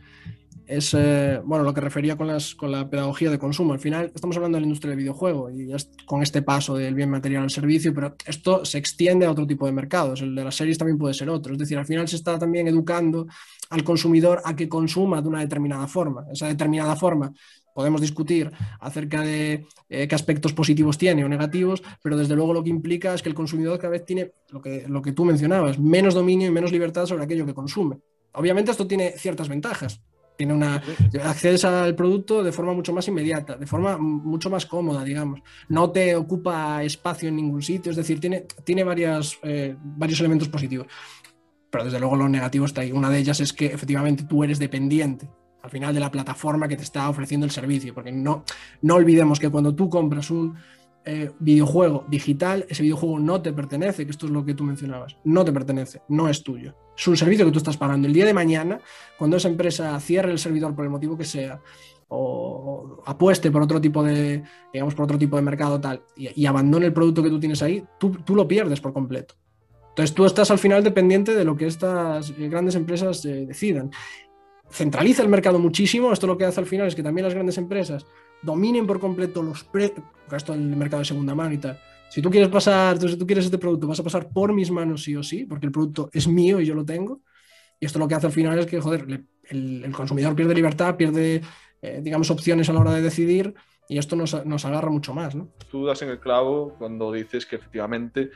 es 0.71 0.95
eh, 0.95 1.41
bueno, 1.45 1.64
lo 1.64 1.75
que 1.75 1.81
refería 1.81 2.16
con, 2.16 2.29
las, 2.29 2.55
con 2.55 2.71
la 2.71 2.89
pedagogía 2.89 3.29
de 3.29 3.39
consumo. 3.39 3.73
Al 3.73 3.81
final 3.81 4.12
estamos 4.14 4.37
hablando 4.37 4.57
de 4.57 4.61
la 4.61 4.66
industria 4.66 4.91
del 4.91 5.01
videojuego 5.01 5.51
y 5.51 5.73
es 5.73 5.91
con 6.07 6.23
este 6.23 6.43
paso 6.43 6.77
del 6.77 6.95
bien 6.95 7.11
material 7.11 7.43
al 7.43 7.51
servicio, 7.51 7.93
pero 7.93 8.14
esto 8.25 8.64
se 8.64 8.79
extiende 8.79 9.27
a 9.27 9.33
otro 9.33 9.47
tipo 9.47 9.66
de 9.66 9.73
mercados. 9.73 10.23
El 10.23 10.35
de 10.35 10.45
las 10.45 10.55
series 10.55 10.79
también 10.79 10.97
puede 10.97 11.12
ser 11.12 11.29
otro. 11.29 11.53
Es 11.53 11.59
decir, 11.59 11.77
al 11.77 11.87
final 11.87 12.07
se 12.07 12.16
está 12.16 12.39
también 12.39 12.68
educando 12.68 13.27
al 13.71 13.83
consumidor 13.83 14.43
a 14.45 14.55
que 14.55 14.68
consuma 14.68 15.21
de 15.21 15.29
una 15.29 15.41
determinada 15.41 15.89
forma. 15.89 16.25
Esa 16.33 16.47
determinada 16.47 16.95
forma 16.95 17.33
podemos 17.75 18.01
discutir 18.01 18.53
acerca 18.79 19.23
de 19.23 19.66
eh, 19.89 20.07
qué 20.07 20.14
aspectos 20.14 20.53
positivos 20.53 20.99
tiene 20.99 21.25
o 21.25 21.29
negativos, 21.29 21.83
pero 22.03 22.16
desde 22.16 22.37
luego 22.37 22.55
lo 22.55 22.62
que 22.62 22.71
implica 22.71 23.12
es 23.14 23.23
que 23.23 23.29
el 23.29 23.35
consumidor 23.35 23.79
cada 23.79 23.91
vez 23.91 24.05
tiene 24.05 24.33
lo 24.51 24.61
que, 24.61 24.85
lo 24.87 25.03
que 25.03 25.12
tú 25.12 25.25
mencionabas, 25.25 25.81
menos 25.81 26.14
dominio 26.14 26.47
y 26.47 26.53
menos 26.53 26.71
libertad 26.71 27.07
sobre 27.07 27.25
aquello 27.25 27.47
que 27.47 27.55
consume. 27.55 27.99
Obviamente 28.35 28.71
esto 28.71 28.87
tiene 28.87 29.12
ciertas 29.16 29.49
ventajas. 29.49 30.01
Tiene 30.41 30.55
una, 30.55 30.82
accedes 31.22 31.66
al 31.66 31.95
producto 31.95 32.43
de 32.43 32.51
forma 32.51 32.72
mucho 32.72 32.95
más 32.95 33.07
inmediata, 33.09 33.57
de 33.57 33.66
forma 33.66 33.99
mucho 33.99 34.49
más 34.49 34.64
cómoda, 34.64 35.05
digamos. 35.05 35.43
No 35.68 35.91
te 35.91 36.16
ocupa 36.16 36.82
espacio 36.82 37.28
en 37.28 37.36
ningún 37.36 37.61
sitio, 37.61 37.91
es 37.91 37.97
decir, 37.99 38.18
tiene, 38.18 38.47
tiene 38.64 38.82
varias, 38.82 39.38
eh, 39.43 39.76
varios 39.78 40.18
elementos 40.20 40.49
positivos. 40.49 40.86
Pero 41.68 41.84
desde 41.84 42.01
luego 42.01 42.16
lo 42.16 42.26
negativo 42.26 42.64
está 42.64 42.80
ahí. 42.80 42.91
Una 42.91 43.11
de 43.11 43.18
ellas 43.18 43.38
es 43.41 43.53
que 43.53 43.66
efectivamente 43.66 44.24
tú 44.24 44.43
eres 44.43 44.59
dependiente 44.59 45.28
al 45.61 45.68
final 45.68 45.93
de 45.93 46.01
la 46.01 46.11
plataforma 46.11 46.66
que 46.66 46.78
te 46.78 46.84
está 46.84 47.11
ofreciendo 47.11 47.45
el 47.45 47.53
servicio. 47.53 47.93
Porque 47.93 48.11
no, 48.11 48.45
no 48.80 48.95
olvidemos 48.95 49.38
que 49.38 49.51
cuando 49.51 49.74
tú 49.74 49.91
compras 49.91 50.30
un 50.30 50.57
eh, 51.05 51.30
videojuego 51.38 52.07
digital, 52.09 52.64
ese 52.66 52.82
videojuego 52.82 53.18
no 53.18 53.43
te 53.43 53.53
pertenece, 53.53 54.07
que 54.07 54.11
esto 54.11 54.24
es 54.24 54.32
lo 54.32 54.43
que 54.43 54.55
tú 54.55 54.64
mencionabas. 54.64 55.18
No 55.22 55.45
te 55.45 55.53
pertenece, 55.53 56.01
no 56.09 56.30
es 56.30 56.43
tuyo. 56.43 56.74
Es 57.01 57.09
un 57.09 57.16
servicio 57.16 57.46
que 57.46 57.53
tú 57.53 57.59
estás 57.59 57.78
pagando. 57.78 58.07
El 58.07 58.12
día 58.12 58.26
de 58.26 58.34
mañana, 58.34 58.78
cuando 59.16 59.38
esa 59.38 59.48
empresa 59.48 59.98
cierre 60.01 60.32
el 60.32 60.38
servidor 60.38 60.74
por 60.74 60.84
el 60.84 60.90
motivo 60.90 61.16
que 61.16 61.24
sea, 61.24 61.59
o 62.09 63.03
apueste 63.07 63.51
por 63.51 63.62
otro 63.62 63.80
tipo 63.80 64.03
de, 64.03 64.42
digamos, 64.70 64.94
por 64.94 65.05
otro 65.05 65.16
tipo 65.16 65.36
de 65.36 65.42
mercado 65.42 65.80
tal, 65.80 66.03
y, 66.14 66.44
abandone 66.44 66.84
el 66.84 66.92
producto 66.92 67.22
que 67.22 67.30
tú 67.30 67.40
tienes 67.40 67.62
ahí, 67.62 67.82
tú, 67.98 68.11
tú 68.22 68.34
lo 68.34 68.46
pierdes 68.46 68.82
por 68.82 68.92
completo. 68.92 69.34
Entonces 69.88 70.14
tú 70.14 70.26
estás 70.26 70.51
al 70.51 70.59
final 70.59 70.84
dependiente 70.84 71.34
de 71.34 71.42
lo 71.42 71.57
que 71.57 71.66
estas 71.66 72.36
grandes 72.36 72.74
empresas 72.74 73.24
eh, 73.24 73.46
decidan. 73.46 73.90
Centraliza 74.68 75.22
el 75.22 75.30
mercado 75.30 75.59
muchísimo. 75.59 76.12
Esto 76.12 76.26
lo 76.26 76.36
que 76.36 76.44
hace 76.44 76.61
al 76.61 76.66
final 76.66 76.86
es 76.86 76.94
que 76.94 77.03
también 77.03 77.24
las 77.24 77.34
grandes 77.34 77.57
empresas 77.57 78.05
dominen 78.42 78.86
por 78.86 79.01
completo 79.01 79.42
los 79.42 79.64
precios, 79.64 80.05
esto 80.30 80.53
del 80.53 80.76
mercado 80.76 81.01
de 81.01 81.07
segunda 81.07 81.34
mano 81.34 81.55
y 81.55 81.59
tal. 81.59 81.80
Si 82.11 82.21
tú 82.21 82.29
quieres 82.29 82.49
pasar, 82.49 82.99
si 82.99 83.17
tú 83.17 83.27
quieres 83.27 83.45
este 83.45 83.59
producto, 83.59 83.87
vas 83.87 84.01
a 84.01 84.05
pasar 84.05 84.29
por 84.29 84.53
mis 84.53 84.71
manos 84.71 85.05
sí 85.05 85.15
o 85.15 85.23
sí, 85.23 85.47
porque 85.47 85.67
el 85.67 85.73
producto 85.73 86.11
es 86.13 86.27
mío 86.27 86.61
y 86.61 86.67
yo 86.67 86.75
lo 86.75 86.85
tengo. 86.85 87.21
Y 87.79 87.87
esto 87.87 87.99
lo 87.99 88.09
que 88.09 88.17
hace 88.17 88.27
al 88.27 88.33
final 88.33 88.59
es 88.59 88.67
que, 88.67 88.81
joder, 88.81 89.09
le, 89.09 89.25
el, 89.45 89.85
el, 89.85 89.93
consumidor 89.93 90.35
pierde 90.35 90.55
libertad, 90.55 90.97
pierde, 90.97 91.41
eh, 91.81 92.01
digamos, 92.03 92.31
opciones 92.31 92.69
a 92.69 92.73
la 92.73 92.81
hora 92.81 92.93
de 92.93 93.03
decidir 93.03 93.55
y 93.89 93.99
esto 93.99 94.17
nos, 94.17 94.45
nos 94.45 94.65
agarra 94.65 94.91
mucho 94.91 95.15
más, 95.15 95.35
¿no? 95.35 95.49
Tú 95.71 95.87
das 95.87 96.03
en 96.03 96.11
el 96.11 96.21
clavo 96.21 96.75
cuando 96.79 97.13
dices 97.13 97.47
que 97.47 97.57
efectivamente 97.57 98.31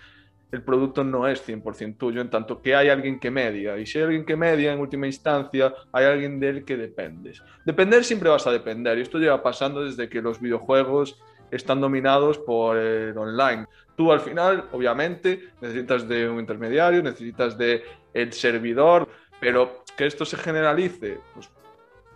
el 0.50 0.62
producto 0.62 1.04
no 1.04 1.26
es 1.28 1.46
100% 1.46 1.96
tuyo, 1.98 2.20
en 2.20 2.30
tanto 2.30 2.62
que 2.62 2.74
hay 2.74 2.88
alguien 2.88 3.18
que 3.18 3.30
media. 3.30 3.78
Y 3.78 3.86
si 3.86 3.98
hay 3.98 4.04
alguien 4.04 4.24
que 4.24 4.36
media, 4.36 4.72
en 4.72 4.80
última 4.80 5.06
instancia, 5.06 5.74
hay 5.92 6.06
alguien 6.06 6.40
del 6.40 6.64
que 6.64 6.76
dependes. 6.76 7.42
Depender 7.64 8.04
siempre 8.04 8.30
vas 8.30 8.46
a 8.46 8.52
depender. 8.52 8.98
Y 8.98 9.02
esto 9.02 9.18
lleva 9.18 9.42
pasando 9.42 9.84
desde 9.84 10.08
que 10.08 10.22
los 10.22 10.40
videojuegos 10.40 11.20
están 11.54 11.80
dominados 11.80 12.38
por 12.38 12.76
el 12.76 13.16
online. 13.16 13.66
Tú 13.96 14.12
al 14.12 14.20
final, 14.20 14.68
obviamente, 14.72 15.50
necesitas 15.60 16.08
de 16.08 16.28
un 16.28 16.40
intermediario, 16.40 17.02
necesitas 17.02 17.56
de 17.56 17.82
el 18.12 18.32
servidor, 18.32 19.08
pero 19.40 19.84
que 19.96 20.06
esto 20.06 20.24
se 20.24 20.36
generalice 20.36 21.18
pues, 21.32 21.50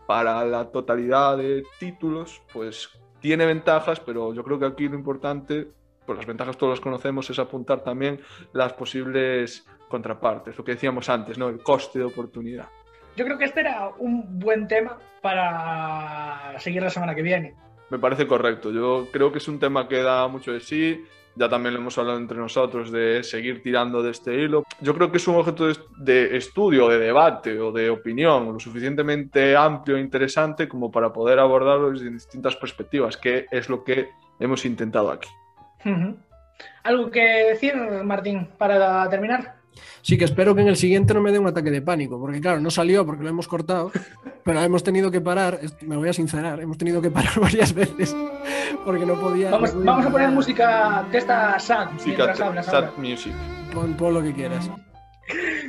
para 0.06 0.44
la 0.44 0.70
totalidad 0.70 1.36
de 1.36 1.62
títulos, 1.78 2.42
pues 2.52 2.90
tiene 3.20 3.46
ventajas, 3.46 4.00
pero 4.00 4.32
yo 4.32 4.42
creo 4.44 4.58
que 4.58 4.66
aquí 4.66 4.88
lo 4.88 4.94
importante 4.94 5.68
pues 6.08 6.16
las 6.16 6.26
ventajas 6.26 6.56
todos 6.56 6.70
las 6.70 6.80
conocemos, 6.80 7.28
es 7.28 7.38
apuntar 7.38 7.84
también 7.84 8.18
las 8.54 8.72
posibles 8.72 9.66
contrapartes, 9.90 10.56
lo 10.56 10.64
que 10.64 10.72
decíamos 10.72 11.06
antes, 11.10 11.36
¿no? 11.36 11.50
El 11.50 11.62
coste 11.62 11.98
de 11.98 12.06
oportunidad. 12.06 12.66
Yo 13.14 13.26
creo 13.26 13.36
que 13.36 13.44
este 13.44 13.60
era 13.60 13.90
un 13.98 14.38
buen 14.38 14.66
tema 14.66 14.98
para 15.20 16.58
seguir 16.58 16.82
la 16.82 16.88
semana 16.88 17.14
que 17.14 17.20
viene. 17.20 17.54
Me 17.90 17.98
parece 17.98 18.26
correcto. 18.26 18.70
Yo 18.70 19.08
creo 19.12 19.32
que 19.32 19.38
es 19.38 19.48
un 19.48 19.58
tema 19.58 19.88
que 19.88 20.02
da 20.02 20.28
mucho 20.28 20.52
de 20.52 20.60
sí. 20.60 21.04
Ya 21.34 21.48
también 21.48 21.74
lo 21.74 21.80
hemos 21.80 21.96
hablado 21.96 22.18
entre 22.18 22.36
nosotros 22.36 22.90
de 22.90 23.22
seguir 23.22 23.62
tirando 23.62 24.02
de 24.02 24.10
este 24.10 24.34
hilo. 24.34 24.64
Yo 24.80 24.92
creo 24.94 25.10
que 25.10 25.18
es 25.18 25.28
un 25.28 25.36
objeto 25.36 25.68
de 25.96 26.36
estudio, 26.36 26.88
de 26.88 26.98
debate 26.98 27.60
o 27.60 27.70
de 27.70 27.90
opinión 27.90 28.52
lo 28.52 28.58
suficientemente 28.58 29.56
amplio 29.56 29.96
e 29.96 30.00
interesante 30.00 30.68
como 30.68 30.90
para 30.90 31.12
poder 31.12 31.38
abordarlo 31.38 31.92
desde 31.92 32.10
distintas 32.10 32.56
perspectivas, 32.56 33.16
que 33.16 33.46
es 33.52 33.68
lo 33.68 33.84
que 33.84 34.08
hemos 34.40 34.64
intentado 34.64 35.12
aquí. 35.12 35.28
¿Algo 36.82 37.08
que 37.08 37.20
decir, 37.20 37.76
Martín, 38.02 38.48
para 38.58 39.08
terminar? 39.08 39.57
Sí, 40.02 40.16
que 40.18 40.24
espero 40.24 40.54
que 40.54 40.62
en 40.62 40.68
el 40.68 40.76
siguiente 40.76 41.14
no 41.14 41.20
me 41.20 41.32
dé 41.32 41.38
un 41.38 41.46
ataque 41.46 41.70
de 41.70 41.82
pánico, 41.82 42.18
porque 42.18 42.40
claro, 42.40 42.60
no 42.60 42.70
salió 42.70 43.04
porque 43.04 43.22
lo 43.22 43.28
hemos 43.30 43.48
cortado, 43.48 43.90
pero 44.44 44.60
hemos 44.62 44.82
tenido 44.82 45.10
que 45.10 45.20
parar, 45.20 45.60
me 45.82 45.96
voy 45.96 46.08
a 46.08 46.12
sincerar, 46.12 46.60
hemos 46.60 46.78
tenido 46.78 47.00
que 47.02 47.10
parar 47.10 47.32
varias 47.40 47.74
veces 47.74 48.14
porque 48.84 49.04
no 49.04 49.18
podía. 49.20 49.50
Vamos, 49.50 49.70
no 49.70 49.78
podía 49.78 49.90
vamos 49.92 50.06
a 50.06 50.10
poner 50.10 50.30
música 50.30 51.06
de 51.10 51.18
esta 51.18 51.58
sad 51.58 51.92
Música, 51.92 52.32
hablas. 52.32 52.66
sad 52.66 52.74
ahora. 52.84 52.92
music. 52.96 53.32
Pon, 53.72 53.94
pon 53.94 54.14
lo 54.14 54.22
que 54.22 54.32
quieras. 54.32 54.70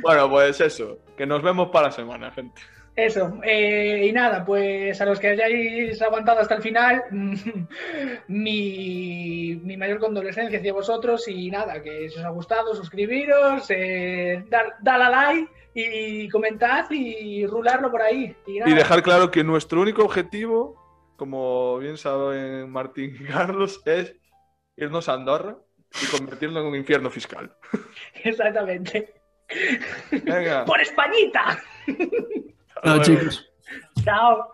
Bueno, 0.02 0.30
pues 0.30 0.60
eso, 0.60 0.98
que 1.16 1.26
nos 1.26 1.42
vemos 1.42 1.68
para 1.70 1.88
la 1.88 1.92
semana, 1.92 2.30
gente. 2.30 2.60
Eso, 2.96 3.40
eh, 3.44 4.06
y 4.08 4.12
nada, 4.12 4.44
pues 4.44 5.00
a 5.00 5.06
los 5.06 5.18
que 5.18 5.28
hayáis 5.28 6.02
aguantado 6.02 6.40
hasta 6.40 6.56
el 6.56 6.62
final, 6.62 7.02
mi, 8.28 9.58
mi, 9.62 9.76
mayor 9.76 9.98
condolencia 10.00 10.44
hacia 10.44 10.72
vosotros 10.72 11.26
y 11.28 11.50
nada, 11.50 11.80
que 11.82 12.08
si 12.10 12.18
os 12.18 12.24
ha 12.24 12.30
gustado, 12.30 12.74
suscribiros, 12.74 13.66
eh, 13.70 14.44
dar, 14.50 14.74
dar 14.82 15.00
a 15.00 15.08
like 15.08 15.50
y 15.72 16.28
comentad 16.28 16.90
y 16.90 17.46
rularlo 17.46 17.90
por 17.90 18.02
ahí. 18.02 18.36
Y, 18.46 18.58
nada. 18.58 18.70
Y 18.70 18.74
dejar 18.74 19.02
claro 19.02 19.30
que 19.30 19.44
nuestro 19.44 19.80
único 19.80 20.04
objetivo, 20.04 20.76
como 21.16 21.78
bien 21.78 21.96
saben 21.96 22.70
Martín 22.70 23.16
y 23.18 23.24
Carlos, 23.24 23.80
es 23.86 24.16
irnos 24.76 25.08
a 25.08 25.14
Andorra 25.14 25.56
y 26.02 26.06
convertirlo 26.16 26.60
en 26.60 26.66
un 26.66 26.74
infierno 26.74 27.08
fiscal. 27.08 27.54
Exactamente. 28.24 29.14
Venga. 30.10 30.64
¡Por 30.66 30.80
Españita! 30.80 31.58
Chao, 32.84 33.02
chicos. 33.02 33.44
Chao. 34.04 34.50